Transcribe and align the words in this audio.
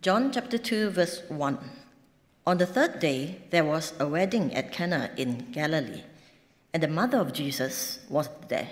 John 0.00 0.30
chapter 0.30 0.58
2, 0.58 0.90
verse 0.90 1.22
1. 1.26 1.58
On 2.46 2.56
the 2.56 2.66
third 2.66 3.00
day, 3.00 3.42
there 3.50 3.64
was 3.64 3.94
a 3.98 4.06
wedding 4.06 4.54
at 4.54 4.70
Cana 4.70 5.10
in 5.16 5.50
Galilee, 5.50 6.04
and 6.72 6.80
the 6.80 6.86
mother 6.86 7.18
of 7.18 7.32
Jesus 7.32 7.98
was 8.08 8.28
there. 8.46 8.68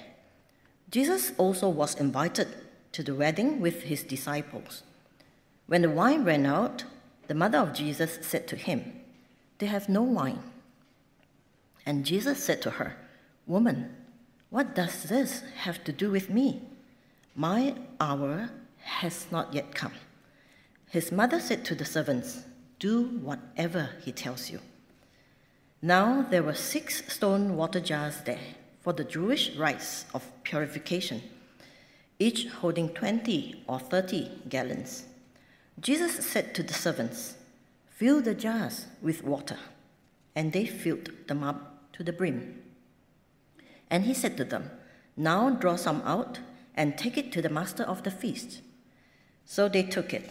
Jesus 0.89 1.32
also 1.36 1.68
was 1.68 1.96
invited 1.96 2.46
to 2.93 3.02
the 3.02 3.16
wedding 3.16 3.61
with 3.61 3.82
his 3.82 4.04
disciples. 4.04 4.84
When 5.66 5.82
the 5.82 5.91
wine 5.91 6.23
ran 6.23 6.46
out, 6.46 6.84
the 7.27 7.34
mother 7.34 7.58
of 7.58 7.74
Jesus 7.74 8.20
said 8.22 8.46
to 8.46 8.54
him, 8.54 8.93
They 9.58 9.66
have 9.66 9.88
no 9.88 10.04
wine. 10.04 10.45
And 11.84 12.06
Jesus 12.06 12.40
said 12.40 12.62
to 12.62 12.70
her, 12.70 12.96
Woman, 13.48 13.96
what 14.50 14.77
does 14.77 15.02
this 15.02 15.43
have 15.56 15.82
to 15.82 15.93
do 15.93 16.08
with 16.08 16.30
me? 16.30 16.62
My 17.34 17.74
hour 18.01 18.51
has 18.79 19.27
not 19.33 19.52
yet 19.52 19.74
come. 19.74 19.93
His 20.90 21.10
mother 21.10 21.40
said 21.40 21.64
to 21.66 21.74
the 21.74 21.84
servants, 21.84 22.45
Do 22.78 23.04
whatever 23.04 23.90
he 24.04 24.12
tells 24.12 24.50
you. 24.50 24.60
Now 25.82 26.22
there 26.22 26.42
were 26.42 26.54
six 26.54 27.02
stone 27.12 27.56
water 27.56 27.80
jars 27.80 28.20
there 28.24 28.54
for 28.80 28.92
the 28.92 29.04
Jewish 29.04 29.56
rites 29.56 30.06
of 30.14 30.30
purification, 30.42 31.22
each 32.18 32.46
holding 32.46 32.88
20 32.90 33.64
or 33.66 33.78
30 33.78 34.30
gallons. 34.48 35.04
Jesus 35.80 36.24
said 36.24 36.54
to 36.54 36.62
the 36.62 36.72
servants, 36.72 37.34
Fill 37.90 38.20
the 38.20 38.34
jars 38.34 38.87
with 39.02 39.24
water. 39.24 39.59
And 40.34 40.52
they 40.52 40.66
filled 40.66 41.10
them 41.28 41.42
up 41.42 41.92
to 41.95 42.04
the 42.04 42.12
brim. 42.12 42.62
And 43.90 44.04
he 44.04 44.12
said 44.14 44.37
to 44.37 44.45
them, 44.45 44.70
Now 45.16 45.50
draw 45.50 45.76
some 45.76 46.02
out 46.04 46.40
and 46.74 46.98
take 46.98 47.16
it 47.16 47.32
to 47.32 47.42
the 47.42 47.48
master 47.48 47.82
of 47.82 48.02
the 48.02 48.10
feast. 48.10 48.60
So 49.46 49.68
they 49.68 49.82
took 49.82 50.12
it. 50.12 50.30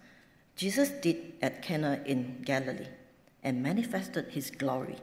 Jesus 0.61 0.89
did 0.89 1.17
at 1.41 1.63
Cana 1.63 1.99
in 2.05 2.43
Galilee 2.45 2.85
and 3.41 3.63
manifested 3.63 4.27
his 4.29 4.51
glory, 4.51 4.97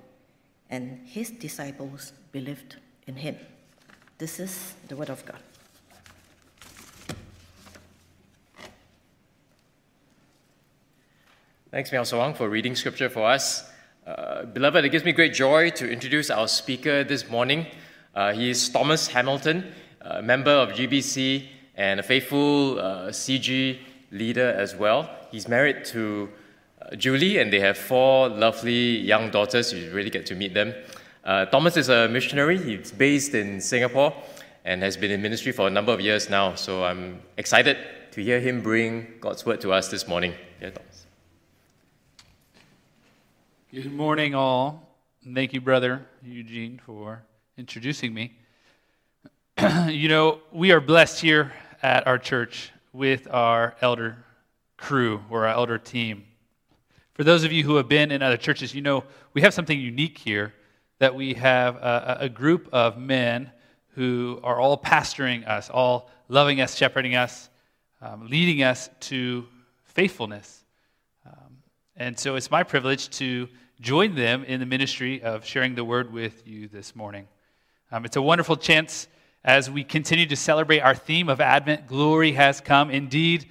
and 0.70 1.00
his 1.04 1.32
disciples 1.32 2.12
believed 2.30 2.76
in 3.08 3.16
him. 3.16 3.34
This 4.18 4.38
is 4.38 4.74
the 4.86 4.94
word 4.94 5.10
of 5.10 5.26
God. 5.26 5.40
Thanks, 11.72 11.90
Miao 11.90 12.04
Sawang, 12.04 12.36
for 12.36 12.48
reading 12.48 12.76
scripture 12.76 13.08
for 13.08 13.26
us. 13.26 13.68
Uh, 14.06 14.44
beloved, 14.44 14.84
it 14.84 14.90
gives 14.90 15.04
me 15.04 15.10
great 15.10 15.34
joy 15.34 15.70
to 15.70 15.90
introduce 15.90 16.30
our 16.30 16.46
speaker 16.46 17.02
this 17.02 17.28
morning. 17.28 17.66
Uh, 18.14 18.32
he 18.32 18.48
is 18.48 18.68
Thomas 18.68 19.08
Hamilton, 19.08 19.74
a 20.02 20.22
member 20.22 20.52
of 20.52 20.68
GBC 20.68 21.48
and 21.74 21.98
a 21.98 22.04
faithful 22.04 22.78
uh, 22.78 23.08
CG 23.08 23.80
leader 24.12 24.54
as 24.56 24.76
well. 24.76 25.17
He's 25.30 25.48
married 25.48 25.84
to 25.86 26.28
uh, 26.80 26.96
Julie, 26.96 27.38
and 27.38 27.52
they 27.52 27.60
have 27.60 27.76
four 27.76 28.28
lovely 28.28 28.98
young 28.98 29.30
daughters. 29.30 29.72
You 29.72 29.92
really 29.92 30.10
get 30.10 30.26
to 30.26 30.34
meet 30.34 30.54
them. 30.54 30.74
Uh, 31.24 31.44
Thomas 31.46 31.76
is 31.76 31.88
a 31.88 32.08
missionary. 32.08 32.58
He's 32.58 32.92
based 32.92 33.34
in 33.34 33.60
Singapore 33.60 34.14
and 34.64 34.82
has 34.82 34.96
been 34.96 35.10
in 35.10 35.20
ministry 35.20 35.52
for 35.52 35.66
a 35.66 35.70
number 35.70 35.92
of 35.92 36.00
years 36.00 36.30
now. 36.30 36.54
So 36.54 36.84
I'm 36.84 37.20
excited 37.36 37.76
to 38.12 38.22
hear 38.22 38.40
him 38.40 38.62
bring 38.62 39.14
God's 39.20 39.44
word 39.44 39.60
to 39.62 39.72
us 39.72 39.88
this 39.88 40.08
morning. 40.08 40.34
Yeah, 40.60 40.70
Thomas. 40.70 41.06
Good 43.70 43.92
morning, 43.92 44.34
all. 44.34 44.88
Thank 45.34 45.52
you, 45.52 45.60
Brother 45.60 46.06
Eugene, 46.24 46.80
for 46.86 47.22
introducing 47.58 48.14
me. 48.14 48.32
you 49.88 50.08
know, 50.08 50.40
we 50.52 50.72
are 50.72 50.80
blessed 50.80 51.20
here 51.20 51.52
at 51.82 52.06
our 52.06 52.18
church 52.18 52.70
with 52.92 53.28
our 53.30 53.76
elder 53.82 54.24
crew 54.78 55.22
or 55.28 55.46
our 55.46 55.54
elder 55.54 55.76
team. 55.76 56.24
For 57.12 57.24
those 57.24 57.44
of 57.44 57.52
you 57.52 57.64
who 57.64 57.76
have 57.76 57.88
been 57.88 58.10
in 58.10 58.22
other 58.22 58.38
churches, 58.38 58.74
you 58.74 58.80
know 58.80 59.04
we 59.34 59.42
have 59.42 59.52
something 59.52 59.78
unique 59.78 60.16
here 60.16 60.54
that 60.98 61.14
we 61.14 61.34
have 61.34 61.76
a, 61.76 62.16
a 62.20 62.28
group 62.30 62.68
of 62.72 62.96
men 62.96 63.52
who 63.88 64.40
are 64.42 64.58
all 64.58 64.78
pastoring 64.78 65.46
us, 65.46 65.68
all 65.68 66.08
loving 66.28 66.60
us, 66.62 66.74
shepherding 66.74 67.14
us, 67.14 67.50
um, 68.00 68.28
leading 68.30 68.62
us 68.62 68.88
to 69.00 69.44
faithfulness 69.84 70.64
and 71.98 72.16
so 72.16 72.36
it's 72.36 72.50
my 72.50 72.62
privilege 72.62 73.10
to 73.10 73.48
join 73.80 74.14
them 74.14 74.44
in 74.44 74.60
the 74.60 74.66
ministry 74.66 75.20
of 75.20 75.44
sharing 75.44 75.74
the 75.74 75.82
word 75.82 76.12
with 76.12 76.46
you 76.46 76.68
this 76.68 76.94
morning. 76.94 77.26
Um, 77.90 78.04
it's 78.04 78.14
a 78.14 78.22
wonderful 78.22 78.56
chance 78.56 79.08
as 79.42 79.68
we 79.68 79.82
continue 79.82 80.26
to 80.26 80.36
celebrate 80.36 80.78
our 80.78 80.94
theme 80.94 81.28
of 81.28 81.40
Advent 81.40 81.88
glory 81.88 82.32
has 82.32 82.60
come. 82.60 82.90
Indeed, 82.90 83.50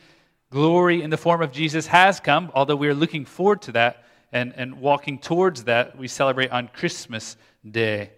glory 0.49 1.01
in 1.01 1.09
the 1.09 1.17
form 1.17 1.41
of 1.41 1.51
Jesus 1.51 1.87
has 1.87 2.19
come, 2.19 2.51
although 2.53 2.75
we 2.75 2.87
are 2.87 2.93
looking 2.93 3.25
forward 3.25 3.61
to 3.63 3.71
that 3.73 4.03
and, 4.31 4.53
and 4.55 4.79
walking 4.79 5.19
towards 5.19 5.65
that, 5.65 5.97
we 5.97 6.07
celebrate 6.07 6.51
on 6.51 6.67
Christmas 6.67 7.37
Day. 7.69 8.11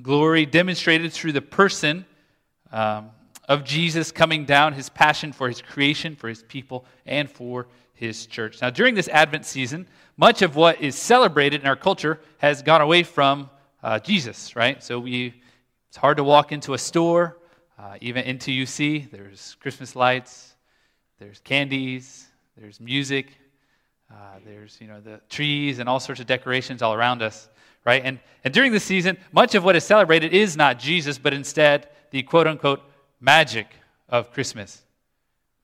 Glory 0.00 0.46
demonstrated 0.46 1.12
through 1.12 1.32
the 1.32 1.42
person 1.42 2.04
um, 2.72 3.10
of 3.48 3.64
Jesus 3.64 4.12
coming 4.12 4.44
down, 4.44 4.72
his 4.74 4.88
passion 4.88 5.32
for 5.32 5.48
his 5.48 5.62
creation, 5.62 6.14
for 6.14 6.28
his 6.28 6.42
people, 6.42 6.84
and 7.06 7.30
for 7.30 7.66
his 7.94 8.26
church. 8.26 8.60
Now, 8.60 8.70
during 8.70 8.94
this 8.94 9.08
Advent 9.08 9.44
season, 9.44 9.86
much 10.16 10.42
of 10.42 10.56
what 10.56 10.80
is 10.80 10.94
celebrated 10.94 11.62
in 11.62 11.66
our 11.66 11.76
culture 11.76 12.20
has 12.38 12.62
gone 12.62 12.80
away 12.80 13.02
from 13.02 13.50
uh, 13.82 13.98
Jesus, 13.98 14.54
right? 14.54 14.82
So 14.82 15.00
we, 15.00 15.34
it's 15.88 15.96
hard 15.96 16.16
to 16.18 16.24
walk 16.24 16.52
into 16.52 16.74
a 16.74 16.78
store, 16.78 17.38
uh, 17.78 17.96
even 18.00 18.24
into 18.24 18.50
UC. 18.50 19.10
There's 19.10 19.56
Christmas 19.60 19.96
lights, 19.96 20.47
there's 21.18 21.40
candies, 21.40 22.26
there's 22.56 22.80
music, 22.80 23.38
uh, 24.10 24.38
there's 24.44 24.78
you 24.80 24.86
know 24.86 25.00
the 25.00 25.20
trees 25.28 25.78
and 25.78 25.88
all 25.88 26.00
sorts 26.00 26.20
of 26.20 26.26
decorations 26.26 26.82
all 26.82 26.94
around 26.94 27.22
us, 27.22 27.48
right? 27.84 28.02
And 28.04 28.18
and 28.44 28.54
during 28.54 28.72
this 28.72 28.84
season, 28.84 29.18
much 29.32 29.54
of 29.54 29.64
what 29.64 29.76
is 29.76 29.84
celebrated 29.84 30.32
is 30.32 30.56
not 30.56 30.78
Jesus, 30.78 31.18
but 31.18 31.34
instead 31.34 31.88
the 32.10 32.22
quote 32.22 32.46
unquote 32.46 32.80
magic 33.20 33.66
of 34.08 34.32
Christmas. 34.32 34.82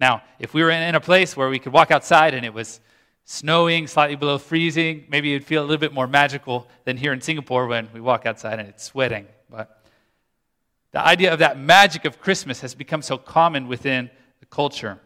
Now, 0.00 0.22
if 0.38 0.54
we 0.54 0.62
were 0.62 0.70
in 0.70 0.94
a 0.94 1.00
place 1.00 1.36
where 1.36 1.48
we 1.48 1.58
could 1.58 1.72
walk 1.72 1.90
outside 1.90 2.34
and 2.34 2.44
it 2.44 2.52
was 2.52 2.80
snowing, 3.24 3.86
slightly 3.86 4.16
below 4.16 4.38
freezing, 4.38 5.04
maybe 5.08 5.34
it'd 5.34 5.46
feel 5.46 5.62
a 5.62 5.66
little 5.66 5.78
bit 5.78 5.94
more 5.94 6.06
magical 6.06 6.68
than 6.84 6.96
here 6.96 7.12
in 7.12 7.20
Singapore 7.20 7.66
when 7.66 7.88
we 7.94 8.00
walk 8.00 8.26
outside 8.26 8.58
and 8.58 8.68
it's 8.68 8.84
sweating. 8.84 9.26
But 9.48 9.82
the 10.92 11.04
idea 11.04 11.32
of 11.32 11.38
that 11.38 11.58
magic 11.58 12.04
of 12.04 12.20
Christmas 12.20 12.60
has 12.60 12.74
become 12.74 13.02
so 13.02 13.16
common 13.16 13.66
within 13.66 14.10
the 14.40 14.46
culture. 14.46 14.98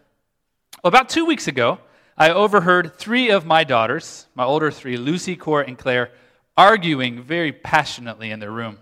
About 0.84 1.09
two 1.09 1.27
weeks 1.27 1.49
ago, 1.49 1.81
I 2.16 2.31
overheard 2.31 2.97
three 2.97 3.31
of 3.31 3.44
my 3.44 3.65
daughters, 3.65 4.27
my 4.37 4.44
older 4.44 4.71
three, 4.71 4.97
Lucy, 4.97 5.34
Cora, 5.34 5.66
and 5.66 5.77
Claire, 5.77 6.12
arguing 6.56 7.21
very 7.21 7.50
passionately 7.53 8.31
in 8.31 8.39
their 8.39 8.53
room. 8.53 8.78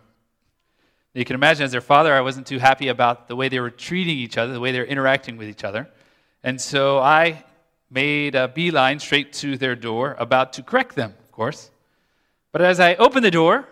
You 1.15 1.25
can 1.25 1.35
imagine, 1.35 1.65
as 1.65 1.73
their 1.73 1.81
father, 1.81 2.13
I 2.13 2.21
wasn't 2.21 2.47
too 2.47 2.59
happy 2.59 2.89
about 2.89 3.29
the 3.29 3.37
way 3.37 3.49
they 3.49 3.61
were 3.61 3.71
treating 3.71 4.19
each 4.19 4.37
other, 4.37 4.53
the 4.53 4.61
way 4.61 4.73
they 4.73 4.81
were 4.81 4.85
interacting 4.85 5.39
with 5.39 5.49
each 5.49 5.65
other. 5.65 5.89
And 6.43 6.61
so 6.61 6.99
I 6.99 7.45
made 7.91 8.35
a 8.35 8.49
beeline 8.49 8.99
straight 8.99 9.33
to 9.35 9.57
their 9.57 9.75
door, 9.75 10.17
about 10.19 10.53
to 10.55 10.63
correct 10.63 10.97
them, 10.97 11.15
of 11.25 11.33
course. 11.33 11.71
But 12.53 12.61
as 12.61 12.79
I 12.79 12.97
opened 12.97 13.25
the 13.25 13.31
door, 13.31 13.67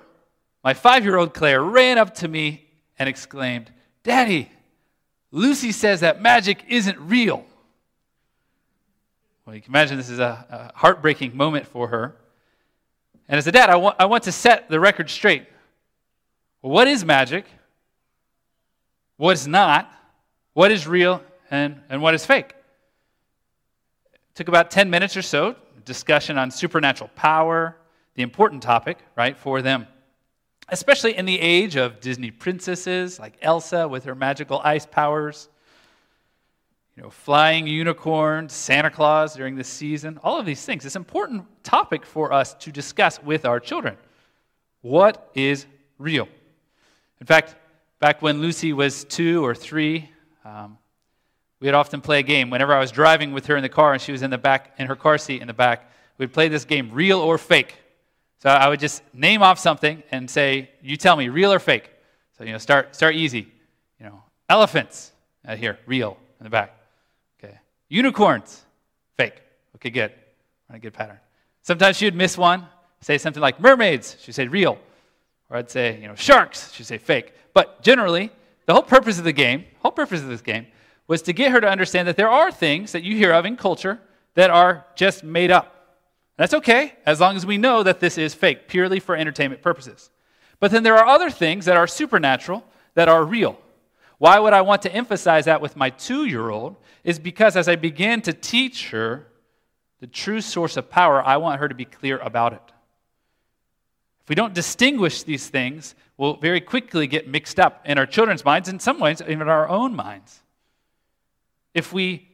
my 0.62 0.72
five 0.72 1.04
year 1.04 1.18
old 1.18 1.34
Claire 1.34 1.62
ran 1.62 1.98
up 1.98 2.14
to 2.16 2.28
me 2.28 2.64
and 2.98 3.06
exclaimed, 3.06 3.70
Daddy, 4.02 4.50
Lucy 5.30 5.72
says 5.72 6.00
that 6.00 6.22
magic 6.22 6.64
isn't 6.68 6.98
real. 6.98 7.44
Well, 9.44 9.54
you 9.54 9.60
can 9.60 9.72
imagine 9.72 9.98
this 9.98 10.08
is 10.08 10.20
a, 10.20 10.72
a 10.74 10.78
heartbreaking 10.78 11.36
moment 11.36 11.66
for 11.66 11.88
her. 11.88 12.16
And 13.28 13.38
as 13.38 13.46
a 13.46 13.52
dad, 13.52 13.68
I 13.68 13.76
want, 13.76 13.96
I 13.98 14.06
want 14.06 14.24
to 14.24 14.32
set 14.32 14.68
the 14.68 14.80
record 14.80 15.10
straight. 15.10 15.46
What 16.60 16.88
is 16.88 17.04
magic? 17.04 17.44
What 19.16 19.32
is 19.32 19.46
not? 19.46 19.90
What 20.54 20.72
is 20.72 20.86
real 20.86 21.22
and, 21.50 21.80
and 21.88 22.00
what 22.00 22.14
is 22.14 22.24
fake? 22.24 22.54
It 24.14 24.34
took 24.34 24.48
about 24.48 24.70
10 24.70 24.88
minutes 24.88 25.16
or 25.16 25.22
so, 25.22 25.56
discussion 25.84 26.38
on 26.38 26.50
supernatural 26.50 27.10
power, 27.14 27.76
the 28.14 28.22
important 28.22 28.62
topic, 28.62 28.98
right, 29.16 29.36
for 29.36 29.60
them. 29.60 29.86
Especially 30.68 31.16
in 31.16 31.26
the 31.26 31.38
age 31.38 31.76
of 31.76 32.00
Disney 32.00 32.30
princesses 32.30 33.18
like 33.18 33.36
Elsa 33.42 33.86
with 33.86 34.04
her 34.04 34.14
magical 34.14 34.60
ice 34.64 34.86
powers. 34.86 35.50
You 36.96 37.02
know, 37.02 37.10
flying 37.10 37.66
unicorns, 37.66 38.52
Santa 38.52 38.90
Claus 38.90 39.34
during 39.34 39.56
this 39.56 39.68
season, 39.68 40.18
all 40.22 40.38
of 40.38 40.46
these 40.46 40.64
things. 40.64 40.84
It's 40.84 40.94
an 40.94 41.00
important 41.00 41.44
topic 41.64 42.06
for 42.06 42.32
us 42.32 42.54
to 42.54 42.70
discuss 42.70 43.20
with 43.22 43.44
our 43.44 43.58
children. 43.58 43.96
What 44.80 45.30
is 45.34 45.66
real? 45.98 46.28
In 47.20 47.26
fact, 47.26 47.56
back 47.98 48.22
when 48.22 48.40
Lucy 48.40 48.72
was 48.72 49.04
two 49.04 49.44
or 49.44 49.54
three, 49.54 50.08
um, 50.44 50.78
we'd 51.58 51.74
often 51.74 52.00
play 52.00 52.20
a 52.20 52.22
game. 52.22 52.50
Whenever 52.50 52.72
I 52.72 52.78
was 52.78 52.92
driving 52.92 53.32
with 53.32 53.46
her 53.46 53.56
in 53.56 53.62
the 53.62 53.68
car 53.68 53.92
and 53.92 54.00
she 54.00 54.12
was 54.12 54.22
in 54.22 54.30
the 54.30 54.38
back, 54.38 54.74
in 54.78 54.86
her 54.86 54.96
car 54.96 55.18
seat 55.18 55.40
in 55.40 55.48
the 55.48 55.54
back, 55.54 55.90
we'd 56.18 56.32
play 56.32 56.48
this 56.48 56.64
game, 56.64 56.90
real 56.92 57.18
or 57.18 57.38
fake. 57.38 57.74
So 58.38 58.50
I 58.50 58.68
would 58.68 58.78
just 58.78 59.02
name 59.14 59.42
off 59.42 59.58
something 59.58 60.02
and 60.10 60.28
say, 60.28 60.70
"You 60.82 60.98
tell 60.98 61.16
me, 61.16 61.30
real 61.30 61.50
or 61.50 61.58
fake." 61.58 61.90
So 62.36 62.44
you 62.44 62.52
know, 62.52 62.58
start 62.58 62.94
start 62.94 63.14
easy. 63.14 63.48
You 63.98 64.06
know, 64.06 64.22
elephants 64.50 65.12
uh, 65.48 65.56
here, 65.56 65.78
real 65.86 66.18
in 66.38 66.44
the 66.44 66.50
back. 66.50 66.83
Unicorns, 67.94 68.64
fake. 69.16 69.40
Okay, 69.76 69.90
good. 69.90 70.12
On 70.68 70.74
a 70.74 70.80
good 70.80 70.92
pattern. 70.92 71.20
Sometimes 71.62 71.96
she 71.96 72.06
would 72.06 72.16
miss 72.16 72.36
one. 72.36 72.66
Say 73.00 73.18
something 73.18 73.40
like 73.40 73.60
mermaids. 73.60 74.16
She'd 74.20 74.34
say 74.34 74.48
real, 74.48 74.78
or 75.48 75.58
I'd 75.58 75.70
say 75.70 76.00
you 76.00 76.08
know 76.08 76.16
sharks. 76.16 76.72
She'd 76.72 76.86
say 76.86 76.98
fake. 76.98 77.32
But 77.52 77.82
generally, 77.82 78.32
the 78.66 78.72
whole 78.72 78.82
purpose 78.82 79.18
of 79.18 79.24
the 79.24 79.32
game, 79.32 79.66
whole 79.78 79.92
purpose 79.92 80.22
of 80.22 80.26
this 80.26 80.40
game, 80.40 80.66
was 81.06 81.22
to 81.22 81.32
get 81.32 81.52
her 81.52 81.60
to 81.60 81.68
understand 81.68 82.08
that 82.08 82.16
there 82.16 82.28
are 82.28 82.50
things 82.50 82.90
that 82.90 83.04
you 83.04 83.14
hear 83.14 83.32
of 83.32 83.46
in 83.46 83.56
culture 83.56 84.00
that 84.34 84.50
are 84.50 84.84
just 84.96 85.22
made 85.22 85.52
up. 85.52 85.94
That's 86.36 86.54
okay, 86.54 86.94
as 87.06 87.20
long 87.20 87.36
as 87.36 87.46
we 87.46 87.58
know 87.58 87.84
that 87.84 88.00
this 88.00 88.18
is 88.18 88.34
fake, 88.34 88.66
purely 88.66 88.98
for 88.98 89.14
entertainment 89.14 89.62
purposes. 89.62 90.10
But 90.58 90.72
then 90.72 90.82
there 90.82 90.96
are 90.96 91.06
other 91.06 91.30
things 91.30 91.66
that 91.66 91.76
are 91.76 91.86
supernatural, 91.86 92.64
that 92.94 93.08
are 93.08 93.24
real. 93.24 93.56
Why 94.18 94.40
would 94.40 94.52
I 94.52 94.62
want 94.62 94.82
to 94.82 94.92
emphasize 94.92 95.44
that 95.44 95.60
with 95.60 95.76
my 95.76 95.90
two 95.90 96.24
year 96.24 96.50
old? 96.50 96.74
Is 97.04 97.18
because 97.18 97.54
as 97.56 97.68
I 97.68 97.76
begin 97.76 98.22
to 98.22 98.32
teach 98.32 98.90
her 98.90 99.26
the 100.00 100.06
true 100.06 100.40
source 100.40 100.76
of 100.76 100.90
power, 100.90 101.22
I 101.22 101.36
want 101.36 101.60
her 101.60 101.68
to 101.68 101.74
be 101.74 101.84
clear 101.84 102.18
about 102.18 102.54
it. 102.54 102.72
If 104.22 104.30
we 104.30 104.34
don't 104.34 104.54
distinguish 104.54 105.22
these 105.22 105.48
things, 105.48 105.94
we'll 106.16 106.36
very 106.36 106.60
quickly 106.62 107.06
get 107.06 107.28
mixed 107.28 107.60
up 107.60 107.82
in 107.84 107.98
our 107.98 108.06
children's 108.06 108.44
minds, 108.44 108.70
in 108.70 108.80
some 108.80 108.98
ways, 108.98 109.20
even 109.20 109.42
in 109.42 109.48
our 109.48 109.68
own 109.68 109.94
minds. 109.94 110.40
If 111.74 111.92
we 111.92 112.28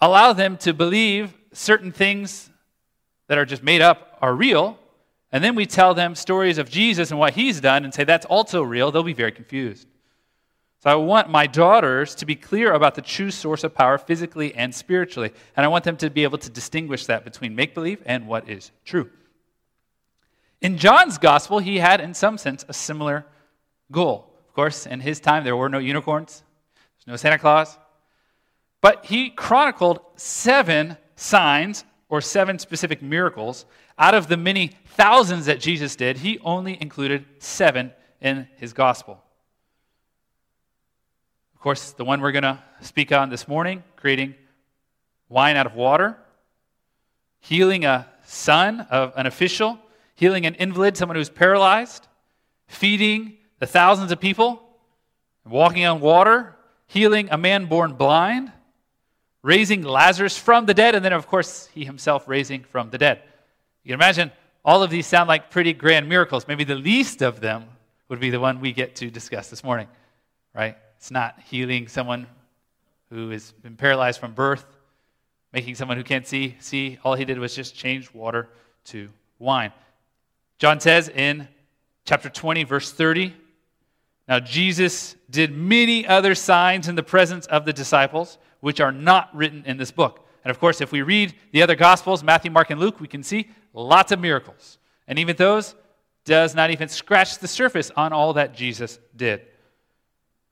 allow 0.00 0.32
them 0.32 0.56
to 0.58 0.72
believe 0.72 1.34
certain 1.52 1.90
things 1.90 2.50
that 3.26 3.36
are 3.36 3.44
just 3.44 3.64
made 3.64 3.80
up 3.80 4.16
are 4.20 4.34
real, 4.34 4.78
and 5.32 5.42
then 5.42 5.56
we 5.56 5.66
tell 5.66 5.94
them 5.94 6.14
stories 6.14 6.58
of 6.58 6.70
Jesus 6.70 7.10
and 7.10 7.18
what 7.18 7.34
he's 7.34 7.60
done 7.60 7.84
and 7.84 7.92
say 7.92 8.04
that's 8.04 8.26
also 8.26 8.62
real, 8.62 8.92
they'll 8.92 9.02
be 9.02 9.12
very 9.12 9.32
confused. 9.32 9.88
So 10.84 10.90
I 10.90 10.96
want 10.96 11.30
my 11.30 11.46
daughters 11.46 12.14
to 12.16 12.26
be 12.26 12.36
clear 12.36 12.74
about 12.74 12.94
the 12.94 13.00
true 13.00 13.30
source 13.30 13.64
of 13.64 13.74
power 13.74 13.96
physically 13.96 14.54
and 14.54 14.74
spiritually. 14.74 15.32
And 15.56 15.64
I 15.64 15.68
want 15.68 15.82
them 15.84 15.96
to 15.96 16.10
be 16.10 16.24
able 16.24 16.36
to 16.36 16.50
distinguish 16.50 17.06
that 17.06 17.24
between 17.24 17.54
make 17.54 17.72
believe 17.72 18.02
and 18.04 18.26
what 18.26 18.50
is 18.50 18.70
true. 18.84 19.08
In 20.60 20.76
John's 20.76 21.16
gospel, 21.16 21.58
he 21.58 21.78
had, 21.78 22.02
in 22.02 22.12
some 22.12 22.36
sense, 22.36 22.66
a 22.68 22.74
similar 22.74 23.24
goal. 23.90 24.30
Of 24.46 24.54
course, 24.54 24.84
in 24.84 25.00
his 25.00 25.20
time, 25.20 25.42
there 25.42 25.56
were 25.56 25.70
no 25.70 25.78
unicorns, 25.78 26.44
there's 26.98 27.06
no 27.06 27.16
Santa 27.16 27.38
Claus. 27.38 27.78
But 28.82 29.06
he 29.06 29.30
chronicled 29.30 30.00
seven 30.16 30.98
signs 31.16 31.84
or 32.10 32.20
seven 32.20 32.58
specific 32.58 33.00
miracles, 33.00 33.64
out 33.98 34.14
of 34.14 34.28
the 34.28 34.36
many 34.36 34.72
thousands 34.84 35.46
that 35.46 35.60
Jesus 35.60 35.96
did, 35.96 36.18
he 36.18 36.38
only 36.40 36.80
included 36.80 37.24
seven 37.38 37.90
in 38.20 38.46
his 38.58 38.74
gospel. 38.74 39.23
Course, 41.64 41.92
the 41.92 42.04
one 42.04 42.20
we're 42.20 42.30
going 42.30 42.42
to 42.42 42.62
speak 42.82 43.10
on 43.10 43.30
this 43.30 43.48
morning, 43.48 43.82
creating 43.96 44.34
wine 45.30 45.56
out 45.56 45.64
of 45.64 45.74
water, 45.74 46.18
healing 47.40 47.86
a 47.86 48.06
son 48.26 48.80
of 48.90 49.14
an 49.16 49.24
official, 49.24 49.78
healing 50.14 50.44
an 50.44 50.56
invalid, 50.56 50.94
someone 50.94 51.16
who's 51.16 51.30
paralyzed, 51.30 52.06
feeding 52.66 53.38
the 53.60 53.66
thousands 53.66 54.12
of 54.12 54.20
people, 54.20 54.62
walking 55.46 55.86
on 55.86 56.00
water, 56.00 56.54
healing 56.86 57.28
a 57.30 57.38
man 57.38 57.64
born 57.64 57.94
blind, 57.94 58.52
raising 59.42 59.80
Lazarus 59.80 60.36
from 60.36 60.66
the 60.66 60.74
dead, 60.74 60.94
and 60.94 61.02
then, 61.02 61.14
of 61.14 61.26
course, 61.26 61.70
he 61.72 61.86
himself 61.86 62.28
raising 62.28 62.62
from 62.62 62.90
the 62.90 62.98
dead. 62.98 63.22
You 63.84 63.88
can 63.88 63.94
imagine 63.94 64.32
all 64.66 64.82
of 64.82 64.90
these 64.90 65.06
sound 65.06 65.28
like 65.28 65.50
pretty 65.50 65.72
grand 65.72 66.10
miracles. 66.10 66.46
Maybe 66.46 66.64
the 66.64 66.74
least 66.74 67.22
of 67.22 67.40
them 67.40 67.64
would 68.10 68.20
be 68.20 68.28
the 68.28 68.38
one 68.38 68.60
we 68.60 68.74
get 68.74 68.96
to 68.96 69.10
discuss 69.10 69.48
this 69.48 69.64
morning, 69.64 69.88
right? 70.54 70.76
It's 71.04 71.10
not 71.10 71.38
healing 71.50 71.86
someone 71.86 72.26
who 73.10 73.28
has 73.28 73.52
been 73.52 73.76
paralyzed 73.76 74.18
from 74.18 74.32
birth, 74.32 74.64
making 75.52 75.74
someone 75.74 75.98
who 75.98 76.02
can't 76.02 76.26
see 76.26 76.56
see. 76.60 76.98
All 77.04 77.14
he 77.14 77.26
did 77.26 77.38
was 77.38 77.54
just 77.54 77.76
change 77.76 78.14
water 78.14 78.48
to 78.86 79.10
wine. 79.38 79.70
John 80.56 80.80
says 80.80 81.10
in 81.10 81.46
chapter 82.06 82.30
20, 82.30 82.64
verse 82.64 82.90
30, 82.90 83.34
now 84.28 84.40
Jesus 84.40 85.14
did 85.28 85.54
many 85.54 86.06
other 86.06 86.34
signs 86.34 86.88
in 86.88 86.94
the 86.94 87.02
presence 87.02 87.44
of 87.48 87.66
the 87.66 87.74
disciples 87.74 88.38
which 88.60 88.80
are 88.80 88.90
not 88.90 89.28
written 89.36 89.62
in 89.66 89.76
this 89.76 89.90
book. 89.90 90.26
And 90.42 90.50
of 90.50 90.58
course, 90.58 90.80
if 90.80 90.90
we 90.90 91.02
read 91.02 91.34
the 91.52 91.62
other 91.62 91.76
Gospels, 91.76 92.24
Matthew, 92.24 92.50
Mark, 92.50 92.70
and 92.70 92.80
Luke, 92.80 92.98
we 92.98 93.08
can 93.08 93.22
see 93.22 93.50
lots 93.74 94.10
of 94.10 94.20
miracles. 94.20 94.78
And 95.06 95.18
even 95.18 95.36
those 95.36 95.74
does 96.24 96.54
not 96.54 96.70
even 96.70 96.88
scratch 96.88 97.40
the 97.40 97.48
surface 97.48 97.90
on 97.94 98.14
all 98.14 98.32
that 98.32 98.54
Jesus 98.54 98.98
did. 99.14 99.42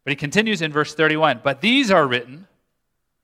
But 0.04 0.10
he 0.10 0.16
continues 0.16 0.62
in 0.62 0.72
verse 0.72 0.94
31 0.94 1.40
But 1.42 1.60
these 1.60 1.90
are 1.90 2.06
written, 2.06 2.48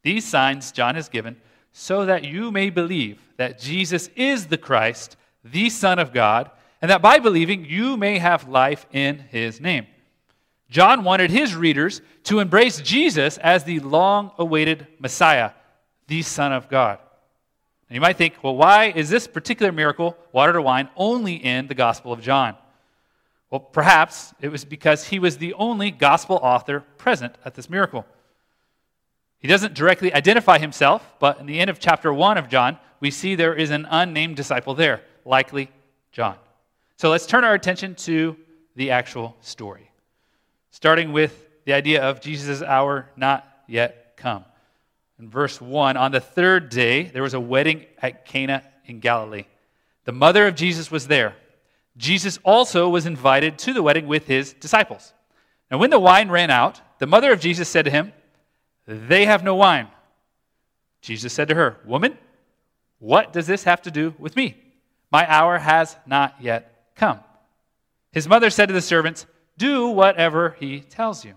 these 0.03 0.25
signs 0.25 0.73
John 0.73 0.95
has 0.95 1.09
given, 1.09 1.37
so 1.73 2.07
that 2.07 2.25
you 2.25 2.51
may 2.51 2.71
believe 2.71 3.21
that 3.37 3.59
Jesus 3.59 4.09
is 4.17 4.47
the 4.47 4.59
Christ, 4.59 5.17
the 5.45 5.71
Son 5.71 5.99
of 5.99 6.13
God, 6.13 6.51
and 6.81 6.91
that 6.91 7.03
by 7.03 7.19
believing 7.19 7.65
you 7.65 7.97
may 7.97 8.19
have 8.19 8.49
life 8.49 8.87
in 8.93 9.19
his 9.19 9.61
name. 9.61 9.87
John 10.71 11.03
wanted 11.03 11.31
his 11.31 11.55
readers 11.55 12.03
to 12.25 12.41
embrace 12.41 12.81
Jesus 12.81 13.39
as 13.39 13.65
the 13.65 13.81
long 13.81 14.33
awaited 14.39 14.87
Messiah, 14.99 15.53
the 16.09 16.23
Son 16.23 16.53
of 16.53 16.69
God. 16.69 16.99
And 17.89 17.95
you 17.95 18.01
might 18.01 18.19
think, 18.19 18.35
well, 18.43 18.55
why 18.55 18.93
is 18.95 19.09
this 19.09 19.27
particular 19.27 19.73
miracle, 19.73 20.17
water 20.31 20.53
to 20.53 20.63
wine, 20.63 20.91
only 20.95 21.35
in 21.35 21.69
the 21.69 21.75
Gospel 21.75 22.13
of 22.13 22.21
John? 22.21 22.55
Well, 23.50 23.61
perhaps 23.61 24.35
it 24.41 24.49
was 24.49 24.65
because 24.65 25.09
he 25.09 25.19
was 25.19 25.39
the 25.39 25.55
only 25.55 25.91
gospel 25.91 26.39
author 26.43 26.81
present 26.99 27.35
at 27.45 27.55
this 27.55 27.71
miracle. 27.71 28.05
He 29.39 29.49
doesn't 29.49 29.75
directly 29.75 30.12
identify 30.12 30.59
himself, 30.59 31.14
but 31.19 31.40
in 31.40 31.47
the 31.47 31.59
end 31.61 31.71
of 31.71 31.78
chapter 31.78 32.12
1 32.12 32.38
of 32.38 32.49
John, 32.49 32.78
we 33.00 33.11
see 33.11 33.35
there 33.35 33.55
is 33.55 33.71
an 33.71 33.87
unnamed 33.88 34.37
disciple 34.37 34.75
there, 34.75 35.02
likely 35.25 35.71
John. 36.12 36.37
So 36.97 37.11
let's 37.11 37.26
turn 37.26 37.45
our 37.45 37.55
attention 37.55 37.95
to 37.97 38.37
the 38.75 38.90
actual 38.90 39.37
story 39.40 39.88
starting 40.78 41.12
with 41.12 41.49
the 41.64 41.73
idea 41.73 42.02
of 42.02 42.21
Jesus' 42.21 42.62
hour 42.62 43.11
not 43.17 43.45
yet 43.67 44.17
come. 44.17 44.45
In 45.19 45.28
verse 45.28 45.61
1, 45.61 45.97
on 45.97 46.12
the 46.12 46.21
third 46.21 46.69
day, 46.69 47.02
there 47.02 47.23
was 47.25 47.35
a 47.35 47.40
wedding 47.40 47.85
at 48.00 48.25
Cana 48.25 48.62
in 48.87 49.00
Galilee. 49.00 49.47
The 50.05 50.12
mother 50.12 50.47
of 50.47 50.55
Jesus 50.55 50.88
was 50.90 51.09
there. 51.09 51.35
Jesus 51.99 52.38
also 52.45 52.88
was 52.88 53.05
invited 53.05 53.59
to 53.59 53.75
the 53.75 53.83
wedding 53.83 54.07
with 54.07 54.26
his 54.26 54.55
disciples. 54.55 55.12
Now, 55.71 55.78
when 55.78 55.90
the 55.90 55.99
wine 55.99 56.31
ran 56.31 56.50
out, 56.50 56.81
the 56.99 57.07
mother 57.07 57.33
of 57.33 57.40
Jesus 57.40 57.69
said 57.69 57.85
to 57.85 57.90
him, 57.90 58.12
They 58.87 59.26
have 59.26 59.45
no 59.45 59.55
wine. 59.55 59.88
Jesus 61.02 61.33
said 61.33 61.49
to 61.49 61.55
her, 61.55 61.76
Woman, 61.85 62.17
what 62.99 63.33
does 63.33 63.47
this 63.47 63.64
have 63.64 63.83
to 63.83 63.90
do 63.90 64.14
with 64.19 64.35
me? 64.37 64.57
My 65.12 65.31
hour 65.31 65.59
has 65.59 65.97
not 66.07 66.37
yet 66.40 66.93
come. 66.95 67.21
His 68.12 68.26
mother 68.26 68.49
said 68.49 68.67
to 68.67 68.73
the 68.73 68.81
servants, 68.81 69.26
do 69.59 69.88
whatever 69.88 70.57
he 70.61 70.81
tells 70.81 71.25
you. 71.25 71.35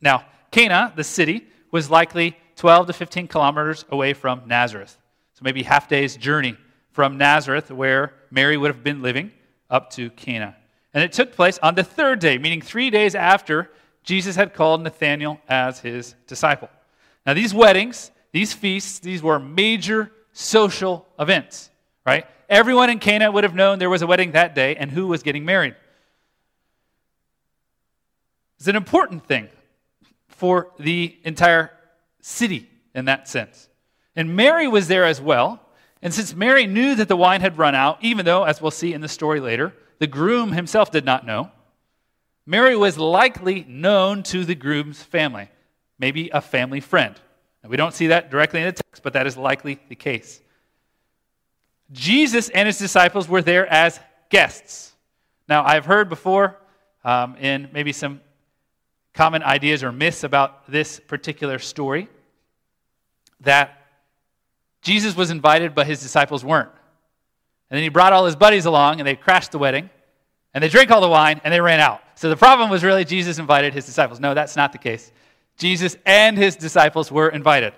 Now, 0.00 0.26
Cana, 0.50 0.92
the 0.94 1.04
city, 1.04 1.46
was 1.70 1.90
likely 1.90 2.36
12 2.56 2.88
to 2.88 2.92
15 2.92 3.28
kilometers 3.28 3.84
away 3.90 4.12
from 4.12 4.42
Nazareth. 4.46 4.96
So 5.34 5.40
maybe 5.42 5.62
half 5.62 5.88
day's 5.88 6.16
journey 6.16 6.56
from 6.96 7.18
Nazareth, 7.18 7.70
where 7.70 8.14
Mary 8.30 8.56
would 8.56 8.70
have 8.70 8.82
been 8.82 9.02
living, 9.02 9.30
up 9.68 9.90
to 9.90 10.08
Cana. 10.08 10.56
And 10.94 11.04
it 11.04 11.12
took 11.12 11.32
place 11.32 11.58
on 11.62 11.74
the 11.74 11.84
third 11.84 12.20
day, 12.20 12.38
meaning 12.38 12.62
three 12.62 12.88
days 12.88 13.14
after 13.14 13.70
Jesus 14.02 14.34
had 14.34 14.54
called 14.54 14.80
Nathanael 14.80 15.38
as 15.46 15.78
his 15.78 16.14
disciple. 16.26 16.70
Now, 17.26 17.34
these 17.34 17.52
weddings, 17.52 18.10
these 18.32 18.54
feasts, 18.54 18.98
these 18.98 19.22
were 19.22 19.38
major 19.38 20.10
social 20.32 21.06
events, 21.18 21.68
right? 22.06 22.26
Everyone 22.48 22.88
in 22.88 22.98
Cana 22.98 23.30
would 23.30 23.44
have 23.44 23.54
known 23.54 23.78
there 23.78 23.90
was 23.90 24.00
a 24.00 24.06
wedding 24.06 24.32
that 24.32 24.54
day 24.54 24.74
and 24.76 24.90
who 24.90 25.06
was 25.06 25.22
getting 25.22 25.44
married. 25.44 25.74
It's 28.56 28.68
an 28.68 28.76
important 28.76 29.26
thing 29.26 29.50
for 30.28 30.70
the 30.78 31.14
entire 31.24 31.72
city 32.22 32.70
in 32.94 33.04
that 33.04 33.28
sense. 33.28 33.68
And 34.14 34.34
Mary 34.34 34.66
was 34.66 34.88
there 34.88 35.04
as 35.04 35.20
well. 35.20 35.60
And 36.06 36.14
since 36.14 36.36
Mary 36.36 36.68
knew 36.68 36.94
that 36.94 37.08
the 37.08 37.16
wine 37.16 37.40
had 37.40 37.58
run 37.58 37.74
out, 37.74 37.98
even 38.00 38.24
though, 38.24 38.44
as 38.44 38.62
we'll 38.62 38.70
see 38.70 38.92
in 38.92 39.00
the 39.00 39.08
story 39.08 39.40
later, 39.40 39.74
the 39.98 40.06
groom 40.06 40.52
himself 40.52 40.92
did 40.92 41.04
not 41.04 41.26
know, 41.26 41.50
Mary 42.46 42.76
was 42.76 42.96
likely 42.96 43.66
known 43.68 44.22
to 44.22 44.44
the 44.44 44.54
groom's 44.54 45.02
family, 45.02 45.50
maybe 45.98 46.30
a 46.32 46.40
family 46.40 46.78
friend. 46.78 47.16
And 47.64 47.72
we 47.72 47.76
don't 47.76 47.92
see 47.92 48.06
that 48.06 48.30
directly 48.30 48.60
in 48.60 48.66
the 48.66 48.72
text, 48.74 49.02
but 49.02 49.14
that 49.14 49.26
is 49.26 49.36
likely 49.36 49.80
the 49.88 49.96
case. 49.96 50.40
Jesus 51.90 52.50
and 52.50 52.66
his 52.68 52.78
disciples 52.78 53.28
were 53.28 53.42
there 53.42 53.66
as 53.66 53.98
guests. 54.30 54.92
Now, 55.48 55.64
I've 55.64 55.86
heard 55.86 56.08
before 56.08 56.56
um, 57.02 57.34
in 57.34 57.68
maybe 57.72 57.90
some 57.92 58.20
common 59.12 59.42
ideas 59.42 59.82
or 59.82 59.90
myths 59.90 60.22
about 60.22 60.70
this 60.70 61.00
particular 61.00 61.58
story 61.58 62.08
that 63.40 63.85
Jesus 64.86 65.16
was 65.16 65.32
invited, 65.32 65.74
but 65.74 65.88
his 65.88 66.00
disciples 66.00 66.44
weren't. 66.44 66.70
And 67.68 67.76
then 67.76 67.82
he 67.82 67.88
brought 67.88 68.12
all 68.12 68.24
his 68.24 68.36
buddies 68.36 68.66
along, 68.66 69.00
and 69.00 69.06
they 69.06 69.16
crashed 69.16 69.50
the 69.50 69.58
wedding, 69.58 69.90
and 70.54 70.62
they 70.62 70.68
drank 70.68 70.92
all 70.92 71.00
the 71.00 71.08
wine, 71.08 71.40
and 71.42 71.52
they 71.52 71.60
ran 71.60 71.80
out. 71.80 72.02
So 72.14 72.28
the 72.28 72.36
problem 72.36 72.70
was 72.70 72.84
really 72.84 73.04
Jesus 73.04 73.40
invited 73.40 73.74
his 73.74 73.84
disciples. 73.84 74.20
No, 74.20 74.32
that's 74.32 74.54
not 74.54 74.70
the 74.70 74.78
case. 74.78 75.10
Jesus 75.56 75.96
and 76.06 76.38
his 76.38 76.54
disciples 76.54 77.10
were 77.10 77.30
invited. 77.30 77.72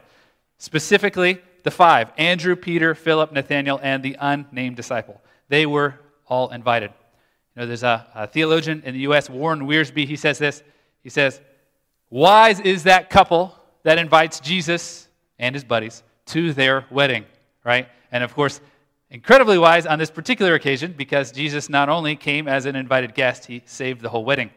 Specifically, 0.59 1.41
the 1.63 1.71
five 1.71 2.13
Andrew, 2.19 2.55
Peter, 2.55 2.95
Philip, 2.95 3.33
Nathanael, 3.33 3.81
and 3.83 4.03
the 4.03 4.15
unnamed 4.21 4.77
disciple. 4.77 5.19
They 5.49 5.65
were 5.65 5.99
all 6.27 6.51
invited. 6.51 6.93
You 7.57 7.63
know, 7.63 7.67
there's 7.67 7.85
a, 7.85 8.07
a 8.15 8.27
theologian 8.27 8.83
in 8.85 8.93
the 8.93 9.01
U.S., 9.01 9.31
Warren 9.31 9.61
Wiersbe, 9.61 10.07
he 10.07 10.17
says 10.17 10.37
this. 10.37 10.63
He 11.03 11.09
says, 11.09 11.41
Wise 12.11 12.61
is 12.61 12.83
that 12.83 13.09
couple 13.09 13.55
that 13.83 13.99
invites 13.99 14.41
Jesus 14.41 15.09
and 15.39 15.55
his 15.55 15.65
buddies 15.65 16.03
to 16.29 16.53
their 16.53 16.87
wedding, 16.91 17.25
right? 17.65 17.89
And 18.13 18.25
of 18.25 18.35
course, 18.35 18.61
incredibly 19.11 19.59
wise 19.59 19.87
on 19.87 19.99
this 19.99 20.11
particular 20.11 20.55
occasion 20.55 20.95
because 20.97 21.33
Jesus 21.33 21.69
not 21.69 21.89
only 21.89 22.17
came 22.17 22.49
as 22.49 22.67
an 22.67 22.77
invited 22.77 23.15
guest, 23.15 23.47
he 23.47 23.63
saved 23.67 24.01
the 24.01 24.09
whole 24.09 24.25
wedding. 24.25 24.51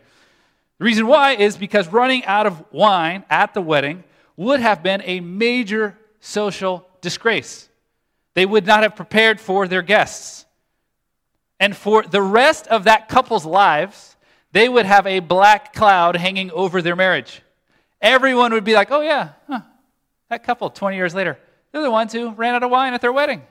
The 0.77 0.85
reason 0.85 1.07
why 1.07 1.33
is 1.33 1.57
because 1.57 1.87
running 1.87 2.25
out 2.25 2.47
of 2.47 2.63
wine 2.71 3.23
at 3.29 3.53
the 3.53 3.61
wedding 3.61 4.03
would 4.35 4.59
have 4.59 4.81
been 4.81 5.01
a 5.05 5.19
major 5.19 5.97
social 6.19 6.87
disgrace. 7.01 7.69
They 8.33 8.45
would 8.45 8.65
not 8.65 8.83
have 8.83 8.95
prepared 8.95 9.39
for 9.39 9.67
their 9.67 9.81
guests. 9.81 10.45
And 11.59 11.75
for 11.75 12.03
the 12.03 12.21
rest 12.21 12.67
of 12.67 12.85
that 12.85 13.09
couple's 13.09 13.45
lives, 13.45 14.15
they 14.51 14.67
would 14.67 14.85
have 14.85 15.05
a 15.05 15.19
black 15.19 15.73
cloud 15.73 16.15
hanging 16.15 16.49
over 16.51 16.81
their 16.81 16.95
marriage. 16.95 17.41
Everyone 18.01 18.51
would 18.53 18.63
be 18.63 18.73
like, 18.73 18.89
oh, 18.89 19.01
yeah, 19.01 19.33
huh, 19.47 19.61
that 20.29 20.43
couple 20.43 20.69
20 20.69 20.95
years 20.97 21.13
later, 21.13 21.37
they're 21.71 21.81
the 21.81 21.91
ones 21.91 22.13
who 22.13 22.31
ran 22.31 22.55
out 22.55 22.63
of 22.63 22.71
wine 22.71 22.93
at 22.93 23.01
their 23.01 23.13
wedding. 23.13 23.41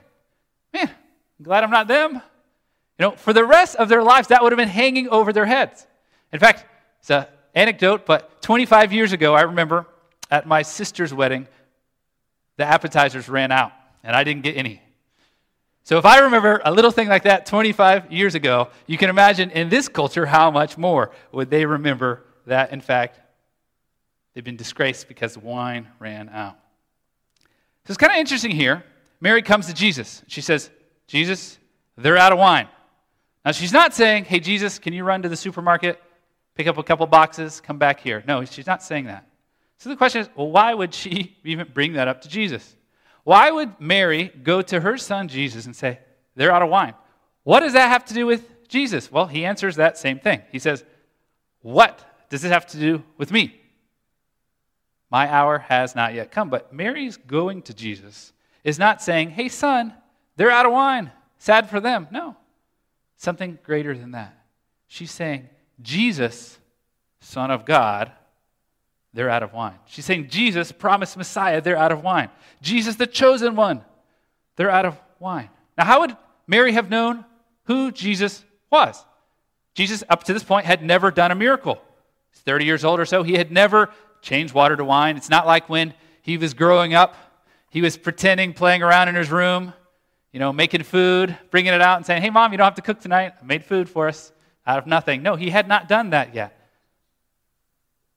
Man, 0.73 0.89
I'm 0.89 1.43
glad 1.43 1.63
I'm 1.63 1.71
not 1.71 1.87
them. 1.87 2.13
You 2.13 3.07
know, 3.07 3.11
for 3.11 3.33
the 3.33 3.43
rest 3.43 3.75
of 3.75 3.89
their 3.89 4.03
lives, 4.03 4.27
that 4.27 4.43
would 4.43 4.51
have 4.51 4.57
been 4.57 4.69
hanging 4.69 5.09
over 5.09 5.33
their 5.33 5.45
heads. 5.45 5.87
In 6.31 6.39
fact, 6.39 6.65
it's 6.99 7.09
an 7.09 7.25
anecdote, 7.55 8.05
but 8.05 8.41
25 8.41 8.93
years 8.93 9.11
ago, 9.11 9.33
I 9.33 9.41
remember 9.41 9.87
at 10.29 10.47
my 10.47 10.61
sister's 10.61 11.13
wedding, 11.13 11.47
the 12.57 12.65
appetizers 12.65 13.27
ran 13.27 13.51
out, 13.51 13.71
and 14.03 14.15
I 14.15 14.23
didn't 14.23 14.43
get 14.43 14.55
any. 14.55 14.81
So 15.83 15.97
if 15.97 16.05
I 16.05 16.19
remember 16.19 16.61
a 16.63 16.71
little 16.71 16.91
thing 16.91 17.07
like 17.07 17.23
that 17.23 17.47
25 17.47 18.11
years 18.11 18.35
ago, 18.35 18.69
you 18.85 18.97
can 18.97 19.09
imagine 19.09 19.49
in 19.49 19.69
this 19.69 19.89
culture 19.89 20.27
how 20.27 20.51
much 20.51 20.77
more 20.77 21.11
would 21.31 21.49
they 21.49 21.65
remember 21.65 22.23
that, 22.45 22.71
in 22.71 22.81
fact, 22.81 23.19
they've 24.33 24.43
been 24.43 24.57
disgraced 24.57 25.07
because 25.07 25.37
wine 25.37 25.87
ran 25.99 26.29
out. 26.29 26.57
So 27.85 27.91
it's 27.91 27.97
kind 27.97 28.11
of 28.11 28.17
interesting 28.17 28.51
here. 28.51 28.83
Mary 29.19 29.41
comes 29.41 29.67
to 29.67 29.73
Jesus. 29.73 30.23
She 30.27 30.41
says, 30.41 30.69
Jesus, 31.07 31.57
they're 31.97 32.17
out 32.17 32.31
of 32.31 32.39
wine. 32.39 32.67
Now, 33.43 33.51
she's 33.51 33.73
not 33.73 33.93
saying, 33.93 34.25
hey, 34.25 34.39
Jesus, 34.39 34.79
can 34.79 34.93
you 34.93 35.03
run 35.03 35.21
to 35.23 35.29
the 35.29 35.35
supermarket, 35.35 36.01
pick 36.55 36.67
up 36.67 36.77
a 36.77 36.83
couple 36.83 37.05
boxes, 37.07 37.59
come 37.59 37.77
back 37.77 37.99
here? 37.99 38.23
No, 38.27 38.45
she's 38.45 38.67
not 38.67 38.83
saying 38.83 39.05
that. 39.05 39.27
So 39.77 39.89
the 39.89 39.95
question 39.95 40.21
is, 40.21 40.29
well, 40.35 40.51
why 40.51 40.73
would 40.73 40.93
she 40.93 41.37
even 41.43 41.67
bring 41.73 41.93
that 41.93 42.07
up 42.07 42.21
to 42.21 42.29
Jesus? 42.29 42.75
Why 43.23 43.51
would 43.51 43.79
Mary 43.79 44.31
go 44.43 44.61
to 44.61 44.79
her 44.79 44.97
son 44.97 45.27
Jesus 45.27 45.65
and 45.65 45.75
say, 45.75 45.99
they're 46.35 46.51
out 46.51 46.61
of 46.61 46.69
wine? 46.69 46.93
What 47.43 47.61
does 47.61 47.73
that 47.73 47.89
have 47.89 48.05
to 48.05 48.13
do 48.13 48.25
with 48.25 48.67
Jesus? 48.67 49.11
Well, 49.11 49.25
he 49.25 49.45
answers 49.45 49.75
that 49.75 49.97
same 49.97 50.19
thing. 50.19 50.41
He 50.51 50.59
says, 50.59 50.83
What 51.61 52.03
does 52.29 52.41
this 52.41 52.51
have 52.51 52.67
to 52.67 52.79
do 52.79 53.03
with 53.17 53.31
me? 53.31 53.60
My 55.11 55.31
hour 55.31 55.59
has 55.59 55.93
not 55.93 56.13
yet 56.13 56.31
come. 56.31 56.49
But 56.49 56.73
Mary's 56.73 57.17
going 57.17 57.61
to 57.63 57.73
Jesus 57.73 58.31
is 58.63 58.79
not 58.79 59.01
saying, 59.01 59.31
Hey, 59.31 59.49
son, 59.49 59.93
they're 60.37 60.49
out 60.49 60.65
of 60.65 60.71
wine. 60.71 61.11
Sad 61.37 61.69
for 61.69 61.79
them. 61.79 62.07
No, 62.11 62.35
something 63.17 63.59
greater 63.63 63.95
than 63.95 64.11
that. 64.11 64.37
She's 64.87 65.11
saying, 65.11 65.49
Jesus, 65.81 66.57
Son 67.19 67.51
of 67.51 67.65
God, 67.65 68.11
they're 69.13 69.29
out 69.29 69.43
of 69.43 69.53
wine. 69.53 69.77
She's 69.85 70.05
saying, 70.05 70.29
Jesus, 70.29 70.71
promised 70.71 71.17
Messiah, 71.17 71.61
they're 71.61 71.77
out 71.77 71.91
of 71.91 72.03
wine. 72.03 72.29
Jesus, 72.61 72.95
the 72.95 73.07
chosen 73.07 73.55
one, 73.55 73.83
they're 74.55 74.71
out 74.71 74.85
of 74.85 74.97
wine. 75.19 75.49
Now, 75.77 75.85
how 75.85 76.01
would 76.01 76.15
Mary 76.47 76.73
have 76.73 76.89
known 76.89 77.25
who 77.65 77.91
Jesus 77.91 78.43
was? 78.69 79.03
Jesus, 79.73 80.03
up 80.09 80.23
to 80.25 80.33
this 80.33 80.43
point, 80.43 80.65
had 80.65 80.83
never 80.83 81.11
done 81.11 81.31
a 81.31 81.35
miracle. 81.35 81.81
He's 82.31 82.41
30 82.41 82.65
years 82.65 82.83
old 82.83 82.99
or 82.99 83.05
so. 83.05 83.23
He 83.23 83.33
had 83.33 83.51
never 83.51 83.89
changed 84.21 84.53
water 84.53 84.75
to 84.75 84.83
wine. 84.83 85.17
It's 85.17 85.29
not 85.29 85.45
like 85.45 85.69
when 85.69 85.93
he 86.21 86.37
was 86.37 86.53
growing 86.53 86.93
up, 86.93 87.15
he 87.69 87.81
was 87.81 87.97
pretending, 87.97 88.53
playing 88.53 88.83
around 88.83 89.07
in 89.07 89.15
his 89.15 89.31
room, 89.31 89.73
you 90.31 90.39
know, 90.39 90.53
making 90.53 90.83
food, 90.83 91.37
bringing 91.49 91.73
it 91.73 91.81
out 91.81 91.97
and 91.97 92.05
saying, 92.05 92.21
Hey, 92.21 92.29
mom, 92.29 92.51
you 92.51 92.57
don't 92.57 92.65
have 92.65 92.75
to 92.75 92.81
cook 92.81 92.99
tonight. 92.99 93.33
I 93.41 93.45
made 93.45 93.63
food 93.63 93.89
for 93.89 94.07
us 94.07 94.31
out 94.65 94.77
of 94.77 94.87
nothing. 94.87 95.23
No, 95.23 95.35
he 95.35 95.49
had 95.49 95.67
not 95.67 95.87
done 95.89 96.11
that 96.11 96.35
yet. 96.35 96.57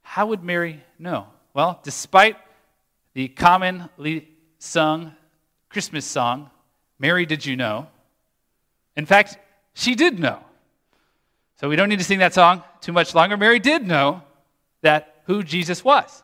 How 0.02 0.26
would 0.26 0.42
Mary 0.42 0.82
know? 0.98 1.26
Well, 1.54 1.80
despite 1.82 2.36
the 3.14 3.28
commonly 3.28 4.28
sung 4.58 5.14
Christmas 5.68 6.04
song, 6.04 6.50
Mary, 6.98 7.26
did 7.26 7.46
you 7.46 7.56
know? 7.56 7.88
In 8.96 9.06
fact, 9.06 9.38
she 9.72 9.94
did 9.94 10.18
know. 10.18 10.40
So 11.60 11.68
we 11.68 11.76
don't 11.76 11.88
need 11.88 11.98
to 11.98 12.04
sing 12.04 12.18
that 12.18 12.34
song 12.34 12.62
too 12.80 12.92
much 12.92 13.14
longer. 13.14 13.36
Mary 13.36 13.58
did 13.58 13.86
know 13.86 14.22
that 14.82 15.13
who 15.24 15.42
Jesus 15.42 15.84
was. 15.84 16.22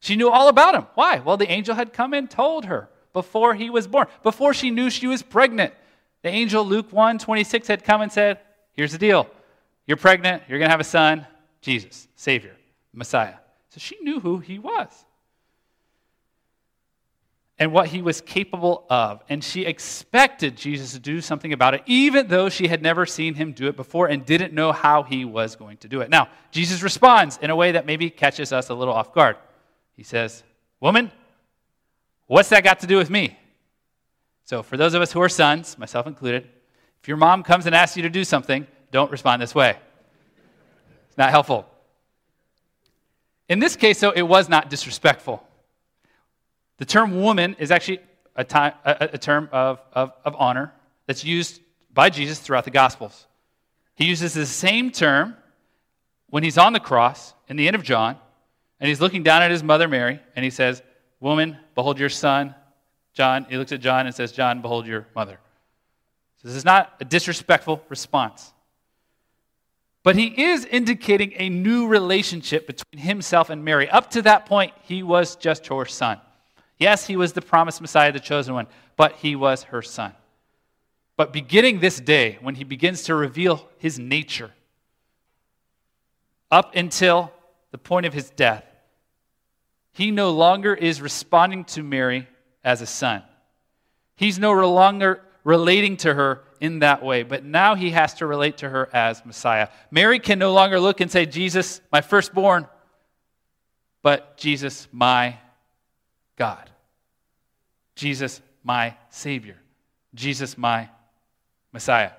She 0.00 0.16
knew 0.16 0.30
all 0.30 0.48
about 0.48 0.74
him. 0.74 0.86
Why? 0.94 1.18
Well, 1.20 1.36
the 1.36 1.50
angel 1.50 1.74
had 1.74 1.92
come 1.92 2.14
and 2.14 2.30
told 2.30 2.64
her 2.64 2.88
before 3.12 3.54
he 3.54 3.70
was 3.70 3.86
born, 3.86 4.06
before 4.22 4.54
she 4.54 4.70
knew 4.70 4.88
she 4.90 5.06
was 5.06 5.22
pregnant. 5.22 5.74
The 6.22 6.28
angel, 6.28 6.64
Luke 6.64 6.92
1 6.92 7.18
26, 7.18 7.68
had 7.68 7.84
come 7.84 8.00
and 8.00 8.12
said, 8.12 8.40
Here's 8.72 8.92
the 8.92 8.98
deal. 8.98 9.26
You're 9.86 9.96
pregnant, 9.96 10.44
you're 10.48 10.58
going 10.58 10.68
to 10.68 10.72
have 10.72 10.80
a 10.80 10.84
son, 10.84 11.26
Jesus, 11.60 12.06
Savior, 12.14 12.56
Messiah. 12.92 13.34
So 13.70 13.78
she 13.78 13.96
knew 14.00 14.20
who 14.20 14.38
he 14.38 14.58
was 14.58 15.04
and 17.60 17.74
what 17.74 17.88
he 17.88 18.00
was 18.00 18.22
capable 18.22 18.86
of. 18.88 19.22
And 19.28 19.44
she 19.44 19.66
expected 19.66 20.56
Jesus 20.56 20.92
to 20.92 20.98
do 20.98 21.20
something 21.20 21.52
about 21.52 21.74
it, 21.74 21.82
even 21.84 22.26
though 22.26 22.48
she 22.48 22.68
had 22.68 22.82
never 22.82 23.04
seen 23.04 23.34
him 23.34 23.52
do 23.52 23.68
it 23.68 23.76
before 23.76 24.06
and 24.08 24.24
didn't 24.24 24.54
know 24.54 24.72
how 24.72 25.02
he 25.02 25.26
was 25.26 25.56
going 25.56 25.76
to 25.78 25.88
do 25.88 26.00
it. 26.00 26.08
Now, 26.08 26.30
Jesus 26.50 26.82
responds 26.82 27.38
in 27.42 27.50
a 27.50 27.54
way 27.54 27.72
that 27.72 27.84
maybe 27.84 28.08
catches 28.08 28.50
us 28.50 28.70
a 28.70 28.74
little 28.74 28.94
off 28.94 29.12
guard. 29.12 29.36
He 29.94 30.02
says, 30.02 30.42
Woman, 30.80 31.12
what's 32.26 32.48
that 32.48 32.64
got 32.64 32.80
to 32.80 32.86
do 32.86 32.96
with 32.96 33.10
me? 33.10 33.38
So, 34.44 34.62
for 34.62 34.78
those 34.78 34.94
of 34.94 35.02
us 35.02 35.12
who 35.12 35.20
are 35.20 35.28
sons, 35.28 35.78
myself 35.78 36.06
included, 36.06 36.48
if 37.02 37.08
your 37.08 37.18
mom 37.18 37.42
comes 37.42 37.66
and 37.66 37.74
asks 37.74 37.94
you 37.94 38.02
to 38.04 38.10
do 38.10 38.24
something, 38.24 38.66
don't 38.90 39.10
respond 39.10 39.42
this 39.42 39.54
way. 39.54 39.76
It's 41.08 41.18
not 41.18 41.28
helpful. 41.28 41.66
In 43.50 43.58
this 43.58 43.76
case, 43.76 44.00
though, 44.00 44.12
it 44.12 44.22
was 44.22 44.48
not 44.48 44.70
disrespectful. 44.70 45.46
The 46.80 46.86
term 46.86 47.20
woman 47.20 47.56
is 47.58 47.70
actually 47.70 48.00
a, 48.34 48.42
time, 48.42 48.72
a, 48.86 49.10
a 49.12 49.18
term 49.18 49.50
of, 49.52 49.80
of, 49.92 50.14
of 50.24 50.34
honor 50.38 50.72
that's 51.06 51.22
used 51.22 51.60
by 51.92 52.08
Jesus 52.08 52.38
throughout 52.38 52.64
the 52.64 52.70
Gospels. 52.70 53.26
He 53.96 54.06
uses 54.06 54.32
the 54.32 54.46
same 54.46 54.90
term 54.90 55.36
when 56.30 56.42
he's 56.42 56.56
on 56.56 56.72
the 56.72 56.80
cross 56.80 57.34
in 57.48 57.56
the 57.56 57.66
end 57.66 57.76
of 57.76 57.82
John, 57.82 58.16
and 58.80 58.88
he's 58.88 58.98
looking 58.98 59.22
down 59.22 59.42
at 59.42 59.50
his 59.50 59.62
mother 59.62 59.88
Mary, 59.88 60.20
and 60.34 60.42
he 60.42 60.50
says, 60.50 60.82
Woman, 61.20 61.58
behold 61.74 61.98
your 61.98 62.08
son. 62.08 62.54
John, 63.12 63.44
he 63.50 63.58
looks 63.58 63.72
at 63.72 63.80
John 63.80 64.06
and 64.06 64.14
says, 64.14 64.32
John, 64.32 64.62
behold 64.62 64.86
your 64.86 65.06
mother. 65.14 65.38
So 66.40 66.48
this 66.48 66.56
is 66.56 66.64
not 66.64 66.94
a 66.98 67.04
disrespectful 67.04 67.84
response. 67.90 68.54
But 70.02 70.16
he 70.16 70.44
is 70.44 70.64
indicating 70.64 71.34
a 71.36 71.50
new 71.50 71.88
relationship 71.88 72.66
between 72.66 73.04
himself 73.04 73.50
and 73.50 73.62
Mary. 73.66 73.90
Up 73.90 74.12
to 74.12 74.22
that 74.22 74.46
point, 74.46 74.72
he 74.84 75.02
was 75.02 75.36
just 75.36 75.66
her 75.66 75.84
son. 75.84 76.20
Yes, 76.80 77.06
he 77.06 77.14
was 77.14 77.34
the 77.34 77.42
promised 77.42 77.82
Messiah, 77.82 78.10
the 78.10 78.18
chosen 78.18 78.54
one, 78.54 78.66
but 78.96 79.12
he 79.16 79.36
was 79.36 79.64
her 79.64 79.82
son. 79.82 80.14
But 81.16 81.30
beginning 81.30 81.80
this 81.80 82.00
day, 82.00 82.38
when 82.40 82.54
he 82.54 82.64
begins 82.64 83.02
to 83.02 83.14
reveal 83.14 83.68
his 83.76 83.98
nature, 83.98 84.50
up 86.50 86.74
until 86.74 87.30
the 87.70 87.78
point 87.78 88.06
of 88.06 88.14
his 88.14 88.30
death, 88.30 88.64
he 89.92 90.10
no 90.10 90.30
longer 90.30 90.74
is 90.74 91.02
responding 91.02 91.64
to 91.64 91.82
Mary 91.82 92.26
as 92.64 92.80
a 92.80 92.86
son. 92.86 93.22
He's 94.16 94.38
no 94.38 94.52
longer 94.52 95.20
relating 95.44 95.98
to 95.98 96.14
her 96.14 96.42
in 96.60 96.78
that 96.78 97.02
way, 97.02 97.24
but 97.24 97.44
now 97.44 97.74
he 97.74 97.90
has 97.90 98.14
to 98.14 98.26
relate 98.26 98.58
to 98.58 98.68
her 98.70 98.88
as 98.94 99.24
Messiah. 99.26 99.68
Mary 99.90 100.18
can 100.18 100.38
no 100.38 100.54
longer 100.54 100.80
look 100.80 101.00
and 101.02 101.10
say, 101.10 101.26
Jesus, 101.26 101.82
my 101.92 102.00
firstborn, 102.00 102.66
but 104.02 104.38
Jesus, 104.38 104.88
my 104.90 105.36
God. 106.36 106.69
Jesus, 108.00 108.40
my 108.64 108.96
Savior. 109.10 109.56
Jesus, 110.14 110.56
my 110.56 110.88
Messiah. 111.70 112.12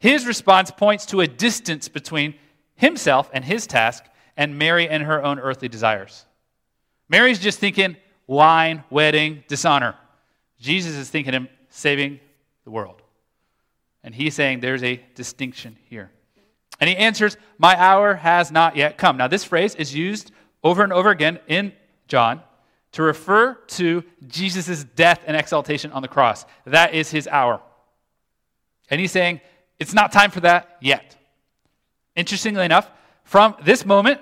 His 0.00 0.26
response 0.26 0.72
points 0.72 1.06
to 1.06 1.20
a 1.20 1.28
distance 1.28 1.86
between 1.88 2.34
himself 2.74 3.30
and 3.32 3.44
his 3.44 3.68
task 3.68 4.04
and 4.36 4.58
Mary 4.58 4.88
and 4.88 5.04
her 5.04 5.22
own 5.22 5.38
earthly 5.38 5.68
desires. 5.68 6.26
Mary's 7.08 7.38
just 7.38 7.60
thinking 7.60 7.96
wine, 8.26 8.82
wedding, 8.90 9.44
dishonor. 9.46 9.94
Jesus 10.58 10.96
is 10.96 11.08
thinking 11.08 11.32
him 11.32 11.48
saving 11.68 12.18
the 12.64 12.72
world. 12.72 13.00
And 14.02 14.12
he's 14.16 14.34
saying 14.34 14.60
there's 14.60 14.82
a 14.82 15.00
distinction 15.14 15.76
here. 15.88 16.10
And 16.80 16.90
he 16.90 16.96
answers, 16.96 17.36
My 17.56 17.80
hour 17.80 18.14
has 18.16 18.50
not 18.50 18.74
yet 18.74 18.98
come. 18.98 19.16
Now, 19.16 19.28
this 19.28 19.44
phrase 19.44 19.76
is 19.76 19.94
used 19.94 20.32
over 20.64 20.82
and 20.82 20.92
over 20.92 21.10
again 21.10 21.38
in 21.46 21.72
John 22.08 22.42
to 22.94 23.02
refer 23.02 23.54
to 23.66 24.04
Jesus' 24.28 24.84
death 24.84 25.20
and 25.26 25.36
exaltation 25.36 25.90
on 25.90 26.00
the 26.00 26.08
cross. 26.08 26.46
That 26.64 26.94
is 26.94 27.10
his 27.10 27.26
hour. 27.26 27.60
And 28.88 29.00
he's 29.00 29.10
saying, 29.10 29.40
It's 29.80 29.92
not 29.92 30.12
time 30.12 30.30
for 30.30 30.40
that 30.40 30.76
yet. 30.80 31.16
Interestingly 32.14 32.64
enough, 32.64 32.88
from 33.24 33.56
this 33.64 33.84
moment, 33.84 34.20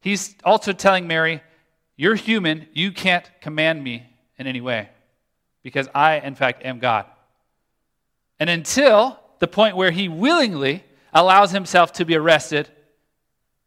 he's 0.00 0.34
also 0.44 0.72
telling 0.72 1.06
Mary, 1.06 1.42
You're 1.94 2.14
human. 2.14 2.66
You 2.72 2.90
can't 2.90 3.30
command 3.42 3.84
me 3.84 4.06
in 4.38 4.46
any 4.46 4.62
way 4.62 4.88
because 5.62 5.88
I, 5.94 6.20
in 6.20 6.34
fact, 6.34 6.64
am 6.64 6.78
God. 6.78 7.04
And 8.40 8.48
until 8.48 9.20
the 9.40 9.48
point 9.48 9.76
where 9.76 9.90
he 9.90 10.08
willingly 10.08 10.84
allows 11.12 11.50
himself 11.50 11.92
to 11.92 12.06
be 12.06 12.16
arrested 12.16 12.70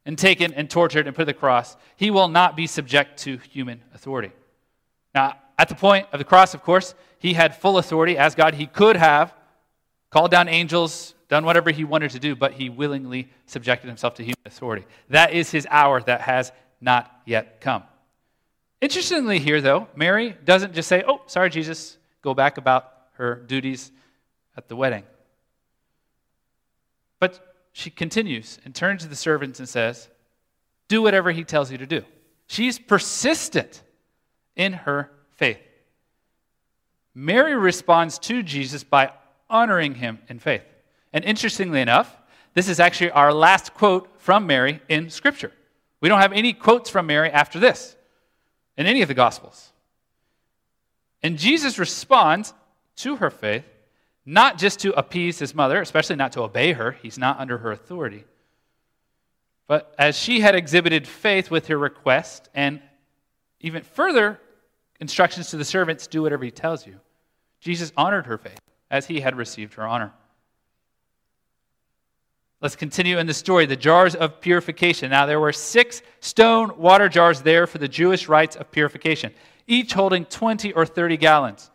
and 0.05 0.17
taken 0.17 0.53
and 0.53 0.69
tortured 0.69 1.07
and 1.07 1.15
put 1.15 1.23
to 1.23 1.25
the 1.25 1.33
cross, 1.33 1.77
he 1.95 2.11
will 2.11 2.27
not 2.27 2.55
be 2.55 2.67
subject 2.67 3.19
to 3.19 3.37
human 3.37 3.81
authority. 3.93 4.31
Now, 5.13 5.35
at 5.57 5.69
the 5.69 5.75
point 5.75 6.07
of 6.11 6.19
the 6.19 6.25
cross, 6.25 6.53
of 6.53 6.63
course, 6.63 6.95
he 7.19 7.33
had 7.33 7.55
full 7.55 7.77
authority 7.77 8.17
as 8.17 8.33
God. 8.33 8.55
He 8.55 8.65
could 8.65 8.95
have 8.95 9.33
called 10.09 10.31
down 10.31 10.47
angels, 10.47 11.13
done 11.29 11.45
whatever 11.45 11.69
he 11.69 11.83
wanted 11.83 12.11
to 12.11 12.19
do, 12.19 12.35
but 12.35 12.53
he 12.53 12.69
willingly 12.69 13.29
subjected 13.45 13.87
himself 13.87 14.15
to 14.15 14.23
human 14.23 14.35
authority. 14.45 14.85
That 15.09 15.33
is 15.33 15.51
his 15.51 15.67
hour 15.69 16.01
that 16.01 16.21
has 16.21 16.51
not 16.81 17.11
yet 17.25 17.61
come. 17.61 17.83
Interestingly, 18.81 19.37
here, 19.37 19.61
though, 19.61 19.87
Mary 19.95 20.35
doesn't 20.43 20.73
just 20.73 20.89
say, 20.89 21.03
Oh, 21.07 21.21
sorry, 21.27 21.51
Jesus, 21.51 21.97
go 22.23 22.33
back 22.33 22.57
about 22.57 22.91
her 23.13 23.35
duties 23.35 23.91
at 24.57 24.67
the 24.67 24.75
wedding. 24.75 25.03
But 27.19 27.50
she 27.73 27.89
continues 27.89 28.59
and 28.65 28.75
turns 28.75 29.03
to 29.03 29.09
the 29.09 29.15
servants 29.15 29.59
and 29.59 29.67
says, 29.67 30.09
Do 30.87 31.01
whatever 31.01 31.31
he 31.31 31.43
tells 31.43 31.71
you 31.71 31.77
to 31.77 31.85
do. 31.85 32.03
She's 32.47 32.77
persistent 32.77 33.81
in 34.55 34.73
her 34.73 35.09
faith. 35.29 35.61
Mary 37.13 37.55
responds 37.55 38.19
to 38.19 38.43
Jesus 38.43 38.83
by 38.83 39.11
honoring 39.49 39.95
him 39.95 40.19
in 40.27 40.39
faith. 40.39 40.63
And 41.13 41.23
interestingly 41.25 41.81
enough, 41.81 42.17
this 42.53 42.67
is 42.67 42.79
actually 42.79 43.11
our 43.11 43.33
last 43.33 43.73
quote 43.73 44.09
from 44.17 44.47
Mary 44.47 44.81
in 44.89 45.09
Scripture. 45.09 45.51
We 46.01 46.09
don't 46.09 46.21
have 46.21 46.33
any 46.33 46.53
quotes 46.53 46.89
from 46.89 47.07
Mary 47.07 47.29
after 47.29 47.59
this 47.59 47.95
in 48.77 48.85
any 48.85 49.01
of 49.01 49.07
the 49.07 49.13
Gospels. 49.13 49.71
And 51.23 51.37
Jesus 51.37 51.77
responds 51.77 52.53
to 52.97 53.17
her 53.17 53.29
faith 53.29 53.65
not 54.31 54.57
just 54.57 54.79
to 54.79 54.97
appease 54.97 55.39
his 55.39 55.53
mother, 55.53 55.81
especially 55.81 56.15
not 56.15 56.31
to 56.31 56.41
obey 56.41 56.71
her, 56.71 56.93
he's 56.93 57.17
not 57.17 57.37
under 57.37 57.57
her 57.57 57.73
authority. 57.73 58.23
But 59.67 59.93
as 59.99 60.17
she 60.17 60.39
had 60.39 60.55
exhibited 60.55 61.05
faith 61.05 61.51
with 61.51 61.67
her 61.67 61.77
request 61.77 62.47
and 62.53 62.81
even 63.59 63.83
further 63.83 64.39
instructions 65.01 65.49
to 65.49 65.57
the 65.57 65.65
servants 65.65 66.07
do 66.07 66.21
whatever 66.21 66.45
he 66.45 66.51
tells 66.51 66.87
you, 66.87 66.95
Jesus 67.59 67.91
honored 67.97 68.25
her 68.25 68.37
faith 68.37 68.61
as 68.89 69.05
he 69.05 69.19
had 69.19 69.35
received 69.35 69.73
her 69.73 69.85
honor. 69.85 70.13
Let's 72.61 72.77
continue 72.77 73.17
in 73.17 73.27
the 73.27 73.33
story 73.33 73.65
the 73.65 73.75
jars 73.75 74.15
of 74.15 74.39
purification. 74.39 75.09
Now, 75.09 75.25
there 75.25 75.41
were 75.41 75.51
six 75.51 76.01
stone 76.21 76.77
water 76.77 77.09
jars 77.09 77.41
there 77.41 77.67
for 77.67 77.79
the 77.79 77.87
Jewish 77.89 78.29
rites 78.29 78.55
of 78.55 78.71
purification, 78.71 79.33
each 79.67 79.91
holding 79.91 80.23
20 80.23 80.71
or 80.71 80.85
30 80.85 81.17
gallons. 81.17 81.69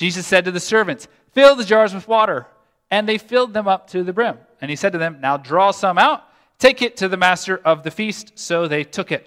Jesus 0.00 0.26
said 0.26 0.46
to 0.46 0.50
the 0.50 0.60
servants, 0.60 1.08
Fill 1.32 1.56
the 1.56 1.64
jars 1.64 1.94
with 1.94 2.08
water. 2.08 2.46
And 2.90 3.08
they 3.08 3.18
filled 3.18 3.54
them 3.54 3.68
up 3.68 3.88
to 3.90 4.02
the 4.02 4.12
brim. 4.12 4.38
And 4.60 4.70
he 4.70 4.76
said 4.76 4.92
to 4.92 4.98
them, 4.98 5.20
Now 5.20 5.36
draw 5.36 5.70
some 5.70 5.98
out, 5.98 6.24
take 6.58 6.82
it 6.82 6.96
to 6.98 7.08
the 7.08 7.16
master 7.16 7.56
of 7.64 7.82
the 7.82 7.90
feast. 7.90 8.32
So 8.38 8.66
they 8.66 8.84
took 8.84 9.12
it. 9.12 9.26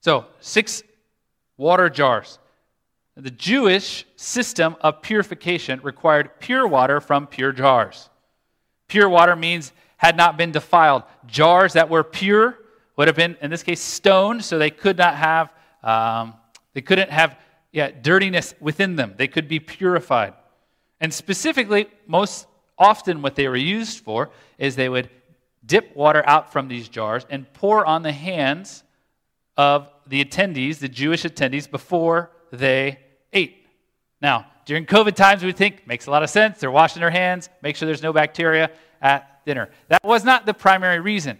So, 0.00 0.26
six 0.40 0.82
water 1.56 1.88
jars. 1.88 2.38
The 3.16 3.30
Jewish 3.30 4.06
system 4.16 4.74
of 4.80 5.02
purification 5.02 5.80
required 5.82 6.40
pure 6.40 6.66
water 6.66 7.00
from 7.00 7.26
pure 7.26 7.52
jars. 7.52 8.08
Pure 8.88 9.10
water 9.10 9.36
means 9.36 9.72
had 9.98 10.16
not 10.16 10.36
been 10.36 10.50
defiled. 10.50 11.02
Jars 11.26 11.74
that 11.74 11.88
were 11.88 12.02
pure 12.02 12.58
would 12.96 13.06
have 13.06 13.16
been, 13.16 13.36
in 13.40 13.50
this 13.50 13.62
case, 13.62 13.80
stone, 13.80 14.40
so 14.40 14.58
they 14.58 14.70
could 14.70 14.96
not 14.96 15.14
have, 15.14 15.50
um, 15.82 16.34
they 16.72 16.80
couldn't 16.80 17.10
have 17.10 17.36
yeah, 17.72 17.90
dirtiness 17.90 18.54
within 18.60 18.96
them. 18.96 19.14
They 19.16 19.28
could 19.28 19.48
be 19.48 19.58
purified. 19.58 20.34
And 21.00 21.12
specifically, 21.12 21.86
most 22.06 22.46
often 22.78 23.22
what 23.22 23.34
they 23.34 23.48
were 23.48 23.56
used 23.56 24.00
for 24.00 24.30
is 24.58 24.76
they 24.76 24.88
would 24.88 25.10
dip 25.64 25.96
water 25.96 26.22
out 26.26 26.52
from 26.52 26.68
these 26.68 26.88
jars 26.88 27.26
and 27.30 27.50
pour 27.54 27.84
on 27.86 28.02
the 28.02 28.12
hands 28.12 28.84
of 29.56 29.88
the 30.06 30.24
attendees, 30.24 30.78
the 30.78 30.88
Jewish 30.88 31.22
attendees, 31.22 31.70
before 31.70 32.30
they 32.52 32.98
ate. 33.32 33.66
Now, 34.20 34.46
during 34.64 34.86
COVID 34.86 35.14
times, 35.14 35.42
we 35.42 35.52
think 35.52 35.86
makes 35.86 36.06
a 36.06 36.10
lot 36.10 36.22
of 36.22 36.30
sense. 36.30 36.60
They're 36.60 36.70
washing 36.70 37.00
their 37.00 37.10
hands, 37.10 37.48
make 37.62 37.76
sure 37.76 37.86
there's 37.86 38.02
no 38.02 38.12
bacteria 38.12 38.70
at 39.00 39.44
dinner. 39.44 39.70
That 39.88 40.04
was 40.04 40.24
not 40.24 40.46
the 40.46 40.54
primary 40.54 41.00
reason. 41.00 41.38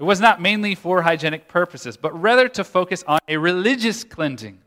It 0.00 0.04
was 0.04 0.18
not 0.18 0.40
mainly 0.40 0.74
for 0.74 1.02
hygienic 1.02 1.46
purposes, 1.46 1.98
but 1.98 2.18
rather 2.18 2.48
to 2.48 2.64
focus 2.64 3.04
on 3.06 3.18
a 3.28 3.36
religious 3.36 4.02
cleansing, 4.02 4.58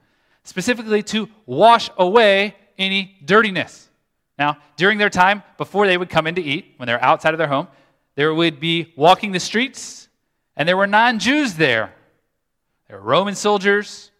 specifically 0.44 1.02
to 1.04 1.28
wash 1.48 1.90
away 1.98 2.56
any 2.78 3.18
dirtiness. 3.26 3.90
Now, 4.38 4.58
during 4.78 5.00
their 5.00 5.10
time, 5.10 5.42
before 5.58 5.88
they 5.88 5.98
would 5.98 6.12
come 6.12 6.28
in 6.28 6.36
to 6.36 6.42
eat, 6.42 6.76
when 6.78 6.86
they're 6.86 7.04
outside 7.04 7.34
of 7.34 7.40
their 7.40 7.48
home, 7.48 7.68
there 8.14 8.32
would 8.32 8.60
be 8.60 8.94
walking 8.96 9.32
the 9.32 9.40
streets, 9.40 10.08
and 10.56 10.70
there 10.70 10.78
were 10.78 10.86
non 10.86 11.18
Jews 11.18 11.56
there. 11.56 11.96
There 12.88 13.00
were 13.00 13.04
Roman 13.04 13.34
soldiers, 13.34 14.12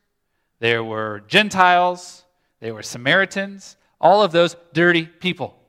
there 0.58 0.84
were 0.84 1.24
Gentiles, 1.28 2.24
there 2.60 2.74
were 2.74 2.82
Samaritans, 2.82 3.78
all 4.02 4.24
of 4.24 4.32
those 4.32 4.56
dirty 4.74 5.06
people. 5.06 5.60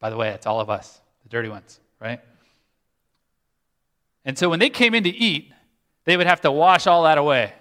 By 0.00 0.08
the 0.08 0.16
way, 0.16 0.30
it's 0.30 0.46
all 0.46 0.60
of 0.60 0.70
us, 0.70 1.02
the 1.24 1.28
dirty 1.28 1.50
ones, 1.50 1.78
right? 2.00 2.20
And 4.24 4.38
so 4.38 4.48
when 4.48 4.58
they 4.58 4.70
came 4.70 4.94
in 4.94 5.04
to 5.04 5.10
eat, 5.10 5.52
they 6.04 6.16
would 6.16 6.26
have 6.26 6.40
to 6.42 6.52
wash 6.52 6.86
all 6.86 7.04
that 7.04 7.18
away. 7.18 7.52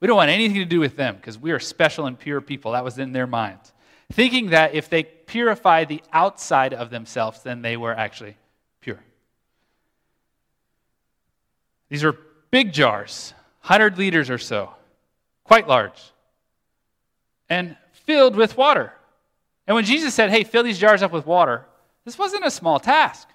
We 0.00 0.06
don't 0.06 0.16
want 0.16 0.30
anything 0.30 0.58
to 0.58 0.64
do 0.64 0.80
with 0.80 0.96
them 0.96 1.16
because 1.16 1.38
we 1.38 1.50
are 1.50 1.58
special 1.58 2.06
and 2.06 2.18
pure 2.18 2.40
people. 2.40 2.72
That 2.72 2.84
was 2.84 2.98
in 2.98 3.12
their 3.12 3.26
minds. 3.26 3.72
Thinking 4.12 4.50
that 4.50 4.74
if 4.74 4.88
they 4.88 5.02
purified 5.02 5.88
the 5.88 6.02
outside 6.12 6.72
of 6.72 6.90
themselves, 6.90 7.42
then 7.42 7.62
they 7.62 7.76
were 7.76 7.92
actually 7.92 8.36
pure. 8.80 9.00
These 11.88 12.04
are 12.04 12.16
big 12.50 12.72
jars, 12.72 13.34
100 13.62 13.98
liters 13.98 14.30
or 14.30 14.38
so, 14.38 14.72
quite 15.44 15.68
large, 15.68 16.00
and 17.48 17.76
filled 17.92 18.36
with 18.36 18.56
water. 18.56 18.92
And 19.66 19.74
when 19.74 19.84
Jesus 19.84 20.14
said, 20.14 20.30
hey, 20.30 20.44
fill 20.44 20.62
these 20.62 20.78
jars 20.78 21.02
up 21.02 21.12
with 21.12 21.26
water, 21.26 21.66
this 22.04 22.18
wasn't 22.18 22.46
a 22.46 22.50
small 22.50 22.80
task. 22.80 23.28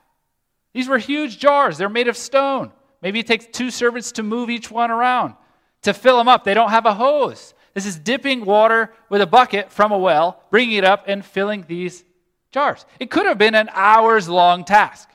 These 0.73 0.87
were 0.87 0.97
huge 0.97 1.39
jars. 1.39 1.77
They're 1.77 1.89
made 1.89 2.07
of 2.07 2.17
stone. 2.17 2.71
Maybe 3.01 3.19
it 3.19 3.27
takes 3.27 3.45
two 3.45 3.69
servants 3.69 4.11
to 4.13 4.23
move 4.23 4.49
each 4.49 4.71
one 4.71 4.91
around 4.91 5.35
to 5.83 5.93
fill 5.93 6.17
them 6.17 6.27
up. 6.27 6.43
They 6.43 6.53
don't 6.53 6.69
have 6.69 6.85
a 6.85 6.93
hose. 6.93 7.53
This 7.73 7.85
is 7.85 7.97
dipping 7.97 8.45
water 8.45 8.91
with 9.09 9.21
a 9.21 9.27
bucket 9.27 9.71
from 9.71 9.91
a 9.91 9.97
well, 9.97 10.41
bringing 10.49 10.77
it 10.77 10.83
up, 10.83 11.05
and 11.07 11.23
filling 11.23 11.65
these 11.67 12.03
jars. 12.51 12.85
It 12.99 13.11
could 13.11 13.25
have 13.25 13.37
been 13.37 13.55
an 13.55 13.69
hours 13.73 14.29
long 14.29 14.63
task. 14.63 15.09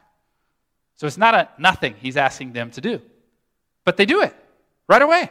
So 0.97 1.07
it's 1.07 1.19
not 1.19 1.35
a 1.35 1.49
nothing 1.59 1.95
he's 2.01 2.17
asking 2.17 2.53
them 2.53 2.71
to 2.73 2.81
do. 2.81 3.01
But 3.85 3.97
they 3.97 4.07
do 4.07 4.23
it 4.23 4.35
right 4.89 5.03
away. 5.03 5.31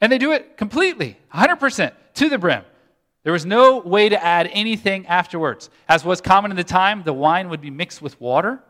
And 0.00 0.10
they 0.10 0.18
do 0.18 0.32
it 0.32 0.56
completely, 0.56 1.18
100% 1.34 1.92
to 2.14 2.28
the 2.28 2.38
brim. 2.38 2.64
There 3.24 3.32
was 3.32 3.46
no 3.46 3.78
way 3.78 4.08
to 4.08 4.24
add 4.24 4.48
anything 4.52 5.06
afterwards. 5.06 5.70
As 5.88 6.04
was 6.04 6.20
common 6.20 6.50
in 6.50 6.56
the 6.56 6.64
time, 6.64 7.02
the 7.04 7.12
wine 7.12 7.50
would 7.50 7.60
be 7.60 7.70
mixed 7.70 8.02
with 8.02 8.20
water 8.20 8.60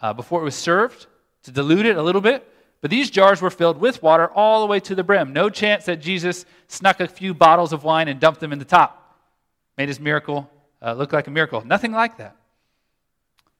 uh, 0.00 0.12
before 0.12 0.40
it 0.40 0.44
was 0.44 0.54
served 0.54 1.06
to 1.42 1.52
dilute 1.52 1.86
it 1.86 1.96
a 1.96 2.02
little 2.02 2.20
bit. 2.20 2.46
But 2.80 2.90
these 2.90 3.10
jars 3.10 3.42
were 3.42 3.50
filled 3.50 3.78
with 3.78 4.02
water 4.02 4.28
all 4.28 4.60
the 4.60 4.66
way 4.66 4.80
to 4.80 4.94
the 4.94 5.04
brim. 5.04 5.32
No 5.32 5.50
chance 5.50 5.84
that 5.84 6.00
Jesus 6.00 6.46
snuck 6.66 7.00
a 7.00 7.08
few 7.08 7.34
bottles 7.34 7.72
of 7.72 7.84
wine 7.84 8.08
and 8.08 8.18
dumped 8.18 8.40
them 8.40 8.52
in 8.52 8.58
the 8.58 8.64
top. 8.64 9.18
Made 9.76 9.88
his 9.88 10.00
miracle 10.00 10.50
uh, 10.80 10.94
look 10.94 11.12
like 11.12 11.26
a 11.26 11.30
miracle. 11.30 11.64
Nothing 11.64 11.92
like 11.92 12.16
that. 12.16 12.36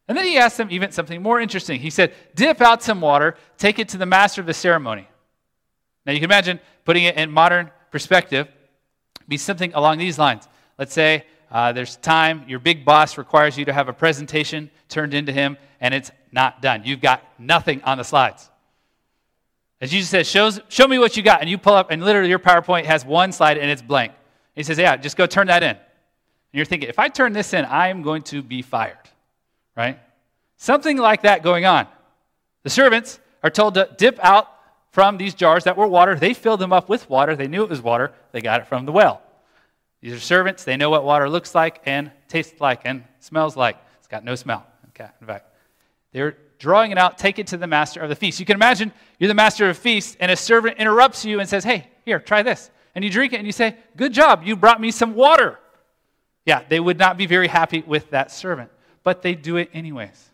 And 0.09 0.17
then 0.17 0.25
he 0.25 0.39
asked 0.39 0.57
them 0.57 0.69
even 0.71 0.91
something 0.91 1.23
more 1.23 1.39
interesting. 1.39 1.81
He 1.81 1.91
said, 1.91 2.15
Dip 2.35 2.61
out 2.61 2.83
some 2.83 3.01
water, 3.01 3.37
take 3.59 3.79
it 3.79 3.91
to 3.91 3.99
the 3.99 4.07
master 4.07 4.41
of 4.41 4.47
the 4.47 4.55
ceremony. 4.55 5.07
Now, 6.05 6.13
you 6.13 6.19
can 6.19 6.25
imagine 6.25 6.59
putting 6.85 7.05
it 7.05 7.17
in 7.17 7.31
modern 7.31 7.71
perspective, 7.91 8.49
be 9.29 9.37
something 9.37 9.73
along 9.75 9.99
these 9.99 10.19
lines. 10.19 10.49
Let's 10.79 10.95
say 10.95 11.27
uh, 11.51 11.73
there's 11.73 11.97
time, 11.97 12.45
your 12.47 12.61
big 12.61 12.85
boss 12.85 13.19
requires 13.19 13.59
you 13.59 13.65
to 13.65 13.73
have 13.73 13.89
a 13.89 13.93
presentation 13.93 14.71
turned 14.89 15.15
into 15.15 15.33
him, 15.33 15.57
and 15.81 15.93
it's 15.93 16.11
not 16.31 16.63
done. 16.63 16.83
You've 16.85 17.01
got 17.01 17.25
nothing 17.39 17.83
on 17.83 17.99
the 17.99 18.05
slides. 18.05 18.49
As 19.81 19.91
Jesus 19.91 20.11
says, 20.11 20.29
shows, 20.29 20.61
show 20.69 20.87
me 20.87 20.99
what 20.99 21.17
you 21.17 21.23
got. 21.23 21.41
And 21.41 21.49
you 21.49 21.59
pull 21.59 21.75
up, 21.75 21.91
and 21.91 22.05
literally 22.05 22.29
your 22.29 22.39
PowerPoint 22.39 22.85
has 22.85 23.05
one 23.05 23.33
slide 23.33 23.57
and 23.59 23.71
it's 23.71 23.83
blank. 23.83 24.13
He 24.55 24.63
says, 24.63 24.79
Yeah, 24.79 24.97
just 24.97 25.17
go 25.17 25.27
turn 25.27 25.47
that 25.47 25.63
in. 25.63 25.71
And 25.71 25.79
you're 26.53 26.67
thinking, 26.67 26.89
if 26.89 26.99
I 26.99 27.09
turn 27.09 27.33
this 27.33 27.55
in, 27.55 27.65
I 27.65 27.89
am 27.89 28.03
going 28.03 28.23
to 28.25 28.43
be 28.43 28.63
fired, 28.63 28.99
right? 29.77 29.99
Something 30.57 30.99
like 30.99 31.23
that 31.23 31.43
going 31.43 31.65
on. 31.65 31.87
The 32.63 32.71
servants 32.71 33.21
are 33.43 33.51
told 33.51 33.75
to 33.75 33.89
dip 33.97 34.19
out 34.23 34.49
from 34.91 35.17
these 35.17 35.35
jars 35.35 35.65
that 35.65 35.77
were 35.77 35.87
water. 35.87 36.15
They 36.15 36.35
filled 36.35 36.61
them 36.61 36.73
up 36.73 36.89
with 36.89 37.09
water. 37.09 37.35
They 37.35 37.49
knew 37.49 37.63
it 37.63 37.71
was 37.71 37.81
water. 37.81 38.13
They 38.33 38.41
got 38.41 38.61
it 38.61 38.67
from 38.67 38.85
the 38.85 38.93
well. 38.93 39.23
These 40.01 40.13
are 40.15 40.21
servants. 40.21 40.65
They 40.65 40.77
know 40.77 40.91
what 40.91 41.05
water 41.05 41.29
looks 41.29 41.55
like 41.55 41.81
and 41.85 42.11
tastes 42.29 42.61
like 42.61 42.83
and 42.85 43.05
smells 43.19 43.57
like. 43.57 43.77
It's 43.99 44.09
got 44.09 44.25
no 44.25 44.35
smell. 44.35 44.67
Okay, 44.89 45.09
in 45.21 45.27
fact, 45.27 45.47
they're 46.13 46.37
drawing 46.59 46.91
it 46.91 46.99
out, 46.99 47.19
take 47.19 47.39
it 47.39 47.47
to 47.49 47.57
the 47.57 47.67
master 47.67 48.01
of 48.01 48.09
the 48.09 48.17
feast. 48.17 48.41
You 48.41 48.47
can 48.47 48.57
imagine 48.57 48.93
you're 49.19 49.29
the 49.29 49.35
master 49.35 49.69
of 49.69 49.77
the 49.77 49.81
feast, 49.81 50.17
and 50.21 50.31
a 50.31 50.37
servant 50.37 50.79
interrupts 50.79 51.25
you 51.25 51.41
and 51.41 51.49
says, 51.49 51.65
Hey, 51.65 51.89
here, 52.05 52.19
try 52.19 52.43
this. 52.43 52.71
And 52.95 53.05
you 53.05 53.11
drink 53.11 53.33
it, 53.33 53.37
and 53.37 53.47
you 53.47 53.53
say, 53.53 53.77
Good 53.97 54.13
job, 54.13 54.43
you 54.45 54.57
brought 54.57 54.81
me 54.81 54.91
some 54.91 55.15
water. 55.15 55.59
Yeah, 56.47 56.65
they 56.69 56.81
would 56.81 56.99
not 56.99 57.17
be 57.17 57.27
very 57.27 57.49
happy 57.49 57.83
with 57.87 58.11
that 58.11 58.31
servant, 58.31 58.71
but 59.05 59.23
they 59.23 59.35
do 59.35 59.57
it 59.57 59.71
anyways 59.73 60.31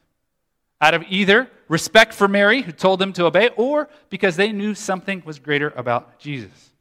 out 0.80 0.94
of 0.94 1.04
either 1.08 1.50
respect 1.68 2.14
for 2.14 2.28
Mary, 2.28 2.62
who 2.62 2.72
told 2.72 2.98
them 2.98 3.12
to 3.14 3.24
obey, 3.24 3.50
or 3.56 3.88
because 4.10 4.36
they 4.36 4.52
knew 4.52 4.74
something 4.74 5.22
was 5.24 5.38
greater 5.38 5.72
about 5.76 6.18
Jesus. 6.18 6.72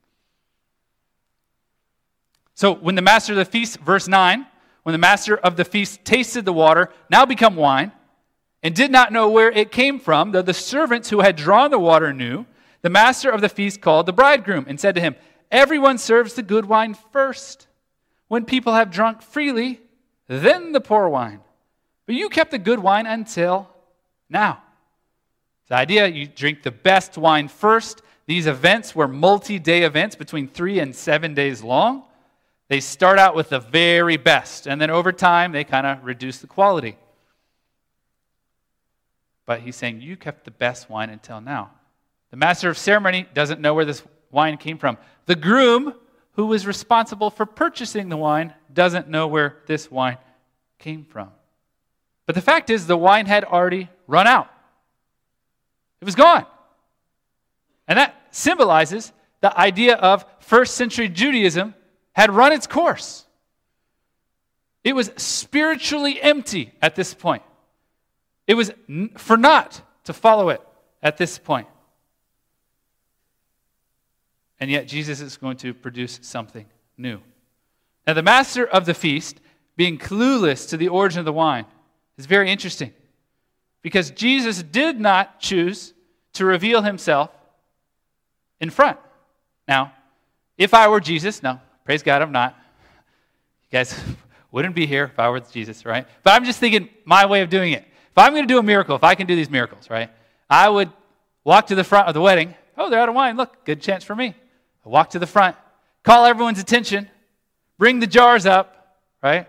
So 2.55 2.73
when 2.73 2.95
the 2.95 3.01
master 3.01 3.33
of 3.33 3.37
the 3.37 3.45
feast, 3.45 3.79
verse 3.79 4.07
9, 4.07 4.45
when 4.83 4.93
the 4.93 4.99
master 4.99 5.37
of 5.37 5.57
the 5.57 5.65
feast 5.65 6.03
tasted 6.05 6.45
the 6.45 6.53
water, 6.53 6.89
now 7.09 7.25
become 7.25 7.55
wine, 7.55 7.91
and 8.63 8.73
did 8.73 8.91
not 8.91 9.11
know 9.11 9.29
where 9.29 9.51
it 9.51 9.71
came 9.71 9.99
from, 9.99 10.31
though 10.31 10.41
the 10.41 10.53
servants 10.53 11.09
who 11.09 11.19
had 11.19 11.35
drawn 11.35 11.69
the 11.69 11.77
water 11.79 12.13
knew, 12.13 12.45
the 12.81 12.89
master 12.89 13.29
of 13.29 13.41
the 13.41 13.49
feast 13.49 13.81
called 13.81 14.05
the 14.05 14.13
bridegroom 14.13 14.65
and 14.67 14.79
said 14.79 14.95
to 14.95 15.01
him, 15.01 15.15
Everyone 15.51 15.97
serves 15.97 16.33
the 16.33 16.43
good 16.43 16.65
wine 16.65 16.95
first. 17.11 17.67
When 18.27 18.45
people 18.45 18.73
have 18.73 18.89
drunk 18.89 19.21
freely, 19.21 19.81
then 20.27 20.71
the 20.71 20.81
poor 20.81 21.07
wine. 21.07 21.41
But 22.05 22.15
you 22.15 22.29
kept 22.29 22.51
the 22.51 22.57
good 22.57 22.79
wine 22.79 23.05
until 23.05 23.69
now. 24.29 24.61
The 25.67 25.75
idea 25.75 26.07
you 26.07 26.27
drink 26.27 26.63
the 26.63 26.71
best 26.71 27.17
wine 27.17 27.47
first. 27.47 28.01
These 28.27 28.47
events 28.47 28.95
were 28.95 29.07
multi 29.07 29.59
day 29.59 29.83
events 29.83 30.15
between 30.15 30.47
three 30.47 30.79
and 30.79 30.95
seven 30.95 31.33
days 31.33 31.63
long. 31.63 32.03
They 32.67 32.79
start 32.79 33.19
out 33.19 33.35
with 33.35 33.49
the 33.49 33.59
very 33.59 34.17
best, 34.17 34.67
and 34.67 34.81
then 34.81 34.89
over 34.89 35.11
time, 35.11 35.51
they 35.51 35.63
kind 35.63 35.85
of 35.85 36.03
reduce 36.03 36.39
the 36.39 36.47
quality. 36.47 36.97
But 39.45 39.61
he's 39.61 39.75
saying, 39.75 40.01
You 40.01 40.17
kept 40.17 40.45
the 40.45 40.51
best 40.51 40.89
wine 40.89 41.09
until 41.09 41.41
now. 41.41 41.71
The 42.31 42.37
master 42.37 42.69
of 42.69 42.77
ceremony 42.77 43.27
doesn't 43.33 43.61
know 43.61 43.73
where 43.73 43.85
this 43.85 44.03
wine 44.31 44.57
came 44.57 44.77
from. 44.77 44.97
The 45.27 45.35
groom, 45.35 45.93
who 46.33 46.47
was 46.47 46.65
responsible 46.65 47.29
for 47.29 47.45
purchasing 47.45 48.09
the 48.09 48.17
wine, 48.17 48.53
doesn't 48.73 49.07
know 49.07 49.27
where 49.27 49.57
this 49.67 49.89
wine 49.91 50.17
came 50.79 51.05
from. 51.05 51.29
But 52.25 52.35
the 52.35 52.41
fact 52.41 52.71
is, 52.71 52.87
the 52.87 52.97
wine 52.97 53.27
had 53.27 53.43
already 53.43 53.89
run 54.07 54.27
out, 54.27 54.49
it 56.01 56.05
was 56.05 56.15
gone. 56.15 56.45
And 57.87 57.99
that 57.99 58.15
symbolizes 58.31 59.13
the 59.41 59.57
idea 59.57 59.95
of 59.95 60.25
first 60.39 60.75
century 60.75 61.07
Judaism 61.07 61.75
had 62.15 62.31
run 62.31 62.53
its 62.53 62.65
course. 62.65 63.25
It 64.83 64.95
was 64.95 65.11
spiritually 65.17 66.21
empty 66.21 66.71
at 66.81 66.95
this 66.95 67.13
point. 67.13 67.43
It 68.47 68.53
was 68.53 68.71
for 69.17 69.35
naught 69.35 69.81
to 70.05 70.13
follow 70.13 70.49
it 70.49 70.61
at 71.03 71.17
this 71.17 71.37
point. 71.37 71.67
And 74.59 74.71
yet, 74.71 74.87
Jesus 74.87 75.19
is 75.19 75.35
going 75.35 75.57
to 75.57 75.73
produce 75.73 76.19
something 76.21 76.65
new. 76.97 77.19
Now, 78.07 78.13
the 78.13 78.23
master 78.23 78.65
of 78.65 78.85
the 78.85 78.93
feast, 78.93 79.41
being 79.75 79.97
clueless 79.97 80.69
to 80.69 80.77
the 80.77 80.87
origin 80.87 81.19
of 81.19 81.25
the 81.25 81.33
wine, 81.33 81.65
is 82.17 82.25
very 82.25 82.49
interesting 82.49 82.93
because 83.81 84.11
Jesus 84.11 84.63
did 84.63 84.99
not 84.99 85.39
choose 85.39 85.93
to 86.33 86.45
reveal 86.45 86.81
himself 86.81 87.29
in 88.61 88.69
front. 88.69 88.97
Now, 89.67 89.93
if 90.57 90.73
I 90.73 90.87
were 90.87 91.01
Jesus, 91.01 91.43
no, 91.43 91.59
praise 91.85 92.03
God, 92.03 92.21
I'm 92.21 92.33
not. 92.33 92.55
You 93.63 93.77
guys 93.77 93.97
wouldn't 94.51 94.75
be 94.75 94.85
here 94.85 95.05
if 95.05 95.17
I 95.17 95.29
were 95.29 95.39
Jesus, 95.39 95.85
right? 95.85 96.05
But 96.23 96.33
I'm 96.33 96.43
just 96.43 96.59
thinking 96.59 96.89
my 97.05 97.25
way 97.25 97.41
of 97.41 97.49
doing 97.49 97.71
it. 97.71 97.85
If 98.11 98.17
I'm 98.17 98.33
going 98.33 98.43
to 98.43 98.53
do 98.53 98.59
a 98.59 98.63
miracle, 98.63 98.95
if 98.95 99.03
I 99.03 99.15
can 99.15 99.27
do 99.27 99.35
these 99.35 99.49
miracles, 99.49 99.89
right, 99.89 100.09
I 100.49 100.67
would 100.67 100.91
walk 101.43 101.67
to 101.67 101.75
the 101.75 101.83
front 101.83 102.07
of 102.07 102.13
the 102.13 102.21
wedding. 102.21 102.53
Oh, 102.77 102.89
they're 102.89 102.99
out 102.99 103.09
of 103.09 103.15
wine. 103.15 103.37
Look, 103.37 103.63
good 103.63 103.81
chance 103.81 104.03
for 104.03 104.15
me. 104.15 104.35
I 104.85 104.89
walk 104.89 105.11
to 105.11 105.19
the 105.19 105.27
front, 105.27 105.55
call 106.03 106.25
everyone's 106.25 106.59
attention, 106.59 107.09
bring 107.77 107.99
the 107.99 108.07
jars 108.07 108.45
up, 108.45 108.97
right? 109.23 109.47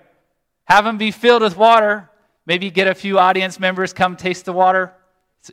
Have 0.65 0.85
them 0.85 0.99
be 0.99 1.11
filled 1.11 1.43
with 1.43 1.57
water, 1.57 2.09
Maybe 2.47 2.71
get 2.71 2.87
a 2.87 2.95
few 2.95 3.19
audience 3.19 3.59
members 3.59 3.93
come 3.93 4.17
taste 4.17 4.45
the 4.45 4.53
water. 4.53 4.93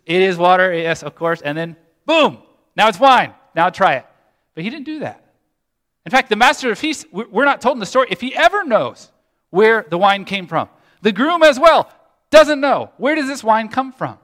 It 0.05 0.21
is 0.21 0.37
water, 0.37 0.73
yes, 0.73 1.01
of 1.03 1.15
course. 1.15 1.41
And 1.41 1.57
then, 1.57 1.75
boom, 2.05 2.37
now 2.77 2.87
it's 2.87 2.99
wine. 2.99 3.33
Now 3.55 3.69
try 3.71 3.95
it. 3.95 4.05
But 4.53 4.63
he 4.63 4.69
didn't 4.69 4.85
do 4.85 4.99
that. 4.99 5.22
In 6.05 6.11
fact, 6.11 6.29
the 6.29 6.35
master 6.35 6.71
of 6.71 6.77
feast, 6.77 7.05
we're 7.11 7.45
not 7.45 7.61
told 7.61 7.75
in 7.75 7.79
the 7.79 7.85
story 7.85 8.07
if 8.09 8.19
he 8.19 8.35
ever 8.35 8.63
knows 8.63 9.11
where 9.49 9.85
the 9.89 9.97
wine 9.97 10.25
came 10.25 10.47
from. 10.47 10.67
The 11.01 11.11
groom 11.11 11.43
as 11.43 11.59
well 11.59 11.89
doesn't 12.29 12.59
know. 12.59 12.91
Where 12.97 13.15
does 13.15 13.27
this 13.27 13.43
wine 13.43 13.69
come 13.69 13.91
from? 13.93 14.17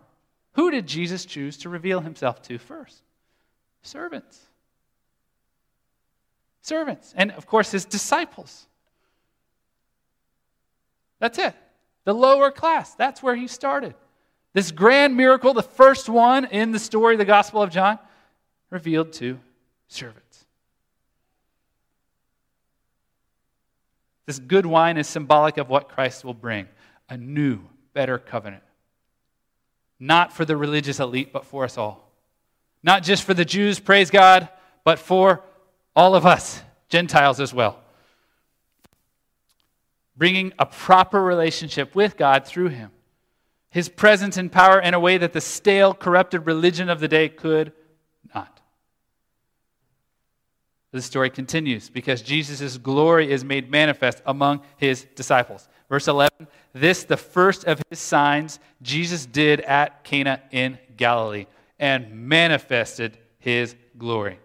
Who 0.54 0.72
did 0.72 0.88
Jesus 0.88 1.26
choose 1.26 1.58
to 1.60 1.70
reveal 1.70 2.02
himself 2.02 2.42
to 2.44 2.58
first? 2.58 3.02
Servants. 3.82 4.40
Servants. 6.62 7.14
And 7.16 7.32
of 7.32 7.46
course, 7.46 7.72
his 7.72 7.86
disciples. 7.86 8.68
That's 11.20 11.38
it 11.38 11.56
the 12.10 12.14
lower 12.16 12.50
class. 12.50 12.96
That's 12.96 13.22
where 13.22 13.36
he 13.36 13.48
started. 13.48 13.94
This 14.54 14.72
grand 14.72 15.16
miracle, 15.16 15.54
the 15.54 15.62
first 15.62 16.10
one 16.10 16.46
in 16.46 16.72
the 16.72 16.80
story 16.80 17.18
the 17.18 17.26
Gospel 17.26 17.62
of 17.62 17.70
John, 17.70 18.00
revealed 18.72 19.14
to 19.14 19.40
servants. 19.88 20.29
This 24.30 24.38
good 24.38 24.68
wine 24.68 24.98
is 24.98 25.08
symbolic 25.08 25.58
of 25.58 25.70
what 25.70 25.90
Christ 25.90 26.24
will 26.24 26.36
bring 26.36 26.68
a 27.10 27.18
new, 27.18 27.62
better 27.96 28.20
covenant. 28.20 28.62
Not 30.00 30.32
for 30.32 30.46
the 30.46 30.56
religious 30.56 31.00
elite, 31.00 31.34
but 31.34 31.46
for 31.46 31.64
us 31.64 31.80
all. 31.80 32.12
Not 32.84 33.02
just 33.02 33.24
for 33.24 33.34
the 33.34 33.44
Jews, 33.44 33.80
praise 33.80 34.12
God, 34.12 34.48
but 34.84 35.00
for 35.00 35.42
all 35.96 36.14
of 36.14 36.28
us, 36.28 36.62
Gentiles 36.90 37.40
as 37.40 37.56
well 37.56 37.80
bringing 40.16 40.54
a 40.60 40.66
proper 40.68 41.24
relationship 41.24 41.96
with 41.96 42.16
God 42.16 42.46
through 42.46 42.70
him. 42.70 42.92
His 43.72 43.90
presence 43.90 44.38
and 44.38 44.52
power 44.52 44.80
in 44.80 44.94
a 44.94 45.00
way 45.00 45.18
that 45.18 45.34
the 45.34 45.42
stale, 45.42 45.96
corrupted 45.96 46.46
religion 46.46 46.88
of 46.88 47.00
the 47.00 47.08
day 47.08 47.30
could 47.30 47.72
not. 48.36 48.60
The 50.92 51.02
story 51.02 51.30
continues 51.30 51.90
because 51.90 52.22
Jesus' 52.22 52.78
glory 52.78 53.32
is 53.32 53.44
made 53.44 53.70
manifest 53.70 54.22
among 54.26 54.62
his 54.78 55.06
disciples. 55.16 55.68
Verse 55.88 56.08
11 56.08 56.48
This, 56.74 57.04
the 57.04 57.18
first 57.18 57.66
of 57.66 57.82
his 57.90 58.00
signs, 58.00 58.60
Jesus 58.82 59.26
did 59.26 59.62
at 59.62 60.04
Cana 60.04 60.42
in 60.52 60.80
Galilee 60.98 61.46
and 61.78 62.28
manifested 62.28 63.18
his 63.38 63.76
glory. 63.98 64.40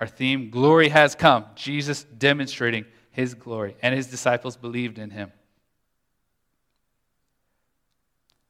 Our 0.00 0.06
theme, 0.06 0.50
Glory 0.50 0.88
Has 0.88 1.14
Come, 1.14 1.44
Jesus 1.54 2.04
demonstrating 2.04 2.86
his 3.10 3.34
glory, 3.34 3.76
and 3.82 3.94
his 3.94 4.06
disciples 4.06 4.56
believed 4.56 4.98
in 4.98 5.10
him. 5.10 5.30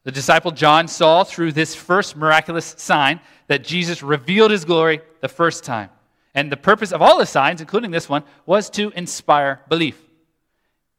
The 0.04 0.12
disciple 0.12 0.52
John 0.52 0.86
saw 0.86 1.24
through 1.24 1.52
this 1.52 1.74
first 1.74 2.16
miraculous 2.16 2.74
sign 2.78 3.20
that 3.48 3.64
Jesus 3.64 4.02
revealed 4.02 4.50
his 4.50 4.64
glory 4.64 5.00
the 5.20 5.28
first 5.28 5.64
time. 5.64 5.90
And 6.34 6.50
the 6.50 6.56
purpose 6.56 6.92
of 6.92 7.02
all 7.02 7.18
the 7.18 7.26
signs, 7.26 7.60
including 7.60 7.90
this 7.90 8.08
one, 8.08 8.22
was 8.46 8.70
to 8.70 8.90
inspire 8.90 9.60
belief. 9.68 10.00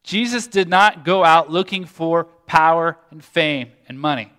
Jesus 0.04 0.48
did 0.48 0.68
not 0.68 1.06
go 1.06 1.24
out 1.24 1.50
looking 1.50 1.86
for 1.86 2.26
power 2.46 2.98
and 3.12 3.24
fame 3.24 3.72
and 3.88 4.00
money. 4.00 4.32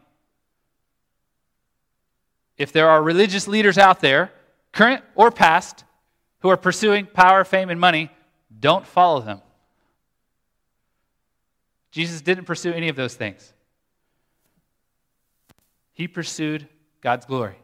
If 2.59 2.73
there 2.73 2.91
are 2.91 3.03
religious 3.03 3.49
leaders 3.49 3.79
out 3.79 4.01
there, 4.01 4.33
current 4.73 5.03
or 5.15 5.31
past, 5.31 5.85
who 6.41 6.49
are 6.49 6.57
pursuing 6.57 7.07
power, 7.07 7.45
fame, 7.45 7.71
and 7.71 7.81
money, 7.81 8.11
don't 8.59 8.87
follow 8.87 9.21
them. 9.21 9.41
Jesus 11.91 12.21
didn't 12.21 12.45
pursue 12.45 12.73
any 12.73 12.89
of 12.89 12.97
those 12.97 13.15
things. 13.15 13.53
He 15.93 16.09
pursued 16.09 16.67
God's 17.01 17.27
glory. 17.27 17.57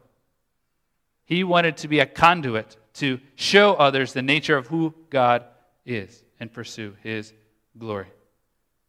He 1.24 1.44
wanted 1.44 1.78
to 1.78 1.88
be 1.88 2.00
a 2.00 2.06
conduit 2.06 2.76
to 2.98 3.20
show 3.34 3.74
others 3.74 4.12
the 4.12 4.22
nature 4.22 4.56
of 4.56 4.68
who 4.68 4.94
God 5.11 5.44
is 5.84 6.22
and 6.40 6.52
pursue 6.52 6.96
his 7.02 7.32
glory. 7.76 8.06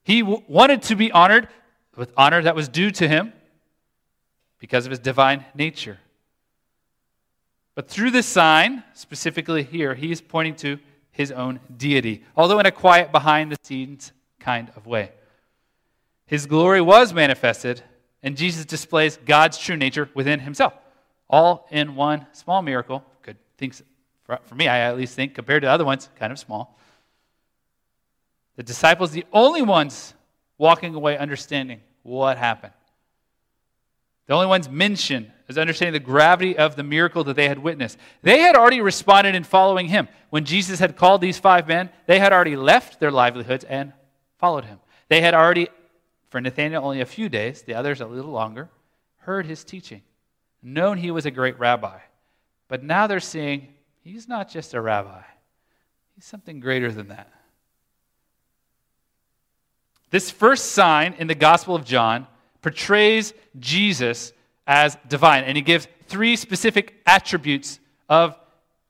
He 0.03 0.21
w- 0.21 0.43
wanted 0.47 0.81
to 0.83 0.95
be 0.95 1.11
honored 1.11 1.47
with 1.95 2.13
honor 2.17 2.41
that 2.41 2.55
was 2.55 2.67
due 2.67 2.91
to 2.91 3.07
him 3.07 3.33
because 4.59 4.85
of 4.85 4.91
his 4.91 4.99
divine 4.99 5.45
nature. 5.55 5.99
But 7.75 7.87
through 7.87 8.11
this 8.11 8.25
sign, 8.25 8.83
specifically 8.93 9.63
here, 9.63 9.95
he 9.95 10.11
is 10.11 10.21
pointing 10.21 10.55
to 10.57 10.79
his 11.11 11.31
own 11.31 11.59
deity, 11.75 12.23
although 12.35 12.59
in 12.59 12.65
a 12.65 12.71
quiet, 12.71 13.11
behind 13.11 13.51
the 13.51 13.57
scenes 13.63 14.11
kind 14.39 14.71
of 14.75 14.85
way. 14.85 15.11
His 16.25 16.45
glory 16.45 16.81
was 16.81 17.13
manifested, 17.13 17.81
and 18.21 18.37
Jesus 18.37 18.65
displays 18.65 19.17
God's 19.25 19.57
true 19.57 19.75
nature 19.75 20.09
within 20.13 20.39
himself, 20.39 20.73
all 21.29 21.67
in 21.71 21.95
one 21.95 22.27
small 22.33 22.61
miracle. 22.61 23.03
Good 23.21 23.37
things 23.57 23.81
for, 24.29 24.39
for 24.45 24.53
me, 24.53 24.67
I 24.67 24.81
at 24.81 24.95
least 24.95 25.15
think, 25.15 25.33
compared 25.33 25.63
to 25.63 25.67
other 25.67 25.83
ones, 25.83 26.07
kind 26.19 26.31
of 26.31 26.37
small. 26.37 26.77
The 28.57 28.61
disciples, 28.63 29.09
the 29.09 29.25
only 29.33 29.63
ones 29.63 30.13
walking 30.59 30.93
away 30.93 31.17
understanding 31.17 31.81
what 32.03 32.37
happened. 32.37 32.73
The 34.27 34.35
only 34.35 34.45
ones 34.45 34.69
mentioned 34.69 35.31
as 35.47 35.57
understanding 35.57 35.93
the 35.93 36.05
gravity 36.05 36.55
of 36.55 36.75
the 36.75 36.83
miracle 36.83 37.23
that 37.23 37.35
they 37.37 37.47
had 37.47 37.57
witnessed. 37.57 37.97
They 38.21 38.41
had 38.41 38.55
already 38.55 38.81
responded 38.81 39.33
in 39.33 39.43
following 39.43 39.87
him. 39.87 40.07
When 40.29 40.45
Jesus 40.45 40.77
had 40.77 40.95
called 40.95 41.21
these 41.21 41.39
five 41.39 41.67
men, 41.67 41.89
they 42.05 42.19
had 42.19 42.31
already 42.31 42.55
left 42.55 42.99
their 42.99 43.09
livelihoods 43.09 43.63
and 43.63 43.93
followed 44.37 44.65
him. 44.65 44.77
They 45.07 45.21
had 45.21 45.33
already, 45.33 45.69
for 46.29 46.39
Nathanael, 46.39 46.85
only 46.85 47.01
a 47.01 47.07
few 47.07 47.29
days, 47.29 47.63
the 47.63 47.73
others 47.73 47.99
a 47.99 48.05
little 48.05 48.31
longer, 48.31 48.69
heard 49.21 49.47
his 49.47 49.63
teaching, 49.63 50.03
known 50.61 50.99
he 50.99 51.09
was 51.09 51.25
a 51.25 51.31
great 51.31 51.57
rabbi. 51.57 51.97
But 52.67 52.83
now 52.83 53.07
they're 53.07 53.19
seeing 53.19 53.69
he's 54.09 54.27
not 54.27 54.49
just 54.49 54.73
a 54.73 54.81
rabbi, 54.81 55.21
he's 56.15 56.25
something 56.25 56.59
greater 56.59 56.91
than 56.91 57.09
that. 57.09 57.31
This 60.09 60.31
first 60.31 60.71
sign 60.71 61.13
in 61.19 61.27
the 61.27 61.35
Gospel 61.35 61.75
of 61.75 61.85
John 61.85 62.25
portrays 62.61 63.33
Jesus 63.59 64.33
as 64.65 64.97
divine, 65.07 65.43
and 65.43 65.55
he 65.55 65.61
gives 65.61 65.87
three 66.07 66.35
specific 66.35 66.95
attributes 67.05 67.79
of 68.09 68.35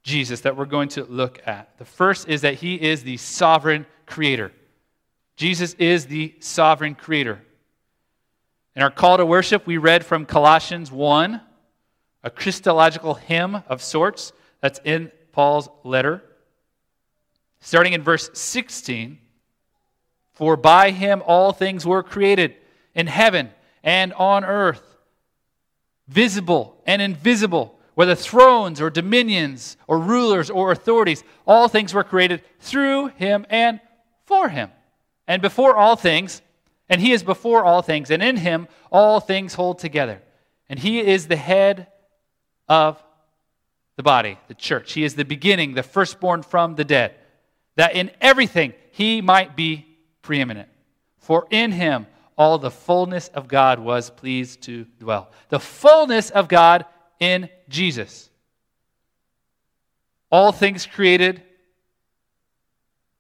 Jesus 0.01 0.41
that 0.41 0.55
we're 0.55 0.65
going 0.65 0.89
to 0.89 1.03
look 1.03 1.41
at. 1.45 1.77
The 1.77 1.85
first 1.85 2.29
is 2.29 2.41
that 2.41 2.55
he 2.55 2.75
is 2.75 3.03
the 3.03 3.17
sovereign 3.17 3.85
creator. 4.05 4.53
Jesus 5.35 5.73
is 5.73 6.05
the 6.05 6.35
sovereign 6.39 6.95
creator. 6.95 7.41
In 8.75 8.81
our 8.81 8.91
call 8.91 9.17
to 9.17 9.25
worship, 9.25 9.67
we 9.67 9.77
read 9.77 10.05
from 10.05 10.25
Colossians 10.25 10.89
1, 10.89 11.41
a 12.23 12.29
Christological 12.29 13.15
hymn 13.15 13.61
of 13.67 13.81
sorts 13.81 14.31
that's 14.61 14.79
in 14.83 15.11
Paul's 15.31 15.69
letter. 15.83 16.23
Starting 17.61 17.93
in 17.93 18.01
verse 18.01 18.29
16 18.33 19.19
For 20.33 20.55
by 20.55 20.91
him 20.91 21.21
all 21.25 21.51
things 21.51 21.85
were 21.85 22.03
created 22.03 22.55
in 22.93 23.07
heaven 23.07 23.49
and 23.83 24.13
on 24.13 24.43
earth, 24.43 24.97
visible 26.07 26.81
and 26.85 27.01
invisible, 27.01 27.79
whether 27.95 28.15
thrones 28.15 28.81
or 28.81 28.89
dominions 28.89 29.77
or 29.87 29.99
rulers 29.99 30.49
or 30.49 30.71
authorities, 30.71 31.23
all 31.45 31.67
things 31.67 31.93
were 31.93 32.03
created 32.03 32.41
through 32.59 33.07
him 33.07 33.45
and 33.49 33.79
for 34.25 34.49
him. 34.49 34.69
And 35.27 35.41
before 35.41 35.75
all 35.75 35.95
things, 35.95 36.41
and 36.87 36.99
he 37.01 37.11
is 37.11 37.23
before 37.23 37.63
all 37.63 37.81
things, 37.81 38.09
and 38.09 38.23
in 38.23 38.37
him 38.37 38.67
all 38.91 39.19
things 39.19 39.53
hold 39.53 39.79
together. 39.79 40.21
And 40.69 40.79
he 40.79 40.99
is 40.99 41.27
the 41.27 41.35
head 41.35 41.87
of 42.67 43.01
the 43.99 44.03
body, 44.03 44.37
the 44.47 44.53
church. 44.53 44.93
He 44.93 45.03
is 45.03 45.15
the 45.15 45.25
beginning, 45.25 45.73
the 45.73 45.83
firstborn 45.83 46.41
from 46.41 46.75
the 46.75 46.85
dead, 46.85 47.15
that 47.75 47.97
in 47.97 48.11
everything 48.21 48.71
he 48.91 49.19
might 49.19 49.57
be 49.57 49.85
preeminent. 50.21 50.69
For 51.17 51.45
in 51.49 51.73
him 51.73 52.07
all 52.37 52.57
the 52.59 52.71
fullness 52.71 53.27
of 53.27 53.49
God 53.49 53.77
was 53.77 54.09
pleased 54.09 54.61
to 54.61 54.85
dwell. 55.01 55.29
The 55.49 55.59
fullness 55.59 56.29
of 56.29 56.47
God 56.47 56.85
in 57.19 57.49
Jesus. 57.67 58.29
All 60.31 60.53
things 60.53 60.85
created 60.85 61.43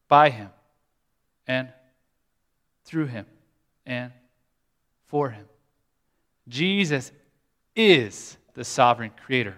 by 0.07 0.29
him 0.29 0.47
and 1.45 1.73
through 2.85 3.07
him 3.07 3.25
and 3.85 4.13
for 5.07 5.29
him. 5.29 5.45
Jesus 6.47 7.11
is 7.75 8.37
the 8.53 8.63
sovereign 8.63 9.11
creator. 9.25 9.57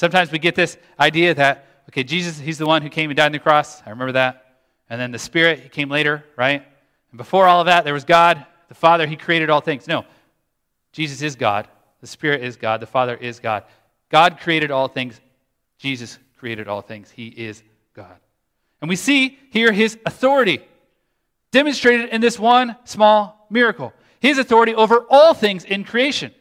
Sometimes 0.00 0.32
we 0.32 0.38
get 0.38 0.54
this 0.54 0.78
idea 0.98 1.34
that, 1.34 1.66
okay, 1.90 2.02
Jesus, 2.02 2.38
he's 2.38 2.56
the 2.56 2.64
one 2.64 2.80
who 2.80 2.88
came 2.88 3.10
and 3.10 3.16
died 3.18 3.26
on 3.26 3.32
the 3.32 3.38
cross. 3.38 3.82
I 3.84 3.90
remember 3.90 4.12
that. 4.12 4.56
And 4.88 4.98
then 4.98 5.10
the 5.10 5.18
Spirit, 5.18 5.60
he 5.60 5.68
came 5.68 5.90
later, 5.90 6.24
right? 6.38 6.64
And 7.10 7.18
before 7.18 7.46
all 7.46 7.60
of 7.60 7.66
that, 7.66 7.84
there 7.84 7.92
was 7.92 8.04
God, 8.04 8.46
the 8.68 8.74
Father, 8.74 9.06
he 9.06 9.14
created 9.14 9.50
all 9.50 9.60
things. 9.60 9.86
No, 9.86 10.06
Jesus 10.92 11.20
is 11.20 11.36
God. 11.36 11.68
The 12.00 12.06
Spirit 12.06 12.42
is 12.42 12.56
God. 12.56 12.80
The 12.80 12.86
Father 12.86 13.14
is 13.14 13.40
God. 13.40 13.64
God 14.08 14.40
created 14.40 14.70
all 14.70 14.88
things. 14.88 15.20
Jesus 15.76 16.18
created 16.38 16.66
all 16.66 16.80
things. 16.80 17.10
He 17.10 17.26
is 17.28 17.62
God. 17.92 18.16
And 18.80 18.88
we 18.88 18.96
see 18.96 19.38
here 19.50 19.70
his 19.70 19.98
authority 20.06 20.62
demonstrated 21.52 22.08
in 22.08 22.22
this 22.22 22.38
one 22.38 22.74
small 22.84 23.46
miracle 23.50 23.92
his 24.18 24.38
authority 24.38 24.74
over 24.74 25.04
all 25.10 25.34
things 25.34 25.64
in 25.64 25.84
creation. 25.84 26.32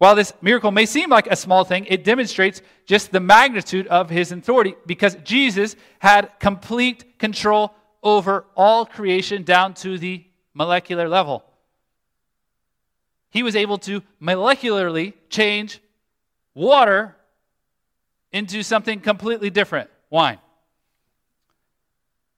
While 0.00 0.14
this 0.14 0.32
miracle 0.40 0.70
may 0.70 0.86
seem 0.86 1.10
like 1.10 1.26
a 1.26 1.36
small 1.36 1.62
thing, 1.62 1.84
it 1.84 2.04
demonstrates 2.04 2.62
just 2.86 3.12
the 3.12 3.20
magnitude 3.20 3.86
of 3.88 4.08
his 4.08 4.32
authority 4.32 4.74
because 4.86 5.14
Jesus 5.24 5.76
had 5.98 6.32
complete 6.40 7.18
control 7.18 7.74
over 8.02 8.46
all 8.56 8.86
creation 8.86 9.42
down 9.42 9.74
to 9.74 9.98
the 9.98 10.24
molecular 10.54 11.06
level. 11.06 11.44
He 13.28 13.42
was 13.42 13.54
able 13.54 13.76
to 13.76 14.02
molecularly 14.22 15.12
change 15.28 15.82
water 16.54 17.14
into 18.32 18.62
something 18.62 19.00
completely 19.00 19.50
different 19.50 19.90
wine. 20.08 20.38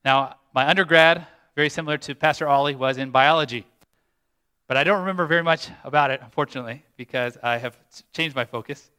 Now, 0.04 0.34
my 0.52 0.68
undergrad, 0.68 1.28
very 1.54 1.70
similar 1.70 1.96
to 1.98 2.16
Pastor 2.16 2.48
Ollie, 2.48 2.74
was 2.74 2.98
in 2.98 3.12
biology. 3.12 3.66
But 4.72 4.78
I 4.78 4.84
don't 4.84 5.00
remember 5.00 5.26
very 5.26 5.42
much 5.42 5.68
about 5.84 6.10
it, 6.10 6.22
unfortunately, 6.24 6.82
because 6.96 7.36
I 7.42 7.58
have 7.58 7.76
changed 8.14 8.34
my 8.34 8.46
focus. 8.46 8.90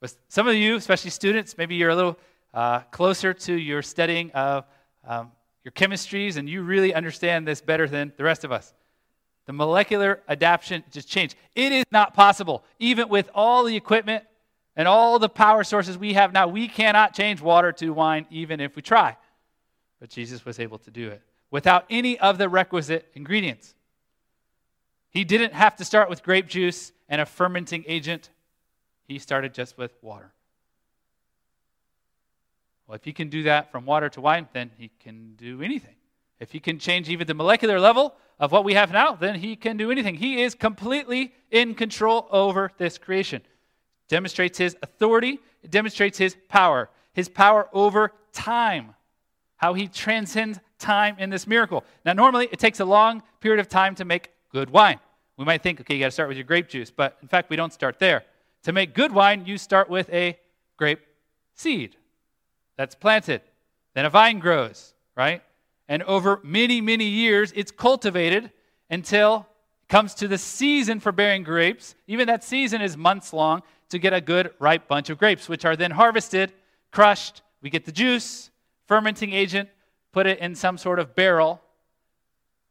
But 0.00 0.14
some 0.28 0.48
of 0.48 0.54
you, 0.54 0.76
especially 0.76 1.10
students, 1.10 1.58
maybe 1.58 1.74
you're 1.74 1.90
a 1.90 1.94
little 1.94 2.18
uh, 2.54 2.80
closer 2.90 3.34
to 3.34 3.52
your 3.52 3.82
studying 3.82 4.30
of 4.30 4.64
um, 5.06 5.30
your 5.64 5.72
chemistries, 5.72 6.38
and 6.38 6.48
you 6.48 6.62
really 6.62 6.94
understand 6.94 7.46
this 7.46 7.60
better 7.60 7.86
than 7.86 8.10
the 8.16 8.24
rest 8.24 8.42
of 8.42 8.52
us. 8.52 8.72
The 9.44 9.52
molecular 9.52 10.22
adaptation 10.30 10.82
just 10.90 11.10
changed. 11.10 11.34
It 11.54 11.72
is 11.72 11.84
not 11.92 12.14
possible, 12.14 12.64
even 12.78 13.10
with 13.10 13.28
all 13.34 13.64
the 13.64 13.76
equipment 13.76 14.24
and 14.76 14.88
all 14.88 15.18
the 15.18 15.28
power 15.28 15.62
sources 15.62 15.98
we 15.98 16.14
have 16.14 16.32
now, 16.32 16.48
we 16.48 16.68
cannot 16.68 17.12
change 17.12 17.42
water 17.42 17.70
to 17.72 17.90
wine, 17.90 18.24
even 18.30 18.60
if 18.60 18.76
we 18.76 18.80
try. 18.80 19.14
But 20.00 20.08
Jesus 20.08 20.46
was 20.46 20.58
able 20.58 20.78
to 20.78 20.90
do 20.90 21.10
it 21.10 21.20
without 21.50 21.84
any 21.90 22.18
of 22.18 22.38
the 22.38 22.48
requisite 22.48 23.10
ingredients. 23.12 23.74
He 25.10 25.24
didn't 25.24 25.54
have 25.54 25.76
to 25.76 25.84
start 25.84 26.10
with 26.10 26.22
grape 26.22 26.46
juice 26.46 26.92
and 27.08 27.20
a 27.20 27.26
fermenting 27.26 27.84
agent, 27.86 28.30
he 29.04 29.18
started 29.18 29.54
just 29.54 29.78
with 29.78 29.92
water. 30.02 30.32
Well, 32.86 32.96
if 32.96 33.04
he 33.04 33.12
can 33.12 33.28
do 33.28 33.44
that 33.44 33.70
from 33.72 33.86
water 33.86 34.08
to 34.10 34.20
wine, 34.20 34.48
then 34.52 34.70
he 34.76 34.90
can 35.00 35.34
do 35.36 35.62
anything. 35.62 35.94
If 36.40 36.52
he 36.52 36.60
can 36.60 36.78
change 36.78 37.08
even 37.08 37.26
the 37.26 37.34
molecular 37.34 37.80
level 37.80 38.14
of 38.38 38.52
what 38.52 38.64
we 38.64 38.74
have 38.74 38.92
now, 38.92 39.14
then 39.14 39.36
he 39.36 39.56
can 39.56 39.76
do 39.76 39.90
anything. 39.90 40.14
He 40.14 40.42
is 40.42 40.54
completely 40.54 41.34
in 41.50 41.74
control 41.74 42.28
over 42.30 42.70
this 42.78 42.96
creation. 42.98 43.42
Demonstrates 44.08 44.58
his 44.58 44.76
authority, 44.82 45.40
it 45.62 45.70
demonstrates 45.70 46.18
his 46.18 46.36
power, 46.48 46.88
his 47.12 47.28
power 47.28 47.68
over 47.72 48.12
time, 48.32 48.94
how 49.56 49.74
he 49.74 49.88
transcends 49.88 50.60
time 50.78 51.16
in 51.18 51.30
this 51.30 51.46
miracle. 51.46 51.84
Now, 52.04 52.12
normally 52.12 52.48
it 52.52 52.58
takes 52.58 52.80
a 52.80 52.84
long 52.84 53.22
period 53.40 53.60
of 53.60 53.68
time 53.68 53.94
to 53.96 54.04
make 54.04 54.30
good 54.50 54.70
wine. 54.70 55.00
We 55.36 55.44
might 55.44 55.62
think, 55.62 55.80
okay, 55.80 55.94
you 55.94 56.00
got 56.00 56.06
to 56.06 56.10
start 56.10 56.28
with 56.28 56.36
your 56.36 56.44
grape 56.44 56.68
juice, 56.68 56.90
but 56.90 57.16
in 57.22 57.28
fact, 57.28 57.50
we 57.50 57.56
don't 57.56 57.72
start 57.72 57.98
there. 57.98 58.24
To 58.64 58.72
make 58.72 58.94
good 58.94 59.12
wine, 59.12 59.44
you 59.46 59.56
start 59.56 59.88
with 59.88 60.10
a 60.10 60.38
grape 60.76 61.00
seed 61.54 61.96
that's 62.76 62.94
planted. 62.94 63.42
Then 63.94 64.04
a 64.04 64.10
vine 64.10 64.38
grows, 64.38 64.94
right? 65.16 65.42
And 65.88 66.02
over 66.02 66.40
many, 66.42 66.80
many 66.80 67.06
years, 67.06 67.52
it's 67.54 67.70
cultivated 67.70 68.52
until 68.90 69.46
it 69.82 69.88
comes 69.88 70.14
to 70.14 70.28
the 70.28 70.38
season 70.38 71.00
for 71.00 71.12
bearing 71.12 71.42
grapes. 71.42 71.94
Even 72.06 72.26
that 72.26 72.44
season 72.44 72.80
is 72.82 72.96
months 72.96 73.32
long 73.32 73.62
to 73.90 73.98
get 73.98 74.12
a 74.12 74.20
good, 74.20 74.52
ripe 74.58 74.86
bunch 74.86 75.08
of 75.08 75.18
grapes, 75.18 75.48
which 75.48 75.64
are 75.64 75.76
then 75.76 75.92
harvested, 75.92 76.52
crushed. 76.92 77.42
We 77.62 77.70
get 77.70 77.84
the 77.84 77.92
juice, 77.92 78.50
fermenting 78.86 79.32
agent, 79.32 79.68
put 80.12 80.26
it 80.26 80.38
in 80.40 80.54
some 80.54 80.78
sort 80.78 80.98
of 80.98 81.14
barrel. 81.14 81.60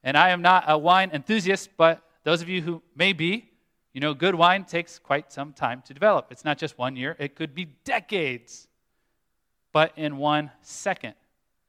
And 0.03 0.17
I 0.17 0.29
am 0.29 0.41
not 0.41 0.65
a 0.67 0.77
wine 0.77 1.11
enthusiast, 1.11 1.69
but 1.77 2.01
those 2.23 2.41
of 2.41 2.49
you 2.49 2.61
who 2.61 2.81
may 2.95 3.13
be, 3.13 3.49
You 3.93 4.01
know, 4.01 4.13
good 4.13 4.35
wine 4.35 4.63
takes 4.63 4.99
quite 4.99 5.31
some 5.31 5.53
time 5.53 5.81
to 5.87 5.93
develop. 5.93 6.27
It's 6.29 6.45
not 6.45 6.59
just 6.59 6.77
one 6.77 6.95
year, 6.95 7.15
it 7.17 7.35
could 7.35 7.55
be 7.55 7.65
decades. 7.83 8.67
But 9.71 9.91
in 9.95 10.17
one 10.17 10.51
second, 10.61 11.15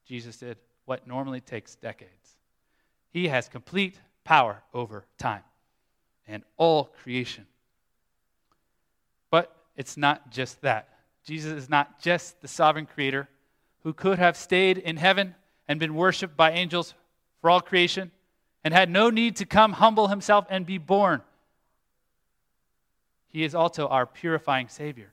Jesus 0.05 0.37
did 0.37 0.57
what 0.85 1.07
normally 1.07 1.41
takes 1.41 1.73
decades. 1.73 2.37
He 3.09 3.29
has 3.29 3.49
complete 3.49 3.99
power 4.23 4.61
over 4.75 5.05
time 5.17 5.41
and 6.27 6.43
all 6.57 6.93
creation. 7.01 7.47
But 9.31 9.55
it's 9.75 9.97
not 9.97 10.29
just 10.29 10.61
that. 10.61 10.89
Jesus 11.23 11.53
is 11.53 11.67
not 11.67 11.99
just 11.99 12.41
the 12.41 12.47
sovereign 12.47 12.85
creator 12.85 13.27
who 13.83 13.91
could 13.91 14.19
have 14.19 14.37
stayed 14.37 14.77
in 14.77 14.97
heaven 14.97 15.33
and 15.67 15.79
been 15.79 15.95
worshiped 15.95 16.37
by 16.37 16.51
angels 16.51 16.93
for 17.41 17.49
all 17.49 17.61
creation 17.61 18.11
and 18.69 18.75
had 18.75 18.91
no 18.91 19.09
need 19.09 19.35
to 19.35 19.47
come 19.47 19.73
humble 19.73 20.09
himself 20.09 20.45
and 20.47 20.63
be 20.63 20.77
born. 20.77 21.23
He 23.27 23.43
is 23.43 23.55
also 23.55 23.87
our 23.87 24.05
purifying 24.05 24.67
Savior. 24.67 25.11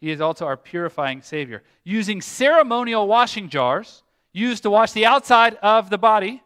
He 0.00 0.10
is 0.10 0.22
also 0.22 0.46
our 0.46 0.56
purifying 0.56 1.20
Savior. 1.20 1.62
Using 1.84 2.22
ceremonial 2.22 3.06
washing 3.06 3.50
jars 3.50 4.02
used 4.32 4.62
to 4.62 4.70
wash 4.70 4.92
the 4.92 5.04
outside 5.04 5.56
of 5.56 5.90
the 5.90 5.98
body, 5.98 6.42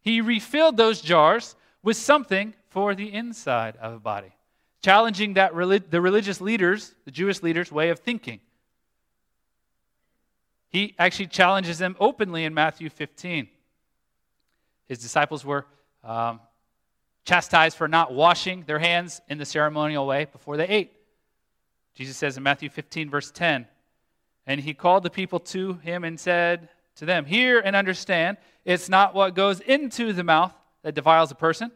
he 0.00 0.20
refilled 0.20 0.76
those 0.76 1.00
jars 1.00 1.54
with 1.84 1.96
something 1.96 2.54
for 2.70 2.96
the 2.96 3.14
inside 3.14 3.76
of 3.76 3.92
the 3.92 4.00
body, 4.00 4.32
challenging 4.82 5.34
that 5.34 5.54
relig- 5.54 5.88
the 5.88 6.00
religious 6.00 6.40
leaders, 6.40 6.96
the 7.04 7.12
Jewish 7.12 7.44
leaders' 7.44 7.70
way 7.70 7.90
of 7.90 8.00
thinking. 8.00 8.40
He 10.68 10.96
actually 10.98 11.28
challenges 11.28 11.78
them 11.78 11.94
openly 12.00 12.42
in 12.42 12.54
Matthew 12.54 12.90
15. 12.90 13.50
His 14.88 14.98
disciples 14.98 15.44
were 15.44 15.66
um, 16.02 16.40
chastised 17.24 17.76
for 17.76 17.88
not 17.88 18.12
washing 18.12 18.64
their 18.66 18.78
hands 18.78 19.20
in 19.28 19.38
the 19.38 19.44
ceremonial 19.44 20.06
way 20.06 20.26
before 20.26 20.56
they 20.56 20.68
ate. 20.68 20.92
Jesus 21.94 22.16
says 22.16 22.36
in 22.36 22.42
Matthew 22.42 22.68
15, 22.68 23.08
verse 23.08 23.30
10, 23.30 23.66
and 24.46 24.60
he 24.60 24.74
called 24.74 25.02
the 25.02 25.10
people 25.10 25.40
to 25.40 25.74
him 25.74 26.04
and 26.04 26.18
said 26.18 26.68
to 26.96 27.06
them, 27.06 27.24
Hear 27.24 27.60
and 27.60 27.74
understand, 27.74 28.36
it's 28.64 28.88
not 28.88 29.14
what 29.14 29.34
goes 29.34 29.60
into 29.60 30.12
the 30.12 30.24
mouth 30.24 30.52
that 30.82 30.94
defiles 30.94 31.30
a 31.30 31.34
person, 31.34 31.70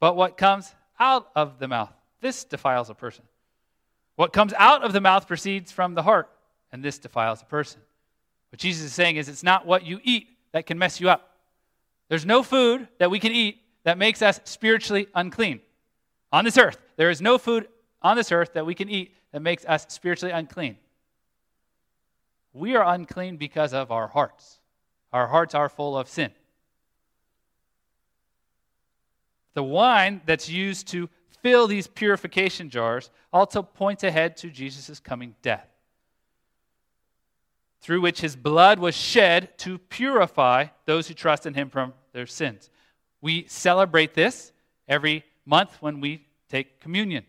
but 0.00 0.16
what 0.16 0.36
comes 0.36 0.74
out 1.00 1.28
of 1.34 1.58
the 1.58 1.68
mouth. 1.68 1.92
This 2.20 2.44
defiles 2.44 2.90
a 2.90 2.94
person. 2.94 3.24
What 4.16 4.32
comes 4.32 4.52
out 4.54 4.82
of 4.82 4.92
the 4.92 5.00
mouth 5.00 5.28
proceeds 5.28 5.70
from 5.70 5.94
the 5.94 6.02
heart, 6.02 6.28
and 6.72 6.84
this 6.84 6.98
defiles 6.98 7.40
a 7.40 7.46
person. 7.46 7.80
What 8.50 8.58
Jesus 8.58 8.86
is 8.86 8.92
saying 8.92 9.16
is, 9.16 9.28
it's 9.28 9.44
not 9.44 9.66
what 9.66 9.84
you 9.84 10.00
eat 10.02 10.28
that 10.52 10.66
can 10.66 10.78
mess 10.78 11.00
you 11.00 11.08
up. 11.08 11.27
There's 12.08 12.26
no 12.26 12.42
food 12.42 12.88
that 12.98 13.10
we 13.10 13.18
can 13.18 13.32
eat 13.32 13.62
that 13.84 13.98
makes 13.98 14.22
us 14.22 14.40
spiritually 14.44 15.06
unclean. 15.14 15.60
On 16.32 16.44
this 16.44 16.58
earth, 16.58 16.78
there 16.96 17.10
is 17.10 17.20
no 17.20 17.38
food 17.38 17.68
on 18.02 18.16
this 18.16 18.32
earth 18.32 18.52
that 18.54 18.66
we 18.66 18.74
can 18.74 18.88
eat 18.88 19.14
that 19.32 19.40
makes 19.40 19.64
us 19.64 19.86
spiritually 19.88 20.32
unclean. 20.32 20.76
We 22.52 22.76
are 22.76 22.94
unclean 22.94 23.36
because 23.36 23.72
of 23.72 23.90
our 23.90 24.08
hearts. 24.08 24.58
Our 25.12 25.26
hearts 25.26 25.54
are 25.54 25.68
full 25.68 25.96
of 25.96 26.08
sin. 26.08 26.32
The 29.54 29.62
wine 29.62 30.20
that's 30.26 30.48
used 30.48 30.88
to 30.88 31.08
fill 31.42 31.66
these 31.66 31.86
purification 31.86 32.70
jars 32.70 33.10
also 33.32 33.62
points 33.62 34.04
ahead 34.04 34.36
to 34.38 34.50
Jesus' 34.50 35.00
coming 35.00 35.34
death, 35.42 35.68
through 37.80 38.00
which 38.00 38.20
his 38.20 38.36
blood 38.36 38.78
was 38.78 38.96
shed 38.96 39.56
to 39.58 39.78
purify 39.78 40.66
those 40.84 41.08
who 41.08 41.14
trust 41.14 41.46
in 41.46 41.54
him 41.54 41.70
from 41.70 41.94
their 42.12 42.26
sins. 42.26 42.70
We 43.20 43.46
celebrate 43.48 44.14
this 44.14 44.52
every 44.88 45.24
month 45.46 45.76
when 45.80 46.00
we 46.00 46.26
take 46.48 46.80
communion. 46.80 47.24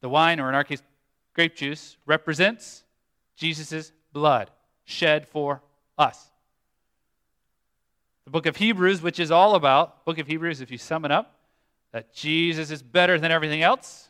The 0.00 0.08
wine, 0.08 0.40
or 0.40 0.48
in 0.48 0.54
our 0.54 0.64
case, 0.64 0.82
grape 1.34 1.56
juice, 1.56 1.96
represents 2.06 2.84
Jesus' 3.36 3.92
blood 4.12 4.50
shed 4.84 5.28
for 5.28 5.62
us. 5.96 6.30
The 8.24 8.30
book 8.30 8.46
of 8.46 8.56
Hebrews, 8.56 9.00
which 9.00 9.20
is 9.20 9.30
all 9.30 9.54
about, 9.54 10.04
book 10.04 10.18
of 10.18 10.26
Hebrews, 10.26 10.60
if 10.60 10.70
you 10.70 10.78
sum 10.78 11.04
it 11.04 11.10
up, 11.10 11.34
that 11.92 12.12
Jesus 12.12 12.70
is 12.70 12.82
better 12.82 13.18
than 13.18 13.30
everything 13.30 13.62
else. 13.62 14.07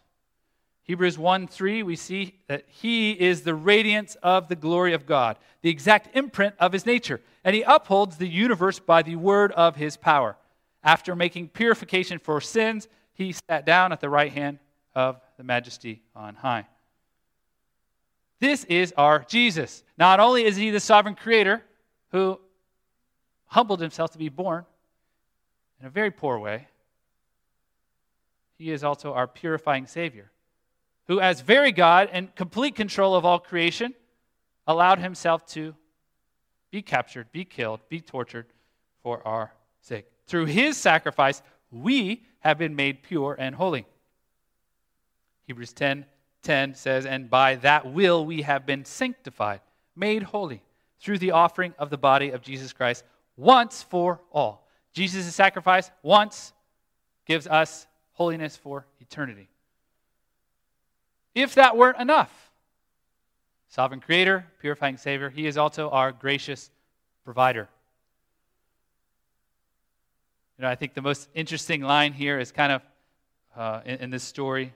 Hebrews 0.89 1.19
1 1.19 1.49
3, 1.49 1.83
we 1.83 1.97
see 1.97 2.35
that 2.47 2.65
he 2.67 3.13
is 3.13 3.43
the 3.43 3.55
radiance 3.55 4.17
of 4.23 4.49
the 4.49 4.57
glory 4.57 4.95
of 4.95 5.05
God, 5.05 5.37
the 5.61 5.69
exact 5.69 6.17
imprint 6.17 6.55
of 6.59 6.73
his 6.73 6.87
nature, 6.87 7.21
and 7.45 7.55
he 7.55 7.61
upholds 7.61 8.17
the 8.17 8.27
universe 8.27 8.79
by 8.79 9.03
the 9.03 9.17
word 9.17 9.53
of 9.53 9.77
his 9.77 9.99
power. 9.99 10.39
After 10.83 11.15
making 11.15 11.49
purification 11.49 12.19
for 12.19 12.41
sins, 12.41 12.89
he 13.13 13.35
sat 13.51 13.67
down 13.67 13.93
at 13.93 14.01
the 14.01 14.09
right 14.09 14.33
hand 14.33 14.61
of 14.95 15.21
the 15.37 15.45
majesty 15.45 16.01
on 16.17 16.35
high. 16.35 16.67
This 18.41 18.65
is 18.65 18.95
our 18.97 19.27
Jesus. 19.29 19.85
Not 19.99 20.21
only 20.21 20.45
is 20.45 20.57
he 20.57 20.71
the 20.71 20.81
sovereign 20.81 21.17
creator 21.17 21.63
who 22.13 22.41
humbled 23.45 23.81
himself 23.81 24.13
to 24.13 24.19
be 24.19 24.31
born 24.31 24.65
in 25.81 25.87
a 25.87 25.91
very 25.91 26.11
poor 26.11 26.39
way, 26.39 26.67
he 28.57 28.71
is 28.71 28.83
also 28.83 29.13
our 29.13 29.27
purifying 29.27 29.87
Savior, 29.87 30.31
who, 31.09 31.21
as 31.21 31.41
very 31.41 31.73
God 31.73 32.11
and 32.13 32.35
complete 32.37 32.77
control 32.77 33.15
of 33.15 33.25
all 33.25 33.39
creation, 33.39 33.95
allowed 34.67 34.99
himself 34.99 35.47
to 35.47 35.75
be 36.71 36.83
captured, 36.83 37.33
be 37.33 37.45
killed, 37.45 37.81
be 37.89 38.01
tortured 38.01 38.47
for 39.03 39.27
our 39.27 39.53
sake. 39.81 40.07
Through 40.27 40.47
his 40.47 40.77
sacrifice, 40.77 41.43
we 41.71 42.23
have 42.41 42.59
been 42.59 42.77
made 42.77 43.03
pure 43.03 43.35
and 43.39 43.55
holy. 43.55 43.87
Hebrews 45.47 45.73
10 45.73 46.05
10 46.43 46.75
says, 46.75 47.05
And 47.05 47.29
by 47.29 47.57
that 47.57 47.93
will 47.93 48.25
we 48.25 48.43
have 48.43 48.65
been 48.65 48.85
sanctified, 48.85 49.61
made 49.97 50.23
holy, 50.23 50.63
through 51.01 51.19
the 51.19 51.33
offering 51.33 51.75
of 51.79 51.91
the 51.91 51.99
body 51.99 52.31
of 52.31 52.43
Jesus 52.43 52.73
Christ 52.73 53.05
once 53.37 53.83
for 53.83 54.21
all. 54.31 54.69
Jesus' 54.93 55.35
sacrifice 55.35 55.91
once 56.03 56.53
gives 57.27 57.47
us 57.47 57.87
holiness 58.13 58.57
for 58.57 58.87
eternity. 59.01 59.49
If 61.39 61.55
that 61.55 61.77
weren't 61.77 62.01
enough, 62.01 62.51
sovereign 63.69 64.01
creator, 64.01 64.45
purifying 64.59 64.97
Savior, 64.97 65.31
he 65.31 65.47
is 65.47 65.57
also 65.57 65.89
our 65.89 66.11
gracious 66.11 66.69
provider. 67.25 67.69
You 70.59 70.63
know, 70.63 70.69
I 70.69 70.75
think 70.75 70.95
the 70.95 71.03
most 71.03 71.29
interesting 71.35 71.83
line 71.83 72.13
here 72.13 72.41
is 72.41 72.51
kind 72.51 72.73
of 72.73 72.83
uh, 73.55 73.83
in, 73.85 73.99
in 73.99 74.11
this 74.11 74.25
story 74.25 74.75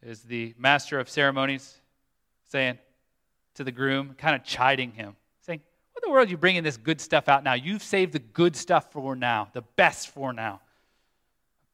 is 0.00 0.22
the 0.22 0.54
master 0.56 1.00
of 1.00 1.08
ceremonies 1.08 1.74
saying 2.46 2.78
to 3.54 3.64
the 3.64 3.72
groom, 3.72 4.14
kind 4.16 4.36
of 4.36 4.44
chiding 4.44 4.92
him, 4.92 5.16
saying, 5.40 5.60
What 5.92 6.04
in 6.04 6.08
the 6.08 6.12
world 6.12 6.28
are 6.28 6.30
you 6.30 6.36
bringing 6.36 6.62
this 6.62 6.76
good 6.76 7.00
stuff 7.00 7.28
out 7.28 7.42
now? 7.42 7.54
You've 7.54 7.82
saved 7.82 8.12
the 8.12 8.20
good 8.20 8.54
stuff 8.54 8.92
for 8.92 9.16
now, 9.16 9.48
the 9.54 9.62
best 9.62 10.10
for 10.10 10.32
now. 10.32 10.60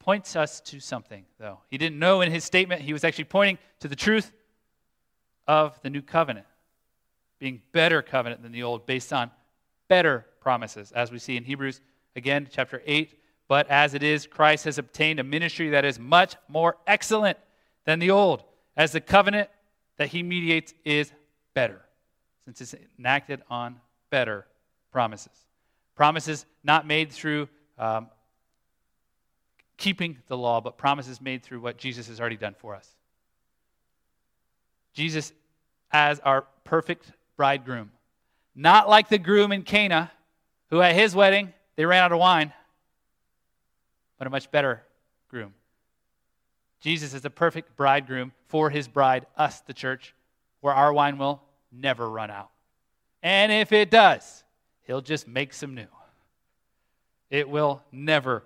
Points 0.04 0.36
us 0.36 0.60
to 0.60 0.80
something, 0.80 1.24
though. 1.38 1.60
He 1.70 1.78
didn't 1.78 1.98
know 1.98 2.20
in 2.20 2.30
his 2.30 2.44
statement, 2.44 2.82
he 2.82 2.92
was 2.92 3.04
actually 3.04 3.24
pointing 3.24 3.56
to 3.80 3.88
the 3.88 3.96
truth 3.96 4.32
of 5.48 5.80
the 5.80 5.88
new 5.88 6.02
covenant, 6.02 6.44
being 7.38 7.62
better 7.72 8.02
covenant 8.02 8.42
than 8.42 8.52
the 8.52 8.64
old, 8.64 8.84
based 8.84 9.14
on 9.14 9.30
better 9.88 10.26
promises, 10.40 10.92
as 10.92 11.10
we 11.10 11.18
see 11.18 11.38
in 11.38 11.44
Hebrews, 11.44 11.80
again, 12.16 12.46
chapter 12.50 12.82
8. 12.84 13.18
But 13.48 13.70
as 13.70 13.94
it 13.94 14.02
is, 14.02 14.26
Christ 14.26 14.66
has 14.66 14.76
obtained 14.76 15.20
a 15.20 15.24
ministry 15.24 15.70
that 15.70 15.86
is 15.86 15.98
much 15.98 16.36
more 16.48 16.76
excellent 16.86 17.38
than 17.86 17.98
the 17.98 18.10
old, 18.10 18.44
as 18.76 18.92
the 18.92 19.00
covenant 19.00 19.48
that 19.96 20.08
he 20.08 20.22
mediates 20.22 20.74
is 20.84 21.12
better, 21.54 21.80
since 22.44 22.60
it's 22.60 22.74
enacted 22.98 23.40
on 23.48 23.80
better 24.10 24.44
promises. 24.92 25.46
Promises 25.94 26.44
not 26.62 26.86
made 26.86 27.10
through 27.10 27.48
um, 27.78 28.08
keeping 29.84 30.16
the 30.28 30.36
law, 30.36 30.62
but 30.62 30.78
promises 30.78 31.20
made 31.20 31.42
through 31.42 31.60
what 31.60 31.76
Jesus 31.76 32.08
has 32.08 32.18
already 32.18 32.38
done 32.38 32.54
for 32.58 32.74
us. 32.74 32.88
Jesus 34.94 35.30
as 35.92 36.20
our 36.20 36.46
perfect 36.64 37.12
bridegroom. 37.36 37.90
Not 38.54 38.88
like 38.88 39.10
the 39.10 39.18
groom 39.18 39.52
in 39.52 39.62
Cana, 39.62 40.10
who 40.70 40.80
at 40.80 40.94
his 40.94 41.14
wedding, 41.14 41.52
they 41.76 41.84
ran 41.84 42.02
out 42.02 42.12
of 42.12 42.18
wine, 42.18 42.50
but 44.16 44.26
a 44.26 44.30
much 44.30 44.50
better 44.50 44.82
groom. 45.28 45.52
Jesus 46.80 47.12
is 47.12 47.20
the 47.20 47.28
perfect 47.28 47.76
bridegroom 47.76 48.32
for 48.48 48.70
his 48.70 48.88
bride, 48.88 49.26
us, 49.36 49.60
the 49.60 49.74
church, 49.74 50.14
where 50.62 50.72
our 50.72 50.94
wine 50.94 51.18
will 51.18 51.42
never 51.70 52.08
run 52.08 52.30
out. 52.30 52.48
And 53.22 53.52
if 53.52 53.70
it 53.70 53.90
does, 53.90 54.44
he'll 54.86 55.02
just 55.02 55.28
make 55.28 55.52
some 55.52 55.74
new. 55.74 55.88
It 57.28 57.50
will 57.50 57.82
never 57.92 58.44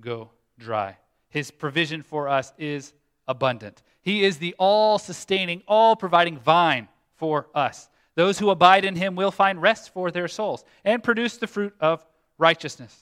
go 0.00 0.30
dry. 0.58 0.96
His 1.28 1.50
provision 1.50 2.02
for 2.02 2.28
us 2.28 2.52
is 2.58 2.92
abundant. 3.26 3.82
He 4.02 4.24
is 4.24 4.38
the 4.38 4.54
all 4.58 4.98
sustaining, 4.98 5.62
all 5.66 5.96
providing 5.96 6.38
vine 6.38 6.88
for 7.16 7.48
us. 7.54 7.88
Those 8.14 8.38
who 8.38 8.50
abide 8.50 8.84
in 8.84 8.96
him 8.96 9.16
will 9.16 9.30
find 9.30 9.60
rest 9.60 9.92
for 9.92 10.10
their 10.10 10.28
souls 10.28 10.64
and 10.84 11.02
produce 11.02 11.36
the 11.36 11.46
fruit 11.46 11.74
of 11.80 12.04
righteousness. 12.38 12.96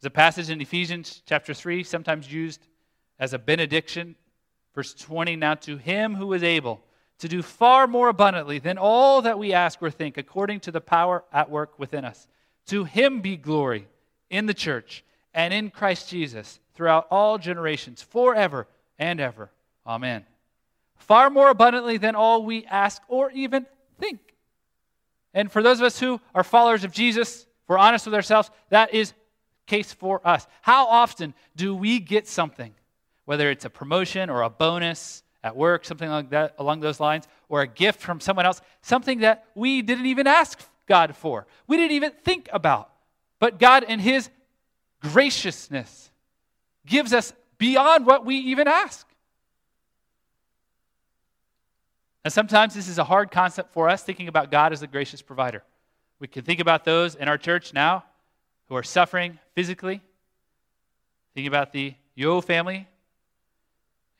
There's 0.00 0.08
a 0.08 0.10
passage 0.10 0.50
in 0.50 0.60
Ephesians 0.60 1.22
chapter 1.26 1.52
3, 1.52 1.84
sometimes 1.84 2.32
used 2.32 2.66
as 3.18 3.32
a 3.34 3.38
benediction. 3.38 4.16
Verse 4.74 4.94
20 4.94 5.36
Now 5.36 5.54
to 5.56 5.76
him 5.76 6.14
who 6.14 6.32
is 6.32 6.42
able 6.42 6.82
to 7.18 7.28
do 7.28 7.42
far 7.42 7.86
more 7.86 8.08
abundantly 8.08 8.58
than 8.58 8.78
all 8.78 9.22
that 9.22 9.38
we 9.38 9.52
ask 9.52 9.82
or 9.82 9.90
think, 9.90 10.16
according 10.16 10.60
to 10.60 10.72
the 10.72 10.80
power 10.80 11.22
at 11.32 11.50
work 11.50 11.78
within 11.78 12.04
us. 12.04 12.26
To 12.66 12.84
him 12.84 13.20
be 13.20 13.36
glory 13.36 13.88
in 14.30 14.46
the 14.46 14.54
church 14.54 15.04
and 15.34 15.52
in 15.54 15.70
Christ 15.70 16.08
Jesus 16.08 16.60
throughout 16.74 17.06
all 17.10 17.38
generations, 17.38 18.02
forever 18.02 18.66
and 18.98 19.20
ever. 19.20 19.50
Amen. 19.86 20.24
Far 20.96 21.30
more 21.30 21.50
abundantly 21.50 21.96
than 21.96 22.14
all 22.14 22.44
we 22.44 22.64
ask 22.66 23.02
or 23.08 23.30
even 23.32 23.66
think. 23.98 24.20
And 25.34 25.50
for 25.50 25.62
those 25.62 25.78
of 25.78 25.86
us 25.86 25.98
who 25.98 26.20
are 26.34 26.44
followers 26.44 26.84
of 26.84 26.92
Jesus, 26.92 27.46
we're 27.68 27.78
honest 27.78 28.06
with 28.06 28.14
ourselves, 28.14 28.50
that 28.70 28.94
is 28.94 29.12
case 29.66 29.92
for 29.92 30.20
us. 30.26 30.46
How 30.62 30.86
often 30.86 31.34
do 31.54 31.74
we 31.74 32.00
get 32.00 32.26
something, 32.26 32.74
whether 33.24 33.50
it's 33.50 33.64
a 33.64 33.70
promotion 33.70 34.28
or 34.28 34.42
a 34.42 34.50
bonus 34.50 35.22
at 35.42 35.56
work, 35.56 35.84
something 35.84 36.08
like 36.08 36.30
that 36.30 36.54
along 36.58 36.80
those 36.80 37.00
lines, 37.00 37.28
or 37.48 37.62
a 37.62 37.66
gift 37.66 38.00
from 38.00 38.20
someone 38.20 38.44
else, 38.44 38.60
something 38.82 39.20
that 39.20 39.44
we 39.54 39.82
didn't 39.82 40.06
even 40.06 40.26
ask 40.26 40.60
God 40.86 41.14
for, 41.14 41.46
we 41.66 41.76
didn't 41.76 41.92
even 41.92 42.12
think 42.24 42.48
about. 42.52 42.90
But 43.38 43.58
God, 43.58 43.84
in 43.84 44.00
His 44.00 44.28
graciousness, 45.00 46.10
gives 46.86 47.12
us 47.12 47.32
beyond 47.58 48.06
what 48.06 48.24
we 48.24 48.36
even 48.36 48.68
ask. 48.68 49.06
And 52.24 52.32
sometimes 52.32 52.74
this 52.74 52.88
is 52.88 52.98
a 52.98 53.04
hard 53.04 53.30
concept 53.30 53.72
for 53.72 53.88
us, 53.88 54.02
thinking 54.02 54.28
about 54.28 54.50
God 54.50 54.72
as 54.72 54.80
the 54.80 54.86
gracious 54.86 55.22
provider. 55.22 55.62
We 56.18 56.28
can 56.28 56.44
think 56.44 56.60
about 56.60 56.84
those 56.84 57.14
in 57.14 57.28
our 57.28 57.38
church 57.38 57.72
now 57.72 58.04
who 58.68 58.76
are 58.76 58.82
suffering 58.82 59.38
physically. 59.54 60.02
Think 61.34 61.48
about 61.48 61.72
the 61.72 61.94
Yo 62.14 62.40
family 62.40 62.86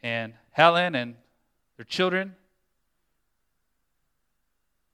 and 0.03 0.33
Helen 0.53 0.95
and 0.95 1.15
their 1.77 1.85
children. 1.85 2.35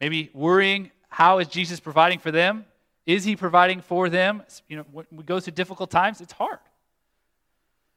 Maybe 0.01 0.30
worrying 0.34 0.91
how 1.09 1.39
is 1.39 1.49
Jesus 1.49 1.80
providing 1.80 2.18
for 2.18 2.30
them? 2.30 2.64
Is 3.07 3.24
he 3.24 3.36
providing 3.36 3.80
for 3.80 4.09
them? 4.09 4.42
You 4.68 4.78
know, 4.78 4.84
when 4.92 5.07
we 5.12 5.22
go 5.22 5.38
through 5.40 5.54
difficult 5.54 5.90
times, 5.90 6.20
it's 6.20 6.32
hard. 6.32 6.59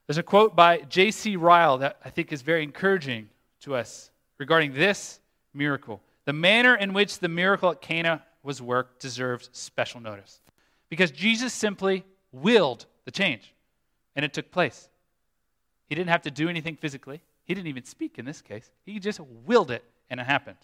There's 0.07 0.17
a 0.17 0.23
quote 0.23 0.55
by 0.55 0.79
J.C. 0.81 1.35
Ryle 1.35 1.79
that 1.79 1.97
I 2.05 2.09
think 2.09 2.31
is 2.31 2.41
very 2.41 2.63
encouraging 2.63 3.29
to 3.61 3.75
us 3.75 4.11
regarding 4.37 4.73
this 4.73 5.19
miracle. 5.53 6.01
The 6.25 6.33
manner 6.33 6.75
in 6.75 6.93
which 6.93 7.19
the 7.19 7.27
miracle 7.27 7.71
at 7.71 7.81
Cana 7.81 8.23
was 8.43 8.61
worked 8.61 9.01
deserves 9.01 9.49
special 9.51 9.99
notice 9.99 10.41
because 10.89 11.11
Jesus 11.11 11.53
simply 11.53 12.03
willed 12.31 12.85
the 13.05 13.11
change, 13.11 13.53
and 14.15 14.23
it 14.23 14.33
took 14.33 14.51
place. 14.51 14.89
He 15.87 15.95
didn't 15.95 16.09
have 16.09 16.21
to 16.23 16.31
do 16.31 16.49
anything 16.49 16.75
physically, 16.75 17.21
he 17.43 17.53
didn't 17.55 17.67
even 17.67 17.83
speak 17.83 18.19
in 18.19 18.25
this 18.25 18.41
case. 18.41 18.69
He 18.85 18.99
just 18.99 19.19
willed 19.19 19.71
it, 19.71 19.83
and 20.09 20.19
it 20.19 20.25
happened. 20.27 20.57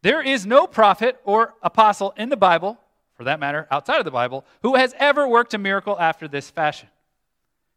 There 0.00 0.22
is 0.22 0.46
no 0.46 0.66
prophet 0.66 1.20
or 1.24 1.54
apostle 1.62 2.14
in 2.16 2.30
the 2.30 2.36
Bible, 2.36 2.78
for 3.14 3.24
that 3.24 3.40
matter, 3.40 3.66
outside 3.70 3.98
of 3.98 4.04
the 4.04 4.10
Bible, 4.10 4.44
who 4.62 4.76
has 4.76 4.94
ever 4.98 5.26
worked 5.28 5.54
a 5.54 5.58
miracle 5.58 5.98
after 5.98 6.28
this 6.28 6.50
fashion. 6.50 6.88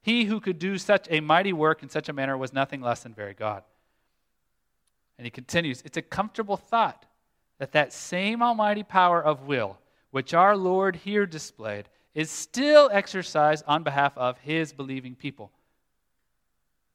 He 0.02 0.26
who 0.26 0.40
could 0.40 0.60
do 0.60 0.78
such 0.78 1.08
a 1.10 1.20
mighty 1.20 1.52
work 1.52 1.84
in 1.84 1.90
such 1.90 2.10
a 2.10 2.14
manner 2.14 2.38
was 2.38 2.54
nothing 2.54 2.82
less 2.82 3.04
than 3.04 3.14
very 3.14 3.34
God. 3.34 3.64
And 5.18 5.26
he 5.26 5.32
continues, 5.32 5.82
it's 5.84 5.98
a 5.98 6.02
comfortable 6.02 6.58
thought 6.58 7.06
that 7.58 7.72
that 7.72 7.94
same 7.94 8.44
almighty 8.44 8.84
power 8.84 9.24
of 9.24 9.48
will, 9.48 9.78
which 10.12 10.34
our 10.34 10.56
Lord 10.56 10.96
here 10.96 11.26
displayed, 11.26 11.90
is 12.14 12.30
still 12.30 12.90
exercised 12.92 13.64
on 13.68 13.84
behalf 13.84 14.18
of 14.18 14.38
his 14.40 14.74
believing 14.74 15.16
people. 15.16 15.52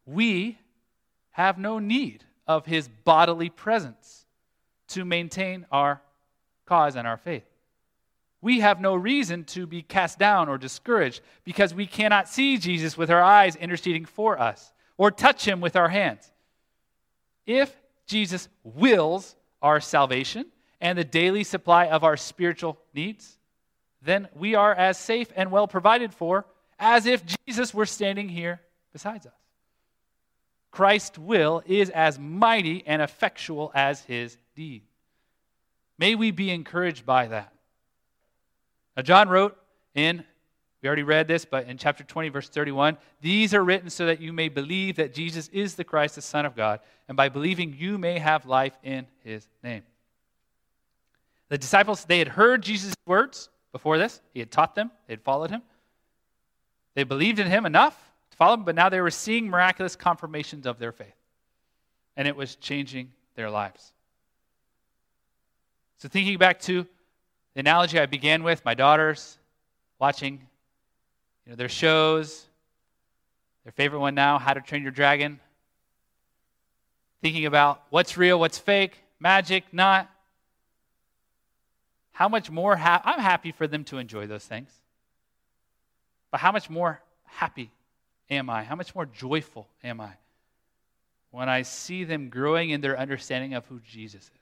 We 0.07 0.59
have 1.32 1.59
no 1.59 1.78
need 1.78 2.24
of 2.47 2.66
his 2.66 2.88
bodily 2.88 3.51
presence 3.51 4.26
to 4.88 5.05
maintain 5.05 5.66
our 5.70 6.01
cause 6.66 6.97
and 6.97 7.07
our 7.07 7.16
faith. 7.16 7.45
We 8.43 8.61
have 8.61 8.80
no 8.80 8.95
reason 8.95 9.45
to 9.45 9.66
be 9.66 9.82
cast 9.82 10.18
down 10.18 10.49
or 10.49 10.57
discouraged 10.57 11.20
because 11.45 11.74
we 11.74 11.86
cannot 11.86 12.28
see 12.28 12.57
Jesus 12.57 12.97
with 12.97 13.11
our 13.11 13.22
eyes 13.22 13.55
interceding 13.57 14.07
for 14.07 14.41
us 14.41 14.72
or 14.97 15.11
touch 15.11 15.47
him 15.47 15.61
with 15.61 15.76
our 15.76 15.88
hands. 15.88 16.30
If 17.47 17.74
Jesus 18.07 18.49
wills 18.64 19.36
our 19.61 19.80
salvation 19.80 20.47
and 20.80 20.97
the 20.97 21.05
daily 21.05 21.45
supply 21.45 21.86
of 21.88 22.03
our 22.03 22.16
spiritual 22.16 22.78
needs, 22.95 23.38
then 24.03 24.28
we 24.34 24.55
are 24.55 24.74
as 24.74 24.97
safe 24.97 25.30
and 25.36 25.51
well 25.51 25.68
provided 25.68 26.14
for 26.14 26.47
as 26.78 27.05
if 27.05 27.22
Jesus 27.47 27.74
were 27.74 27.86
standing 27.86 28.28
here 28.28 28.61
beside 28.93 29.26
us. 29.26 29.32
Christ's 30.70 31.18
will 31.18 31.62
is 31.66 31.91
as 31.91 32.18
mighty 32.18 32.84
and 32.86 33.03
effectual 33.03 33.70
as 33.74 34.03
his 34.05 34.38
deed. 34.55 34.82
May 35.99 36.14
we 36.14 36.30
be 36.30 36.51
encouraged 36.51 37.05
by 37.05 37.26
that. 37.26 37.53
Now, 39.01 39.05
John 39.05 39.31
wrote 39.31 39.57
in 39.95 40.25
we 40.83 40.87
already 40.87 41.05
read 41.05 41.27
this, 41.27 41.47
but 41.47 41.67
in 41.67 41.79
chapter 41.79 42.05
20, 42.05 42.29
verse 42.29 42.51
31, 42.51 42.99
these 43.23 43.55
are 43.55 43.65
written 43.65 43.89
so 43.89 44.05
that 44.05 44.21
you 44.21 44.31
may 44.31 44.51
believe 44.51 44.97
that 44.97 45.15
Jesus 45.15 45.49
is 45.55 45.75
the 45.75 45.85
Christ, 45.85 46.17
the 46.17 46.21
Son 46.21 46.45
of 46.45 46.55
God, 46.55 46.81
and 47.09 47.17
by 47.17 47.31
believing 47.31 47.75
you 47.79 47.97
may 47.97 48.19
have 48.19 48.45
life 48.45 48.75
in 48.83 49.07
his 49.25 49.49
name. 49.65 49.85
The 51.49 51.57
disciples, 51.57 52.05
they 52.05 52.19
had 52.19 52.29
heard 52.29 52.61
Jesus' 52.61 52.95
words 53.07 53.49
before 53.73 53.97
this. 53.97 54.21
He 54.35 54.41
had 54.41 54.51
taught 54.51 54.75
them, 54.75 54.91
they 55.07 55.15
had 55.15 55.23
followed 55.23 55.49
him. 55.49 55.63
They 56.95 57.05
believed 57.05 57.39
in 57.39 57.47
him 57.47 57.65
enough 57.65 57.97
to 58.33 58.37
follow 58.37 58.53
him, 58.53 58.65
but 58.65 58.75
now 58.75 58.91
they 58.91 59.01
were 59.01 59.11
seeing 59.11 59.49
miraculous 59.49 59.97
confirmations 59.97 60.67
of 60.67 60.79
their 60.79 60.93
faith. 60.93 61.17
And 62.19 62.29
it 62.29 62.37
was 62.37 62.57
changing 62.57 63.13
their 63.35 63.49
lives. 63.49 63.95
So, 65.97 66.09
thinking 66.11 66.37
back 66.37 66.61
to 66.61 66.87
the 67.55 67.61
analogy 67.61 67.99
I 67.99 68.07
began 68.07 68.43
with, 68.43 68.65
my 68.65 68.75
daughters 68.75 69.39
watching 69.99 70.41
you 71.45 71.51
know, 71.51 71.57
their 71.57 71.69
shows, 71.69 72.47
their 73.65 73.73
favorite 73.73 74.01
one 74.01 74.15
now, 74.15 74.39
How 74.39 74.55
to 74.55 74.61
Train 74.61 74.83
Your 74.83 74.93
Dragon. 74.93 75.41
Thinking 77.23 77.47
about 77.47 77.83
what's 77.91 78.17
real, 78.17 78.39
what's 78.41 78.59
fake, 78.59 78.97
magic, 79.19 79.65
not. 79.73 80.11
How 82.13 82.29
much 82.29 82.51
more 82.51 82.77
ha- 82.77 83.03
I'm 83.05 83.21
happy 83.21 83.53
for 83.53 83.67
them 83.67 83.85
to 83.85 83.99
enjoy 83.99 84.27
those 84.27 84.45
things. 84.45 84.71
But 86.31 86.41
how 86.41 86.53
much 86.53 86.71
more 86.71 87.01
happy 87.25 87.71
am 88.31 88.49
I? 88.49 88.63
How 88.63 88.77
much 88.77 88.95
more 88.95 89.07
joyful 89.07 89.69
am 89.83 90.01
I 90.01 90.13
when 91.31 91.49
I 91.49 91.63
see 91.63 92.05
them 92.05 92.29
growing 92.29 92.71
in 92.71 92.81
their 92.81 92.99
understanding 92.99 93.55
of 93.55 93.67
who 93.67 93.81
Jesus 93.81 94.23
is? 94.23 94.39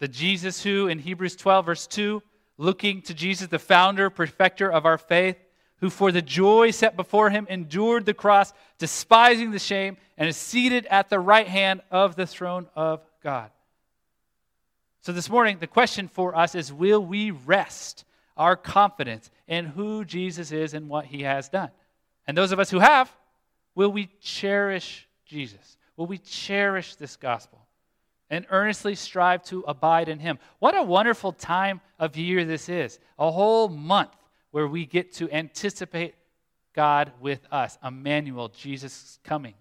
The 0.00 0.08
Jesus 0.08 0.62
who, 0.62 0.88
in 0.88 0.98
Hebrews 0.98 1.36
12, 1.36 1.66
verse 1.66 1.86
2, 1.86 2.22
looking 2.58 3.02
to 3.02 3.14
Jesus, 3.14 3.48
the 3.48 3.58
founder, 3.58 4.10
perfecter 4.10 4.70
of 4.70 4.86
our 4.86 4.98
faith, 4.98 5.36
who 5.78 5.90
for 5.90 6.12
the 6.12 6.22
joy 6.22 6.70
set 6.70 6.96
before 6.96 7.30
him 7.30 7.46
endured 7.50 8.06
the 8.06 8.14
cross, 8.14 8.52
despising 8.78 9.50
the 9.50 9.58
shame, 9.58 9.96
and 10.16 10.28
is 10.28 10.36
seated 10.36 10.86
at 10.86 11.10
the 11.10 11.18
right 11.18 11.46
hand 11.46 11.82
of 11.90 12.16
the 12.16 12.26
throne 12.26 12.66
of 12.74 13.04
God. 13.22 13.50
So 15.00 15.12
this 15.12 15.28
morning, 15.28 15.58
the 15.58 15.66
question 15.66 16.08
for 16.08 16.34
us 16.34 16.54
is 16.54 16.72
will 16.72 17.04
we 17.04 17.30
rest 17.30 18.04
our 18.36 18.56
confidence 18.56 19.30
in 19.46 19.66
who 19.66 20.04
Jesus 20.04 20.50
is 20.50 20.74
and 20.74 20.88
what 20.88 21.04
he 21.04 21.22
has 21.22 21.48
done? 21.48 21.70
And 22.26 22.36
those 22.36 22.52
of 22.52 22.58
us 22.58 22.70
who 22.70 22.78
have, 22.78 23.14
will 23.74 23.92
we 23.92 24.08
cherish 24.20 25.06
Jesus? 25.26 25.76
Will 25.96 26.06
we 26.06 26.18
cherish 26.18 26.96
this 26.96 27.16
gospel? 27.16 27.63
And 28.34 28.46
earnestly 28.50 28.94
strive 28.94 29.42
to 29.44 29.64
abide 29.66 30.08
in 30.08 30.18
Him. 30.18 30.38
What 30.58 30.76
a 30.76 30.82
wonderful 30.82 31.32
time 31.32 31.80
of 31.98 32.16
year 32.16 32.44
this 32.44 32.68
is. 32.68 32.98
A 33.18 33.30
whole 33.30 33.68
month 33.68 34.10
where 34.50 34.66
we 34.66 34.86
get 34.86 35.12
to 35.14 35.30
anticipate 35.30 36.14
God 36.74 37.12
with 37.20 37.40
us, 37.50 37.78
Emmanuel, 37.84 38.48
Jesus 38.48 39.18
coming. 39.24 39.54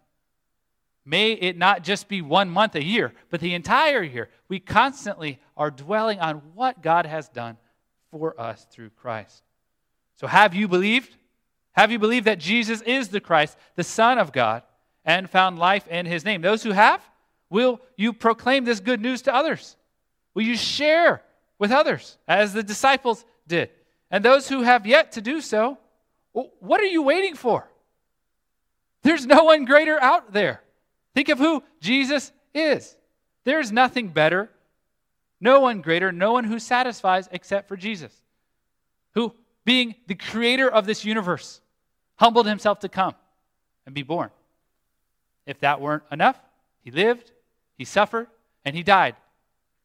May 1.05 1.33
it 1.33 1.57
not 1.57 1.83
just 1.83 2.07
be 2.07 2.21
one 2.21 2.49
month 2.49 2.75
a 2.75 2.83
year, 2.83 3.13
but 3.29 3.41
the 3.41 3.53
entire 3.53 4.01
year. 4.01 4.29
We 4.47 4.59
constantly 4.59 5.39
are 5.57 5.69
dwelling 5.69 6.19
on 6.19 6.41
what 6.53 6.81
God 6.81 7.05
has 7.05 7.27
done 7.29 7.57
for 8.09 8.39
us 8.39 8.65
through 8.71 8.91
Christ. 8.91 9.43
So, 10.15 10.27
have 10.27 10.55
you 10.55 10.67
believed? 10.67 11.15
Have 11.73 11.91
you 11.91 11.99
believed 11.99 12.27
that 12.27 12.39
Jesus 12.39 12.81
is 12.83 13.09
the 13.09 13.19
Christ, 13.19 13.57
the 13.75 13.83
Son 13.83 14.17
of 14.17 14.31
God, 14.31 14.63
and 15.03 15.29
found 15.29 15.59
life 15.59 15.87
in 15.87 16.05
His 16.05 16.23
name? 16.23 16.41
Those 16.41 16.63
who 16.63 16.71
have, 16.71 17.03
Will 17.53 17.79
you 17.95 18.13
proclaim 18.13 18.65
this 18.65 18.79
good 18.79 18.99
news 18.99 19.21
to 19.21 19.35
others? 19.35 19.77
Will 20.33 20.41
you 20.41 20.57
share 20.57 21.21
with 21.59 21.69
others 21.69 22.17
as 22.27 22.51
the 22.51 22.63
disciples 22.63 23.23
did? 23.47 23.69
And 24.09 24.25
those 24.25 24.49
who 24.49 24.63
have 24.63 24.87
yet 24.87 25.11
to 25.11 25.21
do 25.21 25.39
so, 25.39 25.77
what 26.31 26.81
are 26.81 26.87
you 26.87 27.03
waiting 27.03 27.35
for? 27.35 27.69
There's 29.03 29.27
no 29.27 29.43
one 29.43 29.65
greater 29.65 30.01
out 30.01 30.33
there. 30.33 30.61
Think 31.13 31.29
of 31.29 31.37
who 31.37 31.61
Jesus 31.79 32.31
is. 32.55 32.97
There's 33.43 33.71
nothing 33.71 34.07
better, 34.07 34.49
no 35.39 35.59
one 35.59 35.81
greater, 35.81 36.11
no 36.11 36.31
one 36.31 36.45
who 36.45 36.57
satisfies 36.57 37.29
except 37.31 37.67
for 37.67 37.77
Jesus, 37.77 38.15
who 39.13 39.31
being 39.63 39.93
the 40.07 40.15
creator 40.15 40.67
of 40.67 40.87
this 40.87 41.05
universe, 41.05 41.61
humbled 42.15 42.47
himself 42.47 42.79
to 42.79 42.89
come 42.89 43.13
and 43.85 43.93
be 43.93 44.01
born. 44.01 44.31
If 45.45 45.59
that 45.59 45.81
weren't 45.81 46.03
enough, 46.11 46.39
he 46.83 46.89
lived, 46.89 47.31
he 47.77 47.85
suffered, 47.85 48.27
and 48.65 48.75
he 48.75 48.83
died 48.83 49.15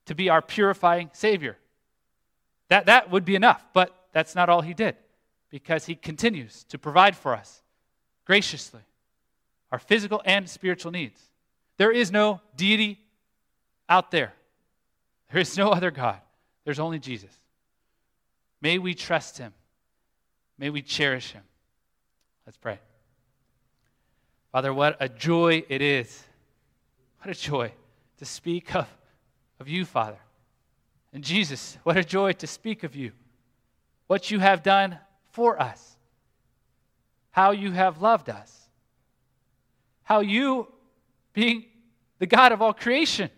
to 0.07 0.14
be 0.14 0.28
our 0.28 0.43
purifying 0.43 1.11
Savior. 1.12 1.57
That, 2.68 2.86
that 2.86 3.11
would 3.11 3.24
be 3.24 3.34
enough, 3.34 3.64
but 3.72 3.95
that's 4.12 4.34
not 4.34 4.49
all 4.49 4.61
he 4.61 4.74
did 4.74 4.97
because 5.51 5.86
he 5.86 5.95
continues 5.95 6.64
to 6.64 6.78
provide 6.78 7.16
for 7.16 7.34
us 7.34 7.62
graciously 8.26 8.82
our 9.70 9.78
physical 9.78 10.22
and 10.24 10.49
spiritual 10.49 10.93
needs. 10.93 11.20
There 11.76 11.93
is 11.93 12.11
no 12.11 12.41
deity 12.57 13.01
out 13.89 14.11
there, 14.11 14.34
there 15.30 15.41
is 15.41 15.57
no 15.57 15.70
other 15.70 15.91
God. 15.91 16.20
There's 16.64 16.78
only 16.78 16.99
Jesus. 16.99 17.30
May 18.61 18.76
we 18.76 18.95
trust 18.95 19.39
him. 19.39 19.55
May 20.59 20.68
we 20.68 20.82
cherish 20.82 21.30
him. 21.30 21.43
Let's 22.45 22.59
pray. 22.59 22.78
Father, 24.53 24.74
what 24.74 24.97
a 25.01 25.09
joy 25.09 25.64
it 25.70 25.80
is. 25.80 26.22
What 27.20 27.36
a 27.36 27.38
joy 27.38 27.72
to 28.18 28.24
speak 28.24 28.74
of, 28.74 28.88
of 29.60 29.68
you, 29.68 29.84
Father. 29.84 30.18
And 31.12 31.24
Jesus, 31.24 31.78
what 31.82 31.96
a 31.96 32.04
joy 32.04 32.32
to 32.34 32.46
speak 32.46 32.84
of 32.84 32.94
you. 32.94 33.12
What 34.06 34.30
you 34.30 34.38
have 34.38 34.62
done 34.62 34.98
for 35.30 35.60
us. 35.60 35.96
How 37.30 37.50
you 37.50 37.72
have 37.72 38.00
loved 38.00 38.28
us. 38.28 38.68
How 40.02 40.20
you, 40.20 40.68
being 41.32 41.66
the 42.18 42.26
God 42.26 42.52
of 42.52 42.62
all 42.62 42.72
creation, 42.72 43.30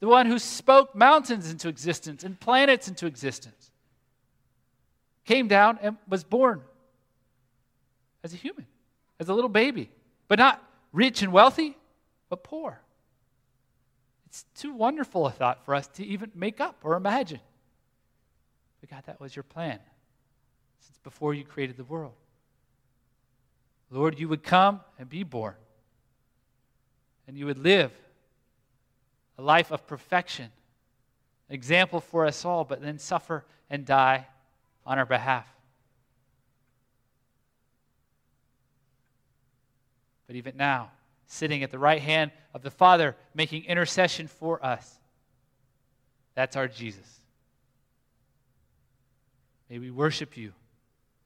the 0.00 0.08
one 0.08 0.26
who 0.26 0.38
spoke 0.38 0.94
mountains 0.94 1.50
into 1.50 1.68
existence 1.68 2.24
and 2.24 2.38
planets 2.38 2.88
into 2.88 3.06
existence, 3.06 3.70
came 5.24 5.48
down 5.48 5.78
and 5.82 5.96
was 6.08 6.24
born 6.24 6.62
as 8.22 8.32
a 8.32 8.36
human, 8.36 8.66
as 9.18 9.28
a 9.28 9.34
little 9.34 9.48
baby, 9.48 9.90
but 10.28 10.38
not 10.38 10.62
rich 10.92 11.22
and 11.22 11.32
wealthy, 11.32 11.76
but 12.28 12.42
poor. 12.42 12.80
It's 14.36 14.60
too 14.60 14.74
wonderful 14.74 15.26
a 15.26 15.30
thought 15.30 15.64
for 15.64 15.74
us 15.74 15.86
to 15.94 16.04
even 16.04 16.30
make 16.34 16.60
up 16.60 16.76
or 16.82 16.94
imagine. 16.94 17.40
But 18.80 18.90
God, 18.90 19.02
that 19.06 19.18
was 19.18 19.34
your 19.34 19.44
plan 19.44 19.78
since 20.80 20.98
before 20.98 21.32
you 21.32 21.42
created 21.42 21.78
the 21.78 21.84
world. 21.84 22.12
Lord, 23.90 24.18
you 24.18 24.28
would 24.28 24.42
come 24.42 24.80
and 24.98 25.08
be 25.08 25.22
born, 25.22 25.54
and 27.26 27.38
you 27.38 27.46
would 27.46 27.56
live 27.56 27.92
a 29.38 29.42
life 29.42 29.70
of 29.70 29.86
perfection, 29.86 30.50
example 31.48 32.00
for 32.00 32.26
us 32.26 32.44
all, 32.44 32.64
but 32.64 32.82
then 32.82 32.98
suffer 32.98 33.42
and 33.70 33.86
die 33.86 34.26
on 34.84 34.98
our 34.98 35.06
behalf. 35.06 35.46
But 40.26 40.36
even 40.36 40.58
now, 40.58 40.90
sitting 41.26 41.62
at 41.62 41.70
the 41.70 41.78
right 41.78 42.00
hand 42.00 42.30
of 42.54 42.62
the 42.62 42.70
Father, 42.70 43.16
making 43.34 43.64
intercession 43.64 44.28
for 44.28 44.64
us, 44.64 44.98
that's 46.34 46.56
our 46.56 46.68
Jesus. 46.68 47.20
May 49.68 49.78
we 49.78 49.90
worship 49.90 50.36
you 50.36 50.52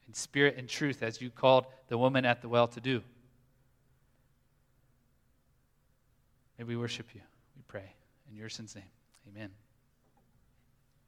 in 0.08 0.14
spirit 0.14 0.56
and 0.56 0.68
truth 0.68 1.02
as 1.02 1.20
you 1.20 1.30
called 1.30 1.66
the 1.88 1.98
woman 1.98 2.24
at 2.24 2.40
the 2.40 2.48
well 2.48 2.68
to 2.68 2.80
do. 2.80 3.02
May 6.58 6.64
we 6.64 6.76
worship 6.76 7.06
you, 7.14 7.20
we 7.56 7.62
pray. 7.68 7.94
In 8.30 8.36
your 8.36 8.48
son's 8.48 8.74
name, 8.74 8.84
amen. 9.28 9.50